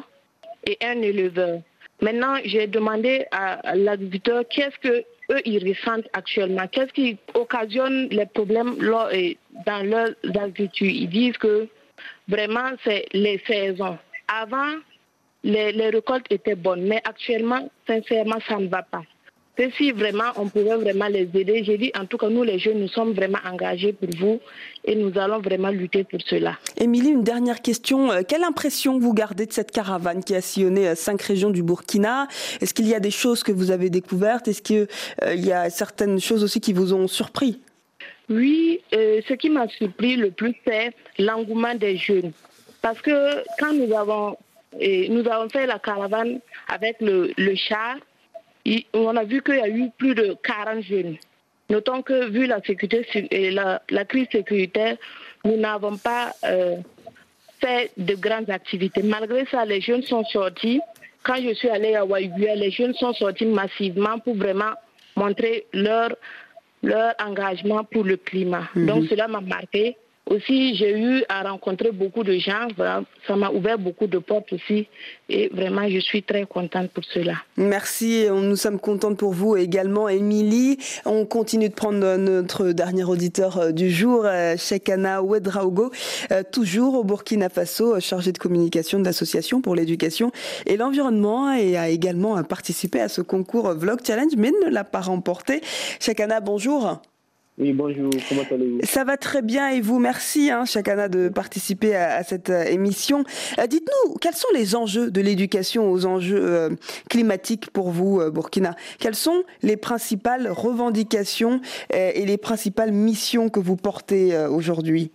et 0.67 0.79
un 0.83 1.01
éleveur. 1.01 1.61
Maintenant, 2.01 2.37
j'ai 2.45 2.67
demandé 2.67 3.25
à, 3.31 3.77
l'agriculteur 3.77 4.45
qu'est-ce 4.51 4.79
que 4.87 5.05
eux 5.33 5.41
ils 5.45 5.67
ressentent 5.67 6.09
actuellement, 6.13 6.67
qu'est-ce 6.71 6.93
qui 6.93 7.17
occasionne 7.35 8.09
les 8.11 8.27
problèmes 8.27 8.77
dans 8.79 9.83
leur 9.83 10.11
agriculture. 10.35 10.91
Ils 10.91 11.09
disent 11.09 11.39
que 11.39 11.69
vraiment 12.29 12.71
c'est 12.85 13.07
les 13.13 13.41
saisons. 13.47 13.99
Avant, 14.29 14.73
les, 15.45 15.91
récoltes 15.91 16.27
étaient 16.31 16.55
bonnes, 16.55 16.87
mais 16.87 17.01
actuellement, 17.05 17.71
sincèrement, 17.87 18.39
ça 18.49 18.59
ne 18.59 18.69
va 18.69 18.83
pas. 18.83 19.03
Que 19.57 19.71
si 19.77 19.93
vraiment 19.93 20.33
on 20.37 20.49
pouvait 20.49 20.75
vraiment 20.75 21.07
les 21.07 21.29
aider, 21.33 21.63
j'ai 21.63 21.79
dit 21.79 21.93
en 21.97 22.07
tout 22.07 22.17
cas 22.17 22.29
nous 22.29 22.43
les 22.43 22.59
jeunes, 22.59 22.81
nous 22.81 22.89
sommes 22.89 23.13
vraiment 23.13 23.39
engagés 23.45 23.93
pour 23.93 24.09
vous 24.19 24.41
et 24.85 24.97
nous 24.97 25.17
allons 25.17 25.39
vraiment 25.39 25.69
lutter 25.69 26.03
pour 26.03 26.21
cela. 26.23 26.59
Émilie, 26.77 27.11
une 27.11 27.23
dernière 27.23 27.63
question. 27.63 28.11
Euh, 28.11 28.23
Quelle 28.27 28.43
impression 28.43 28.99
vous 28.99 29.15
gardez 29.15 29.47
de 29.47 29.53
cette 29.53 29.71
caravane 29.71 30.25
qui 30.25 30.35
a 30.35 30.41
sillonné 30.41 30.89
euh, 30.89 30.95
cinq 30.97 31.23
régions 31.23 31.51
du 31.51 31.63
Burkina? 31.63 32.27
Est-ce 32.61 32.75
qu'il 32.75 32.89
y 32.89 32.97
a 32.97 33.01
des 33.01 33.13
choses 33.13 33.45
que 33.45 33.53
vous 33.53 33.71
avez 33.71 33.91
découvertes? 33.91 34.49
Est-ce 34.49 34.61
qu'il 34.61 34.89
y 35.37 35.53
a 35.53 35.71
certaines 35.71 36.19
choses 36.19 36.43
aussi 36.43 36.61
qui 36.61 36.73
vous 36.73 36.93
ont 36.93 37.07
surpris? 37.07 37.61
Oui, 38.31 38.81
euh, 38.95 39.21
ce 39.29 39.35
qui 39.35 39.51
m'a 39.51 39.69
surpris 39.69 40.17
le 40.17 40.31
plus, 40.31 40.55
c'est 40.67 40.93
l'engouement 41.19 41.75
des 41.75 41.97
jeunes. 41.97 42.33
Parce 42.81 43.01
que 43.01 43.43
quand 43.59 43.73
nous 43.73 43.95
avons, 43.95 44.37
et 44.81 45.09
nous 45.09 45.27
avons 45.29 45.49
fait 45.49 45.67
la 45.67 45.79
caravane 45.79 46.41
avec 46.69 46.97
le, 47.01 47.33
char, 47.55 47.97
on 48.95 49.17
a 49.17 49.25
vu 49.25 49.43
qu'il 49.43 49.57
y 49.57 49.61
a 49.61 49.69
eu 49.69 49.91
plus 49.99 50.15
de 50.15 50.37
40 50.43 50.83
jeunes. 50.83 51.17
Notons 51.71 52.03
que 52.03 52.29
vu 52.29 52.47
la, 52.47 52.61
sécurité, 52.63 53.07
sé- 53.13 53.29
et 53.31 53.51
la, 53.51 53.81
crise 54.09 54.27
sécuritaire, 54.33 54.97
nous 55.45 55.57
n'avons 55.57 55.97
pas 55.97 56.33
euh, 56.45 56.77
fait 57.61 57.91
de 57.97 58.15
grandes 58.15 58.51
activités. 58.51 59.03
Malgré 59.03 59.47
ça, 59.47 59.65
les 59.65 59.81
jeunes 59.81 60.03
sont 60.03 60.25
sortis 60.25 60.81
quand 61.25 61.37
je 61.43 61.55
suis 61.55 61.71
allée 61.71 61.95
à 61.95 62.05
Waïguia, 62.05 62.55
les 62.55 62.71
jeunes 62.71 62.95
sont 62.95 63.15
sortis 63.15 63.47
massivement 63.47 64.19
pour 64.19 64.35
vraiment 64.37 64.73
montrer 65.17 65.65
leur, 65.73 66.11
leur 66.85 67.15
engagement 67.25 67.85
pour 67.85 68.05
le 68.05 68.17
climat. 68.17 68.69
Mhm. 68.75 68.87
Donc 68.87 69.05
cela 69.07 69.29
m'a 69.29 69.41
marqué. 69.41 69.97
Aussi, 70.27 70.75
j'ai 70.75 70.99
eu 70.99 71.23
à 71.29 71.43
rencontrer 71.43 71.93
beaucoup 71.93 72.25
de 72.25 72.39
gens. 72.39 72.69
Ça 73.27 73.37
m'a 73.37 73.51
ouvert 73.51 73.79
beaucoup 73.79 74.07
de 74.07 74.19
portes 74.19 74.55
aussi. 74.55 74.89
Et 75.29 75.49
vraiment, 75.49 75.87
je 75.89 75.99
suis 75.99 76.23
très 76.23 76.45
contente 76.47 76.91
pour 76.93 77.05
cela. 77.05 77.35
Merci, 77.59 78.27
nous 78.31 78.57
sommes 78.57 78.81
contentes 78.81 79.19
pour 79.19 79.33
vous 79.33 79.57
également, 79.57 80.09
Émilie. 80.09 80.79
On 81.05 81.27
continue 81.27 81.69
de 81.69 81.75
prendre 81.75 82.17
notre 82.17 82.71
dernier 82.71 83.05
auditeur 83.05 83.59
euh, 83.59 83.73
du 83.73 83.91
jour, 83.91 84.25
euh, 84.25 84.57
Shekana 84.57 85.23
Ouedraogo, 85.23 85.91
euh, 86.33 86.43
toujours 86.51 86.95
au 86.95 87.05
Burkina 87.05 87.51
Faso, 87.51 88.01
chargé 88.01 88.33
de 88.33 88.39
communication 88.39 88.99
de 88.99 89.05
l'association 89.05 89.61
pour 89.61 89.75
l'éducation 89.75 90.33
et 90.67 90.79
l'environnement 90.79 91.53
et 91.53 91.77
a 91.77 91.91
également 91.91 92.43
participé 92.45 93.01
à 93.01 93.09
ce 93.09 93.21
concours 93.21 93.75
Vlog 93.75 94.01
Challenge, 94.07 94.33
mais 94.39 94.53
ne 94.65 94.71
l'a 94.71 94.85
pas 94.85 95.01
remporté. 95.01 95.61
Shekana, 96.01 96.41
bonjour. 96.41 97.03
Oui, 97.57 97.73
bonjour, 97.73 98.11
comment 98.29 98.43
allez-vous? 98.51 98.81
Ça 98.83 99.05
va 99.05 99.17
très 99.17 99.41
bien 99.41 99.69
et 99.69 99.81
vous, 99.81 100.01
merci 100.01 100.51
hein, 100.51 100.65
Chakana 100.65 101.09
de 101.09 101.29
participer 101.29 101.95
à, 101.95 102.17
à 102.17 102.25
cette 102.25 102.51
euh, 102.51 102.65
émission. 102.65 103.23
Euh, 103.61 103.69
Dites-nous, 103.69 104.15
quels 104.15 104.35
sont 104.35 104.49
les 104.55 104.75
enjeux 104.75 105.09
de 105.13 105.21
l'éducation 105.21 105.89
aux 105.93 106.05
enjeux 106.05 106.43
euh, 106.45 106.71
climatiques 107.09 107.71
pour 107.71 107.91
vous, 107.93 108.21
Burkina? 108.33 108.75
Quelles 108.99 109.15
sont 109.15 109.45
les 109.63 109.77
principales 109.77 110.49
revendications 110.51 111.61
et 111.93 112.27
les 112.27 112.39
principales 112.39 112.91
missions 112.91 113.49
que 113.49 113.61
vous 113.61 113.77
portez 113.77 114.37
aujourd'hui? 114.49 115.13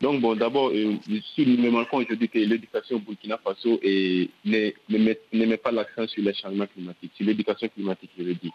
Donc, 0.00 0.20
bon, 0.20 0.34
d'abord, 0.34 0.70
euh, 0.70 0.96
sur 1.36 1.46
nous 1.46 1.64
remarquons 1.64 1.98
aujourd'hui 1.98 2.28
que 2.28 2.38
l'éducation 2.38 2.96
au 2.96 2.98
Burkina 2.98 3.38
Faso 3.38 3.78
est- 3.84 4.30
ne, 4.44 4.72
ne 4.88 4.98
met, 4.98 5.20
ne 5.32 5.46
met 5.46 5.56
pas 5.56 5.70
l'accent 5.70 6.08
sur 6.08 6.24
les 6.24 6.34
changements 6.34 6.66
climatiques, 6.66 7.12
sur 7.16 7.24
l'éducation 7.24 7.68
climatique, 7.68 8.10
je 8.18 8.24
le 8.24 8.34
dis. 8.34 8.50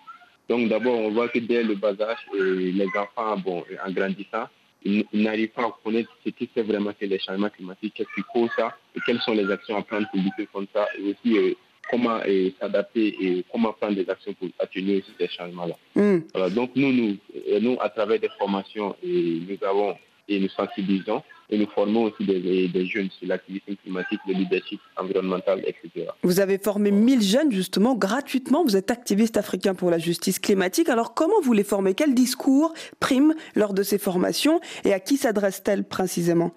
Donc, 0.49 0.69
d'abord, 0.69 0.99
on 0.99 1.11
voit 1.11 1.29
que 1.29 1.39
dès 1.39 1.63
le 1.63 1.75
bas 1.75 1.93
âge, 1.99 2.17
euh, 2.35 2.71
les 2.73 2.87
enfants, 2.97 3.37
bon, 3.37 3.63
en 3.85 3.91
grandissant, 3.91 4.47
ils 4.83 5.05
n'arrivent 5.13 5.49
pas 5.49 5.63
à 5.63 5.75
connaître 5.83 6.09
ce 6.25 6.29
que 6.29 6.45
c'est 6.55 6.61
vraiment 6.61 6.93
que 6.93 7.05
les 7.05 7.19
changements 7.19 7.49
climatiques, 7.49 7.95
qu'est-ce 7.95 8.13
qui 8.15 8.21
cause 8.33 8.49
ça, 8.55 8.75
et 8.95 8.99
quelles 9.05 9.19
sont 9.19 9.33
les 9.33 9.49
actions 9.51 9.77
à 9.77 9.81
prendre 9.81 10.07
pour 10.09 10.19
lutter 10.21 10.47
contre 10.51 10.71
ça, 10.73 10.85
et 10.97 11.01
aussi 11.03 11.37
euh, 11.37 11.53
comment 11.89 12.19
euh, 12.25 12.49
s'adapter 12.59 13.15
et 13.19 13.45
comment 13.51 13.73
prendre 13.73 13.95
des 13.95 14.09
actions 14.09 14.33
pour 14.33 14.47
atténuer 14.59 14.97
aussi 14.97 15.11
ces 15.19 15.27
changements-là. 15.27 15.75
Mm. 15.95 16.19
Voilà, 16.33 16.49
donc 16.49 16.71
nous, 16.75 16.93
nous, 16.93 17.17
euh, 17.49 17.59
nous, 17.59 17.77
à 17.81 17.89
travers 17.89 18.19
des 18.19 18.29
formations, 18.37 18.95
et 19.03 19.41
nous 19.47 19.67
avons 19.67 19.95
et 20.29 20.39
nous 20.39 20.49
sensibilisons 20.49 21.23
et 21.49 21.57
nous 21.57 21.67
formons 21.67 22.03
aussi 22.03 22.25
des, 22.25 22.67
des 22.67 22.85
jeunes 22.85 23.09
sur 23.17 23.27
l'activisme 23.27 23.75
climatique, 23.81 24.19
le 24.27 24.33
leadership 24.33 24.81
environnemental, 24.97 25.63
etc. 25.65 26.07
Vous 26.23 26.39
avez 26.39 26.57
formé 26.57 26.91
1000 26.91 27.21
jeunes 27.21 27.51
justement 27.51 27.95
gratuitement. 27.95 28.63
Vous 28.63 28.75
êtes 28.75 28.91
activiste 28.91 29.37
africain 29.37 29.73
pour 29.73 29.89
la 29.89 29.97
justice 29.97 30.39
climatique. 30.39 30.89
Alors 30.89 31.13
comment 31.13 31.39
vous 31.41 31.53
les 31.53 31.63
formez? 31.63 31.93
Quel 31.93 32.13
discours 32.13 32.73
prime 32.99 33.33
lors 33.55 33.73
de 33.73 33.83
ces 33.83 33.97
formations? 33.97 34.59
Et 34.83 34.93
à 34.93 34.99
qui 34.99 35.15
s'adresse-t-elle 35.15 35.85
précisément? 35.85 36.51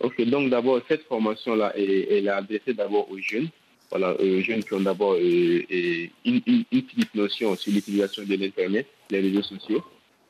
Ok, 0.00 0.22
donc 0.22 0.48
d'abord, 0.48 0.80
cette 0.88 1.02
formation-là, 1.02 1.72
elle, 1.76 2.06
elle 2.10 2.26
est 2.26 2.30
adressée 2.30 2.72
d'abord 2.72 3.10
aux 3.10 3.18
jeunes, 3.18 3.48
voilà, 3.90 4.14
aux 4.20 4.40
jeunes 4.40 4.62
qui 4.62 4.72
ont 4.74 4.80
d'abord 4.80 5.14
euh, 5.14 5.62
euh, 5.70 6.06
une, 6.24 6.40
une, 6.46 6.64
une 6.70 6.82
petite 6.82 7.14
notion 7.14 7.56
sur 7.56 7.72
l'utilisation 7.72 8.22
de 8.22 8.34
l'Internet, 8.36 8.86
les 9.10 9.20
réseaux 9.20 9.42
sociaux. 9.42 9.82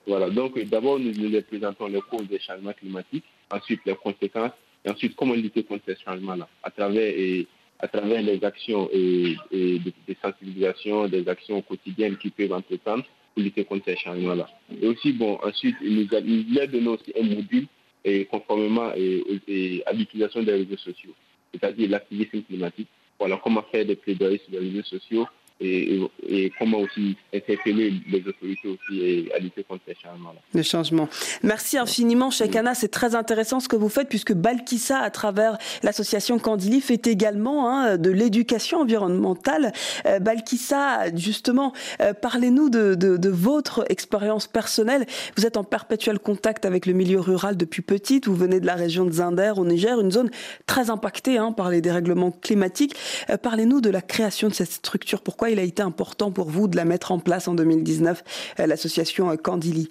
Voilà, 0.08 0.30
donc 0.30 0.58
d'abord, 0.64 0.98
nous, 0.98 1.12
nous 1.12 1.28
les 1.28 1.42
présentons 1.42 1.86
les 1.86 2.00
causes 2.00 2.26
des 2.28 2.40
changements 2.40 2.72
climatiques, 2.72 3.24
ensuite 3.50 3.80
les 3.84 3.94
conséquences, 3.94 4.52
et 4.84 4.90
ensuite 4.90 5.14
comment 5.14 5.34
lutter 5.34 5.62
contre 5.64 5.84
ces 5.86 5.96
changements-là, 6.04 6.48
à 6.62 6.70
travers, 6.70 7.02
et, 7.24 7.46
à 7.78 7.88
travers 7.88 8.22
les 8.22 8.42
actions 8.42 8.88
et, 8.92 9.36
et 9.52 9.78
de, 9.78 9.92
de 10.08 10.14
sensibilisation, 10.22 11.06
des 11.08 11.28
actions 11.28 11.60
quotidiennes 11.60 12.16
qu'ils 12.16 12.32
peuvent 12.32 12.52
entreprendre 12.54 13.04
pour 13.34 13.42
lutter 13.42 13.64
contre 13.64 13.84
ces 13.84 13.96
changements-là. 13.96 14.48
Et 14.80 14.86
aussi, 14.86 15.12
bon, 15.12 15.38
ensuite, 15.44 15.76
nous, 15.82 16.06
a- 16.16 16.20
nous 16.22 16.44
leur 16.54 16.68
donnons 16.68 16.92
aussi 16.94 17.12
un 17.20 17.24
module 17.24 17.66
et 18.04 18.24
conformément 18.24 18.90
et 18.96 19.82
à 19.84 19.92
l'utilisation 19.92 20.42
des 20.42 20.52
réseaux 20.52 20.78
sociaux, 20.78 21.14
c'est-à-dire 21.52 21.90
l'activisme 21.90 22.42
climatique. 22.42 22.88
Voilà 23.18 23.38
comment 23.44 23.62
faire 23.70 23.84
des 23.84 23.96
plaidoyers 23.96 24.40
sur 24.48 24.58
les 24.58 24.68
réseaux 24.70 24.84
sociaux 24.84 25.26
et, 25.60 26.00
et, 26.28 26.52
comment 26.58 26.78
aussi 26.78 27.16
interpeller 27.34 27.92
les 28.10 28.20
autorités 28.20 28.68
aussi 28.68 29.00
et 29.00 29.32
à 29.34 29.38
lutter 29.38 29.64
contre 29.64 29.82
ces 29.86 29.94
changements-là. 29.94 30.40
Le 30.54 30.62
changement. 30.62 31.08
Merci 31.42 31.78
infiniment, 31.78 32.30
Shekana. 32.30 32.74
C'est 32.74 32.88
très 32.88 33.14
intéressant 33.14 33.60
ce 33.60 33.68
que 33.68 33.76
vous 33.76 33.88
faites 33.88 34.08
puisque 34.08 34.32
Balkissa, 34.32 34.98
à 34.98 35.10
travers 35.10 35.58
l'association 35.82 36.38
Candili, 36.38 36.80
fait 36.80 37.06
également 37.06 37.68
hein, 37.68 37.96
de 37.96 38.10
l'éducation 38.10 38.80
environnementale. 38.80 39.72
Euh, 40.06 40.18
Balkissa, 40.20 41.14
justement, 41.14 41.72
euh, 42.00 42.12
parlez-nous 42.14 42.70
de 42.70 43.28
votre 43.28 43.84
expérience 43.88 44.46
personnelle. 44.46 45.06
Vous 45.36 45.46
êtes 45.46 45.56
en 45.56 45.64
perpétuel 45.64 46.18
contact 46.18 46.64
avec 46.64 46.86
le 46.86 46.92
milieu 46.92 47.20
rural 47.20 47.56
depuis 47.56 47.82
petite. 47.82 48.26
Vous 48.26 48.34
venez 48.34 48.60
de 48.60 48.66
la 48.66 48.74
région 48.74 49.04
de 49.04 49.12
Zinder 49.12 49.54
au 49.56 49.64
Niger, 49.64 50.00
une 50.00 50.10
zone 50.12 50.30
très 50.66 50.90
impactée 50.90 51.38
hein, 51.38 51.52
par 51.52 51.70
les 51.70 51.80
dérèglements 51.80 52.30
climatiques. 52.30 52.94
Euh, 53.30 53.36
parlez-nous 53.36 53.80
de 53.80 53.90
la 53.90 54.02
création 54.02 54.48
de 54.48 54.54
cette 54.54 54.70
structure. 54.70 55.20
Pourquoi 55.20 55.47
il 55.50 55.58
a 55.58 55.62
été 55.62 55.82
important 55.82 56.30
pour 56.30 56.48
vous 56.48 56.68
de 56.68 56.76
la 56.76 56.84
mettre 56.84 57.12
en 57.12 57.18
place 57.18 57.48
en 57.48 57.54
2019, 57.54 58.54
euh, 58.60 58.66
l'association 58.66 59.30
euh, 59.30 59.36
Candili? 59.36 59.90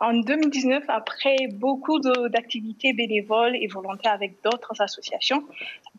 En 0.00 0.14
2019, 0.14 0.84
après 0.88 1.36
beaucoup 1.54 1.98
d'activités 1.98 2.92
bénévoles 2.92 3.56
et 3.56 3.66
volontaires 3.66 4.12
avec 4.12 4.36
d'autres 4.44 4.80
associations, 4.80 5.42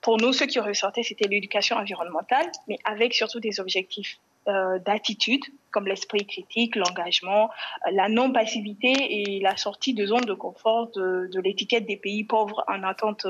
pour 0.01 0.17
nous, 0.17 0.31
ce 0.31 0.45
qui 0.45 0.59
ressortait, 0.59 1.03
c'était 1.03 1.27
l'éducation 1.27 1.75
environnementale, 1.75 2.49
mais 2.69 2.77
avec 2.85 3.13
surtout 3.13 3.41
des 3.41 3.59
objectifs 3.59 4.17
euh, 4.47 4.79
d'attitude, 4.79 5.43
comme 5.71 5.85
l'esprit 5.85 6.25
critique, 6.25 6.77
l'engagement, 6.77 7.49
la 7.91 8.07
non-passivité 8.07 8.93
et 8.93 9.41
la 9.41 9.57
sortie 9.57 9.93
de 9.93 10.05
zone 10.05 10.23
de 10.23 10.33
confort 10.33 10.89
de, 10.91 11.39
l'étiquette 11.41 11.85
des 11.85 11.97
pays 11.97 12.23
pauvres 12.23 12.63
en 12.69 12.83
attente 12.83 13.27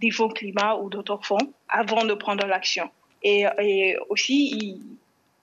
des 0.00 0.10
fonds 0.10 0.28
climat 0.28 0.74
ou 0.76 0.90
d'autres 0.90 1.20
fonds 1.22 1.54
avant 1.68 2.04
de 2.04 2.14
prendre 2.14 2.44
l'action. 2.44 2.90
Et, 3.22 3.44
et 3.60 3.96
aussi, 4.10 4.50
il, 4.50 4.98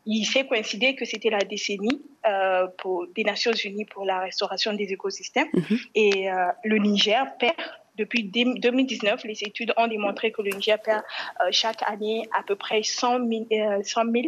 il 0.05 0.23
s'est 0.25 0.45
coïncidé 0.45 0.95
que 0.95 1.05
c'était 1.05 1.29
la 1.29 1.39
décennie 1.39 2.01
euh, 2.27 2.67
pour, 2.77 3.07
des 3.15 3.23
Nations 3.23 3.51
Unies 3.53 3.85
pour 3.85 4.05
la 4.05 4.19
restauration 4.19 4.73
des 4.73 4.91
écosystèmes. 4.93 5.47
Et 5.95 6.29
euh, 6.31 6.47
le 6.63 6.77
Niger 6.77 7.25
perd, 7.39 7.55
depuis 7.97 8.23
dé- 8.23 8.53
2019, 8.57 9.23
les 9.23 9.43
études 9.43 9.73
ont 9.77 9.87
démontré 9.87 10.31
que 10.31 10.41
le 10.41 10.51
Niger 10.51 10.79
perd 10.81 11.01
euh, 11.41 11.49
chaque 11.51 11.81
année 11.83 12.27
à 12.37 12.43
peu 12.43 12.55
près 12.55 12.83
100 12.83 13.27
000, 13.27 13.45
euh, 13.51 13.81
100 13.83 14.03
000 14.11 14.25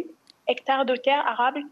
hectares 0.48 0.84
de 0.86 0.96
terres 0.96 1.26
arables. 1.26 1.62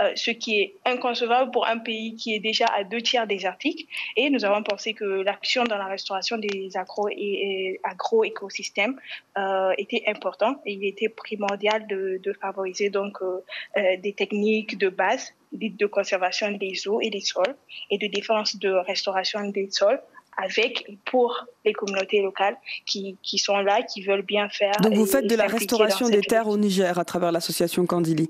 Euh, 0.00 0.12
ce 0.14 0.30
qui 0.30 0.60
est 0.60 0.74
inconcevable 0.84 1.50
pour 1.50 1.66
un 1.66 1.78
pays 1.78 2.16
qui 2.16 2.34
est 2.34 2.38
déjà 2.38 2.66
à 2.66 2.84
deux 2.84 3.00
tiers 3.00 3.26
désertique. 3.26 3.88
Et 4.16 4.28
nous 4.30 4.44
avons 4.44 4.62
pensé 4.62 4.92
que 4.94 5.04
l'action 5.04 5.64
dans 5.64 5.78
la 5.78 5.86
restauration 5.86 6.36
des 6.38 6.70
agro- 6.76 7.08
et, 7.08 7.14
et 7.16 7.80
agro-écosystèmes 7.82 8.98
euh, 9.38 9.72
était 9.78 10.02
important 10.06 10.60
et 10.66 10.72
il 10.72 10.84
était 10.86 11.08
primordial 11.08 11.86
de, 11.86 12.20
de 12.22 12.32
favoriser 12.34 12.90
donc 12.90 13.18
euh, 13.22 13.40
euh, 13.76 13.96
des 14.02 14.12
techniques 14.12 14.78
de 14.78 14.88
base 14.88 15.32
de, 15.52 15.68
de 15.68 15.86
conservation 15.86 16.50
des 16.52 16.88
eaux 16.88 17.00
et 17.00 17.10
des 17.10 17.20
sols 17.20 17.54
et 17.90 17.98
de 17.98 18.06
défense 18.06 18.56
de 18.56 18.70
restauration 18.70 19.48
des 19.48 19.68
sols 19.70 20.00
avec 20.38 20.86
pour 21.06 21.46
les 21.64 21.72
communautés 21.72 22.20
locales 22.20 22.58
qui, 22.84 23.16
qui 23.22 23.38
sont 23.38 23.56
là, 23.56 23.80
qui 23.82 24.02
veulent 24.02 24.20
bien 24.20 24.50
faire. 24.50 24.72
Donc 24.82 24.92
vous 24.92 25.06
faites 25.06 25.26
de 25.26 25.34
la 25.34 25.46
restauration 25.46 26.10
des 26.10 26.20
terres 26.20 26.46
au 26.48 26.58
Niger 26.58 26.98
à 26.98 27.04
travers 27.06 27.32
l'association 27.32 27.86
Candili. 27.86 28.28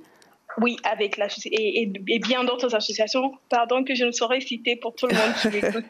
Oui, 0.62 0.76
avec 0.84 1.16
la 1.18 1.26
et, 1.44 1.82
et, 1.82 1.92
et 2.08 2.18
bien 2.18 2.44
d'autres 2.44 2.74
associations, 2.74 3.32
pardon 3.48 3.84
que 3.84 3.94
je 3.94 4.04
ne 4.04 4.10
saurais 4.12 4.40
citer 4.40 4.76
pour 4.76 4.94
tout 4.94 5.06
le 5.06 5.14
monde 5.14 5.34
qui 5.40 5.48
m'écoute. 5.62 5.84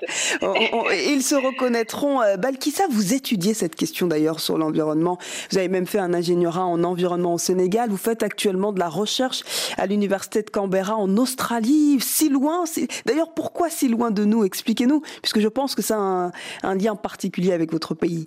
Ils 1.09 1.23
se 1.23 1.35
reconnaîtront. 1.35 2.21
Euh, 2.23 2.37
Balkissa, 2.37 2.85
vous 2.91 3.15
étudiez 3.15 3.55
cette 3.55 3.77
question 3.77 4.07
d'ailleurs 4.07 4.41
sur 4.41 4.59
l'environnement. 4.59 5.19
Vous 5.51 5.59
avez 5.59 5.69
même 5.69 5.87
fait 5.87 5.99
un 5.99 6.13
ingénierat 6.15 6.65
en 6.65 6.83
environnement 6.85 7.35
au 7.35 7.39
Sénégal. 7.39 7.91
Vous 7.91 7.97
faites 7.97 8.23
actuellement 8.23 8.73
de 8.73 8.81
la 8.81 8.89
recherche 8.89 9.43
à 9.77 9.87
l'université 9.87 10.43
de 10.43 10.51
Canberra 10.51 10.97
en 10.97 11.17
Australie, 11.17 11.99
si 12.01 12.29
loin. 12.29 12.67
si- 12.67 12.89
D'ailleurs, 13.05 13.33
pourquoi 13.35 13.71
si 13.71 13.89
loin 13.89 14.11
de 14.11 14.25
nous? 14.25 14.45
Expliquez-nous, 14.45 15.03
puisque 15.23 15.41
je 15.41 15.49
pense 15.49 15.75
que 15.75 15.83
ça 15.83 15.97
a 15.97 15.99
un, 16.01 16.33
un 16.63 16.75
lien 16.75 16.97
particulier 16.97 17.53
avec 17.53 17.71
votre 17.73 17.95
pays, 17.95 18.27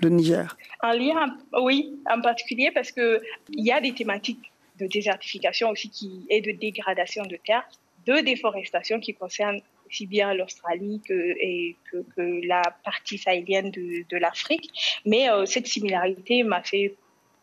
le 0.00 0.10
Niger. 0.10 0.56
Un 0.82 0.94
lien, 0.94 1.36
oui, 1.60 1.96
en 2.08 2.20
particulier 2.20 2.70
parce 2.72 2.92
que 2.92 3.20
il 3.50 3.64
y 3.64 3.72
a 3.72 3.80
des 3.80 3.92
thématiques 3.92 4.51
de 4.78 4.86
désertification 4.86 5.70
aussi 5.70 5.90
qui 5.90 6.26
et 6.28 6.40
de 6.40 6.52
dégradation 6.52 7.24
de 7.24 7.36
terre, 7.36 7.68
de 8.06 8.20
déforestation 8.20 9.00
qui 9.00 9.14
concernent 9.14 9.60
aussi 9.86 10.06
bien 10.06 10.34
l'Australie 10.34 11.00
que, 11.06 12.46
la 12.46 12.62
partie 12.84 13.18
sahélienne 13.18 13.70
de, 13.70 14.04
de 14.08 14.16
l'Afrique. 14.16 14.70
Mais 15.04 15.30
euh, 15.30 15.46
cette 15.46 15.66
similarité 15.66 16.42
m'a 16.42 16.62
fait 16.62 16.94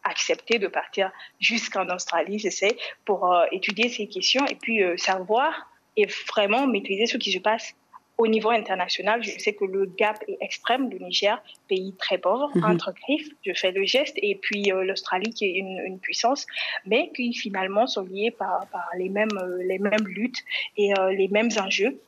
accepter 0.03 0.59
de 0.59 0.67
partir 0.67 1.11
jusqu'en 1.39 1.87
Australie, 1.93 2.39
je 2.39 2.49
sais, 2.49 2.75
pour 3.05 3.31
euh, 3.31 3.45
étudier 3.51 3.89
ces 3.89 4.07
questions 4.07 4.45
et 4.47 4.55
puis 4.55 4.83
euh, 4.83 4.97
savoir 4.97 5.69
et 5.95 6.07
vraiment 6.27 6.67
maîtriser 6.67 7.05
ce 7.05 7.17
qui 7.17 7.31
se 7.31 7.39
passe 7.39 7.75
au 8.19 8.27
niveau 8.27 8.49
international, 8.49 9.23
je 9.23 9.31
sais 9.39 9.53
que 9.53 9.63
le 9.63 9.85
gap 9.85 10.21
est 10.27 10.37
extrême. 10.41 10.89
Le 10.91 10.99
Niger, 10.99 11.41
pays 11.69 11.95
très 11.97 12.17
pauvre, 12.17 12.51
mhm. 12.53 12.65
entre 12.65 12.93
griffes, 12.93 13.29
je 13.45 13.53
fais 13.53 13.71
le 13.71 13.85
geste, 13.85 14.17
et 14.17 14.35
puis 14.35 14.71
euh, 14.71 14.83
l'Australie 14.83 15.33
qui 15.33 15.45
est 15.45 15.55
une, 15.57 15.99
puissance, 15.99 16.45
mais 16.85 17.11
qui 17.15 17.33
finalement 17.33 17.87
sont 17.87 18.03
liés 18.03 18.31
par, 18.31 18.67
les, 18.97 19.09
mêmes, 19.09 19.37
euh, 19.41 19.63
les 19.63 19.79
mêmes 19.79 20.05
luttes 20.05 20.43
et 20.77 20.93
euh, 20.99 21.11
les 21.11 21.29
mêmes 21.29 21.49
enjeux 21.59 21.99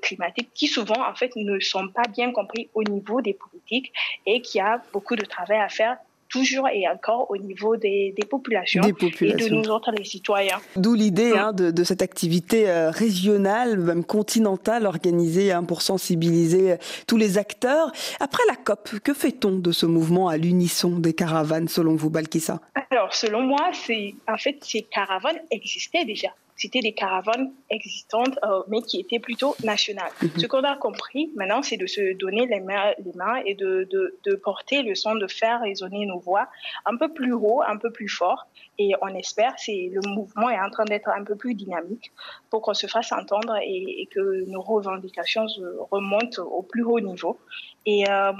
climatiques 0.00 0.48
qui 0.54 0.68
souvent 0.68 1.06
en 1.06 1.14
fait 1.14 1.36
ne 1.36 1.60
sont 1.60 1.88
pas 1.88 2.08
bien 2.10 2.32
compris 2.32 2.70
au 2.72 2.82
niveau 2.82 3.20
des 3.20 3.34
politiques 3.34 3.92
et 4.24 4.40
qui 4.40 4.58
a 4.58 4.80
beaucoup 4.90 5.16
de 5.16 5.24
travail 5.26 5.60
à 5.60 5.68
faire 5.68 5.98
toujours 6.28 6.68
et 6.68 6.88
encore 6.88 7.30
au 7.30 7.36
niveau 7.36 7.76
des, 7.76 8.14
populations, 8.28 8.82
et 8.82 8.92
de 8.92 9.48
nous 9.48 9.68
autres 9.70 9.90
les 9.96 10.04
citoyens. 10.04 10.58
D'où 10.76 10.94
l'idée 10.94 11.32
hein, 11.36 11.52
de, 11.52 11.84
cette 11.84 12.02
activité 12.02 12.68
euh, 12.68 12.90
régionale, 12.90 13.78
même 13.78 14.04
continentale, 14.04 14.86
organisée 14.86 15.52
hein, 15.52 15.64
pour 15.64 15.82
sensibiliser 15.82 16.72
euh, 16.72 16.76
tous 17.06 17.16
les 17.16 17.38
acteurs. 17.38 17.92
Après 18.20 18.42
la 18.48 18.56
COP, 18.56 19.00
que 19.02 19.14
fait-on 19.14 19.58
de 19.58 19.72
ce 19.72 19.86
mouvement 19.86 20.28
à 20.28 20.36
l'unisson 20.36 20.98
des 20.98 21.14
caravanes, 21.14 21.68
selon 21.68 21.94
vous, 21.94 22.10
Balkissa? 22.10 22.60
Alors, 22.90 23.14
selon 23.14 23.42
moi, 23.42 23.70
c'est 23.72 24.14
en 24.28 24.36
fait 24.36 24.58
ces 24.62 24.82
caravanes 24.82 25.40
existaient 25.50 26.04
déjà 26.04 26.28
c'était 26.56 26.80
des 26.80 26.92
caravanes 26.92 27.52
existantes, 27.70 28.38
euh, 28.44 28.62
mais 28.68 28.80
qui 28.82 28.98
étaient 28.98 29.18
plutôt 29.18 29.54
nationales. 29.62 30.10
Mhm. 30.22 30.30
Ce 30.38 30.46
qu'on 30.46 30.64
a 30.64 30.76
compris 30.76 31.30
maintenant, 31.36 31.62
c'est 31.62 31.76
de 31.76 31.86
se 31.86 32.14
donner 32.14 32.46
les 32.46 32.60
mains, 32.60 32.92
les 33.04 33.12
mains 33.14 33.36
et 33.44 33.54
de, 33.54 33.86
de, 33.90 34.18
de, 34.24 34.34
porter 34.34 34.82
le 34.82 34.94
son, 34.94 35.14
de 35.14 35.26
faire 35.26 35.60
résonner 35.60 36.06
nos 36.06 36.18
voix 36.18 36.48
un 36.86 36.96
peu 36.96 37.12
plus 37.12 37.32
haut, 37.32 37.62
un 37.66 37.76
peu 37.76 37.90
plus 37.90 38.08
fort. 38.08 38.46
Et 38.78 38.92
on 39.02 39.08
espère, 39.08 39.54
c'est 39.58 39.90
le 39.92 40.00
mouvement 40.08 40.50
est 40.50 40.60
en 40.60 40.70
train 40.70 40.84
d'être 40.84 41.08
un 41.08 41.24
peu 41.24 41.36
plus 41.36 41.54
dynamique 41.54 42.12
pour 42.50 42.62
qu'on 42.62 42.74
se 42.74 42.86
fasse 42.86 43.12
entendre 43.12 43.56
et, 43.62 44.08
que 44.10 44.48
nos 44.48 44.60
revendications 44.60 45.46
remontent 45.90 46.42
au 46.42 46.62
plus 46.62 46.82
haut 46.84 47.00
niveau. 47.00 47.38
Et 47.86 48.08
euh, 48.08 48.32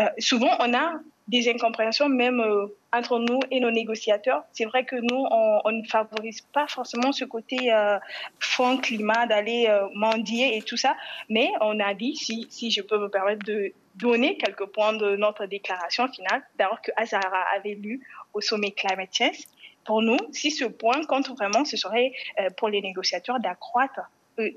euh, 0.00 0.04
souvent, 0.18 0.50
on 0.60 0.74
a 0.74 1.00
des 1.28 1.48
incompréhensions 1.48 2.08
même 2.08 2.40
euh, 2.40 2.66
entre 2.92 3.18
nous 3.18 3.40
et 3.50 3.60
nos 3.60 3.70
négociateurs. 3.70 4.44
C'est 4.52 4.64
vrai 4.64 4.84
que 4.84 4.96
nous, 4.96 5.26
on, 5.64 5.70
ne 5.70 5.84
favorise 5.84 6.40
pas 6.52 6.66
forcément 6.66 7.12
ce 7.12 7.24
côté 7.24 7.72
euh, 7.72 7.98
fond 8.40 8.78
climat, 8.78 9.26
d'aller 9.26 9.66
euh, 9.68 9.86
mendier 9.94 10.56
et 10.56 10.62
tout 10.62 10.76
ça, 10.76 10.96
mais 11.28 11.50
on 11.60 11.78
a 11.80 11.94
dit, 11.94 12.16
si, 12.16 12.46
si 12.50 12.70
je 12.70 12.82
peux 12.82 12.98
me 12.98 13.08
permettre 13.08 13.44
de 13.46 13.72
donner 13.94 14.36
quelques 14.36 14.66
points 14.66 14.94
de 14.94 15.16
notre 15.16 15.46
déclaration 15.46 16.08
finale, 16.08 16.42
d'abord 16.58 16.80
que 16.80 16.90
Azara 16.96 17.44
avait 17.56 17.74
lu 17.74 18.06
au 18.34 18.40
sommet 18.40 18.72
Climate 18.72 19.14
Change. 19.14 19.38
Pour 19.84 20.00
nous, 20.00 20.18
si 20.32 20.50
ce 20.50 20.64
point 20.64 21.04
compte 21.06 21.28
vraiment, 21.30 21.64
ce 21.64 21.76
serait 21.76 22.12
pour 22.56 22.68
les 22.68 22.80
négociateurs 22.80 23.40
d'accroître 23.40 24.00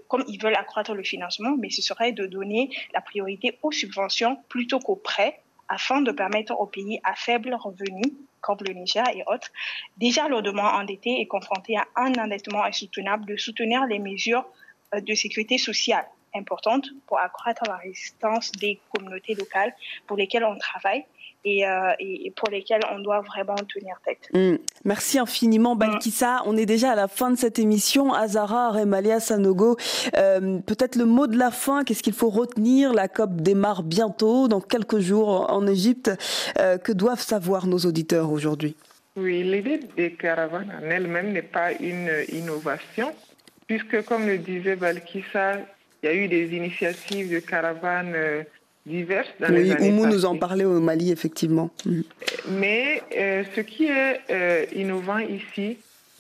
comme 0.08 0.24
ils 0.28 0.42
veulent 0.42 0.56
accroître 0.56 0.94
le 0.94 1.04
financement, 1.04 1.56
mais 1.58 1.70
ce 1.70 1.82
serait 1.82 2.14
de 2.14 2.26
donner 2.26 2.70
la 2.94 3.02
priorité 3.02 3.58
aux 3.62 3.72
subventions 3.72 4.38
plutôt 4.48 4.80
qu'aux 4.80 4.96
prêts 4.96 5.42
afin 5.70 6.02
de 6.02 6.12
permettre 6.12 6.54
aux 6.60 6.66
pays 6.68 7.00
à 7.04 7.16
faible 7.16 7.54
revenu, 7.56 8.02
comme 8.42 8.58
le 8.68 8.74
Niger 8.74 9.04
et 9.16 9.24
autres, 9.28 9.52
déjà 9.98 10.28
lourdement 10.28 10.64
endettés 10.64 11.20
et 11.20 11.28
confrontés 11.28 11.78
à 11.78 11.86
un 11.96 12.14
endettement 12.14 12.64
insoutenable, 12.64 13.26
de 13.26 13.38
soutenir 13.38 13.86
les 13.86 14.00
mesures 14.00 14.46
euh, 14.94 15.02
de 15.02 15.14
sécurité 15.16 15.58
sociale 15.58 16.06
importantes 16.36 16.90
pour 17.08 17.20
accroître 17.20 17.64
la 17.68 17.78
résistance 17.78 18.52
des 18.54 18.80
communautés 18.94 19.36
locales 19.36 19.74
pour 20.06 20.18
lesquelles 20.18 20.44
on 20.44 20.58
travaille 20.58 21.06
euh, 21.46 21.94
et, 22.00 22.32
pour 22.36 22.50
lesquels 22.50 22.82
on 22.92 23.00
doit 23.00 23.22
vraiment 23.22 23.56
tenir 23.56 23.96
tête. 24.04 24.18
Hmm. 24.34 24.58
Merci 24.84 25.20
infiniment, 25.20 25.76
Balkissa. 25.76 26.42
On 26.46 26.58
est 26.58 26.66
déjà 26.66 26.92
à 26.92 26.96
la 26.96 27.08
fin 27.08 27.30
de 27.30 27.38
cette 27.38 27.60
émission. 27.60 28.14
Azara, 28.14 28.72
Remalia, 28.72 29.20
Sanogo, 29.20 29.78
euh, 30.18 30.60
peut-être 30.66 30.96
le 30.96 31.06
mot 31.06 31.28
de 31.28 31.38
la 31.38 31.52
fin. 31.52 31.84
Qu'est-ce 31.84 32.02
qu'il 32.02 32.14
faut 32.14 32.32
retenir? 32.32 32.94
La 32.94 33.08
COP 33.08 33.36
démarre 33.36 33.84
bientôt, 33.84 34.48
dans 34.48 34.60
quelques 34.60 34.98
jours 34.98 35.52
en 35.52 35.68
Égypte. 35.68 36.12
Euh, 36.60 36.78
que 36.78 36.92
doivent 36.92 37.22
savoir 37.22 37.68
nos 37.68 37.78
auditeurs 37.78 38.32
aujourd'hui? 38.32 38.76
Oui, 39.16 39.44
l'idée 39.44 39.80
des 39.96 40.14
caravanes 40.14 40.74
en 40.82 40.90
elle-même 40.90 41.32
n'est 41.32 41.42
pas 41.42 41.74
une 41.74 42.10
innovation, 42.34 43.14
puisque, 43.68 44.04
comme 44.06 44.26
le 44.26 44.40
disait 44.40 44.76
Balkissa, 44.76 45.60
il 46.02 46.06
y 46.06 46.08
a 46.10 46.14
eu 46.14 46.28
des 46.28 46.56
initiatives 46.56 47.32
de 47.32 47.40
caravanes 47.40 48.16
diverses 48.86 49.28
dans 49.40 49.50
oui, 49.50 49.64
les 49.64 49.72
années 49.72 49.90
Oumou 49.90 50.06
nous 50.06 50.26
en 50.26 50.38
parlait 50.38 50.66
au 50.66 50.80
Mali, 50.80 51.12
effectivement. 51.12 51.72
Mm. 51.86 52.02
Mais 52.52 53.02
euh, 53.18 53.44
ce 53.56 53.62
qui 53.62 53.86
est 53.86 54.22
euh, 54.30 54.66
innovant 54.76 55.20
ici, 55.20 55.78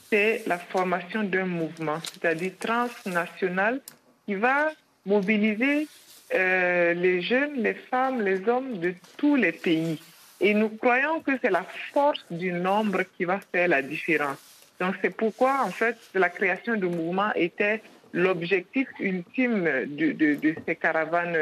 c'est 0.09 0.43
la 0.47 0.57
formation 0.57 1.23
d'un 1.23 1.45
mouvement, 1.45 1.99
c'est-à-dire 2.01 2.51
transnational, 2.59 3.81
qui 4.25 4.35
va 4.35 4.71
mobiliser 5.05 5.87
euh, 6.33 6.93
les 6.93 7.21
jeunes, 7.21 7.61
les 7.61 7.75
femmes, 7.75 8.21
les 8.21 8.47
hommes 8.49 8.79
de 8.79 8.93
tous 9.17 9.35
les 9.35 9.51
pays. 9.51 9.99
Et 10.41 10.53
nous 10.53 10.69
croyons 10.69 11.21
que 11.21 11.31
c'est 11.41 11.51
la 11.51 11.65
force 11.93 12.25
du 12.31 12.51
nombre 12.51 13.03
qui 13.15 13.25
va 13.25 13.39
faire 13.51 13.67
la 13.67 13.81
différence. 13.81 14.37
Donc 14.79 14.95
c'est 15.01 15.15
pourquoi, 15.15 15.63
en 15.63 15.69
fait, 15.69 15.95
la 16.13 16.29
création 16.29 16.75
de 16.75 16.87
mouvements 16.87 17.33
était 17.35 17.81
l'objectif 18.11 18.87
ultime 18.99 19.63
de, 19.87 20.11
de, 20.11 20.35
de, 20.35 20.55
ces 20.65 20.75
caravanes 20.75 21.37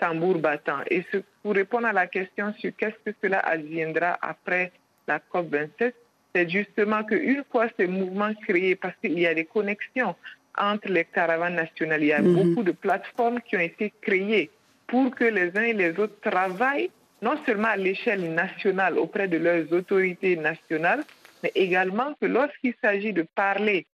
tambour 0.00 0.38
battant. 0.38 0.80
Et 0.90 1.04
pour 1.42 1.54
répondre 1.54 1.86
à 1.86 1.92
la 1.92 2.06
question 2.06 2.52
sur 2.58 2.72
qu'est-ce 2.76 2.98
que 3.04 3.16
cela 3.22 3.38
adviendra 3.40 4.18
après 4.22 4.72
la 5.06 5.20
COP27, 5.32 5.92
c'est 6.34 6.48
justement 6.48 7.04
qu'une 7.04 7.44
fois 7.50 7.66
ces 7.78 7.86
mouvements 7.86 8.34
créés, 8.46 8.76
parce 8.76 8.94
qu'il 9.00 9.18
y 9.18 9.26
a 9.26 9.34
des 9.34 9.44
connexions 9.44 10.14
entre 10.56 10.88
les 10.88 11.04
caravanes 11.04 11.54
nationales, 11.54 12.02
il 12.02 12.08
y 12.08 12.12
a 12.12 12.22
mhm. 12.22 12.34
beaucoup 12.34 12.62
de 12.64 12.72
plateformes 12.72 13.40
qui 13.40 13.56
ont 13.56 13.60
été 13.60 13.92
créées 14.00 14.50
pour 14.86 15.14
que 15.14 15.24
les 15.24 15.56
uns 15.56 15.62
et 15.62 15.72
les 15.72 15.98
autres 15.98 16.20
travaillent 16.20 16.90
non 17.22 17.36
seulement 17.44 17.68
à 17.68 17.76
l'échelle 17.76 18.32
nationale 18.32 18.98
auprès 18.98 19.28
de 19.28 19.36
leurs 19.36 19.70
autorités 19.72 20.36
nationales, 20.36 21.04
mais 21.42 21.52
également 21.54 22.14
que 22.20 22.26
lorsqu'il 22.26 22.74
s'agit 22.82 23.12
de 23.12 23.26
parler 23.34 23.86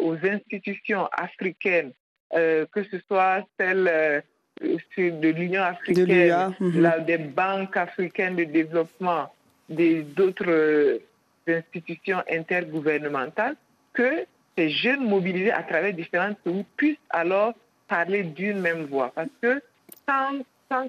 aux 0.00 0.16
institutions 0.24 1.08
africaines, 1.12 1.92
euh, 2.34 2.66
que 2.70 2.84
ce 2.84 2.98
soit 3.08 3.44
celles 3.58 3.88
euh, 3.90 4.20
de 4.60 5.28
l'Union 5.28 5.62
africaine, 5.62 6.54
mhm. 6.58 7.04
des 7.06 7.18
banques 7.18 7.76
africaines 7.76 8.36
de 8.36 8.44
développement, 8.44 9.32
des 9.68 10.02
d'autres 10.02 10.44
euh, 10.48 10.98
institutions 11.48 12.22
intergouvernementales, 12.30 13.56
que 13.92 14.24
ces 14.56 14.70
jeunes 14.70 15.08
mobilisés 15.08 15.52
à 15.52 15.62
travers 15.62 15.92
différents 15.92 16.34
pays 16.44 16.64
puissent 16.76 16.96
alors 17.10 17.54
parler 17.86 18.22
d'une 18.22 18.60
même 18.60 18.84
voix. 18.86 19.12
Parce 19.14 19.28
que 19.40 19.62
sans, 20.06 20.38
sans, 20.70 20.88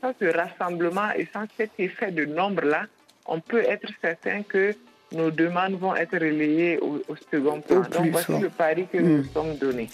sans 0.00 0.14
ce 0.20 0.24
rassemblement 0.36 1.10
et 1.16 1.28
sans 1.32 1.44
cet 1.56 1.72
effet 1.78 2.10
de 2.10 2.24
nombre-là, 2.24 2.86
on 3.26 3.40
peut 3.40 3.62
être 3.62 3.88
certain 4.00 4.42
que 4.42 4.74
nos 5.14 5.30
demandes 5.30 5.78
vont 5.78 5.94
être 5.94 6.12
relayées 6.12 6.78
au, 6.80 7.00
second 7.30 7.60
plan. 7.60 7.82
Donc 7.92 8.10
voici 8.10 8.38
le 8.40 8.48
pari 8.48 8.86
que 8.92 8.98
nous 8.98 9.08
nous 9.08 9.22
hmm. 9.22 9.26
sommes 9.34 9.56
donné. 9.56 9.88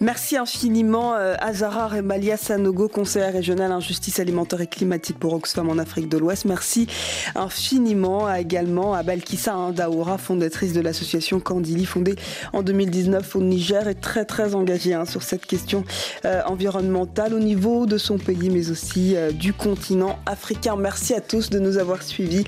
Merci 0.00 0.36
infiniment 0.36 1.14
euh, 1.14 1.34
Azara 1.40 1.88
Remalia 1.88 2.36
Sanogo, 2.36 2.88
conseillère 2.88 3.32
régionale 3.32 3.72
en 3.72 3.80
justice 3.80 4.20
alimentaire 4.20 4.60
et 4.60 4.66
climatique 4.66 5.18
pour 5.18 5.34
Oxfam 5.34 5.68
en 5.68 5.78
Afrique 5.78 6.08
de 6.08 6.18
l'Ouest. 6.18 6.44
Merci 6.44 6.86
infiniment 7.34 8.32
également 8.34 8.94
à 8.94 9.02
Balkissa 9.02 9.56
Daoura, 9.72 10.18
fondatrice 10.18 10.72
de 10.72 10.80
l'association 10.80 11.40
Candili, 11.40 11.84
fondée 11.84 12.16
en 12.52 12.62
2019 12.62 13.36
au 13.36 13.40
Niger 13.42 13.88
et 13.88 13.94
très 13.94 14.24
très 14.24 14.54
engagée 14.54 14.94
hein, 14.94 15.04
sur 15.04 15.22
cette 15.22 15.46
question 15.46 15.84
euh, 16.24 16.40
environnementale 16.46 17.34
au 17.34 17.38
niveau 17.40 17.86
de 17.86 17.98
son 17.98 18.18
pays 18.18 18.50
mais 18.50 18.70
aussi 18.70 19.16
euh, 19.16 19.32
du 19.32 19.52
continent 19.52 20.18
africain. 20.26 20.76
Merci 20.76 21.14
à 21.14 21.20
tous 21.20 21.50
de 21.50 21.58
nous 21.58 21.78
avoir 21.78 22.02
suivis. 22.02 22.44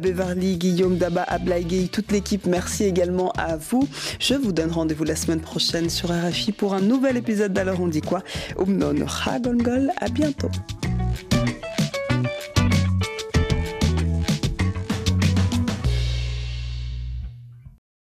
Beverly, 0.00 0.56
Guillaume, 0.56 0.96
Daba, 0.96 1.22
Ablaï 1.22 1.61
toute 1.90 2.12
l'équipe, 2.12 2.46
merci 2.46 2.84
également 2.84 3.32
à 3.32 3.56
vous. 3.56 3.88
Je 4.18 4.34
vous 4.34 4.52
donne 4.52 4.70
rendez-vous 4.70 5.04
la 5.04 5.16
semaine 5.16 5.40
prochaine 5.40 5.90
sur 5.90 6.10
RFI 6.10 6.52
pour 6.52 6.74
un 6.74 6.80
nouvel 6.80 7.16
épisode 7.16 7.52
d'Alors 7.52 7.80
on 7.80 7.88
dit 7.88 8.00
quoi? 8.00 8.22
Umnon 8.58 9.06
à 9.98 10.08
bientôt. 10.08 10.50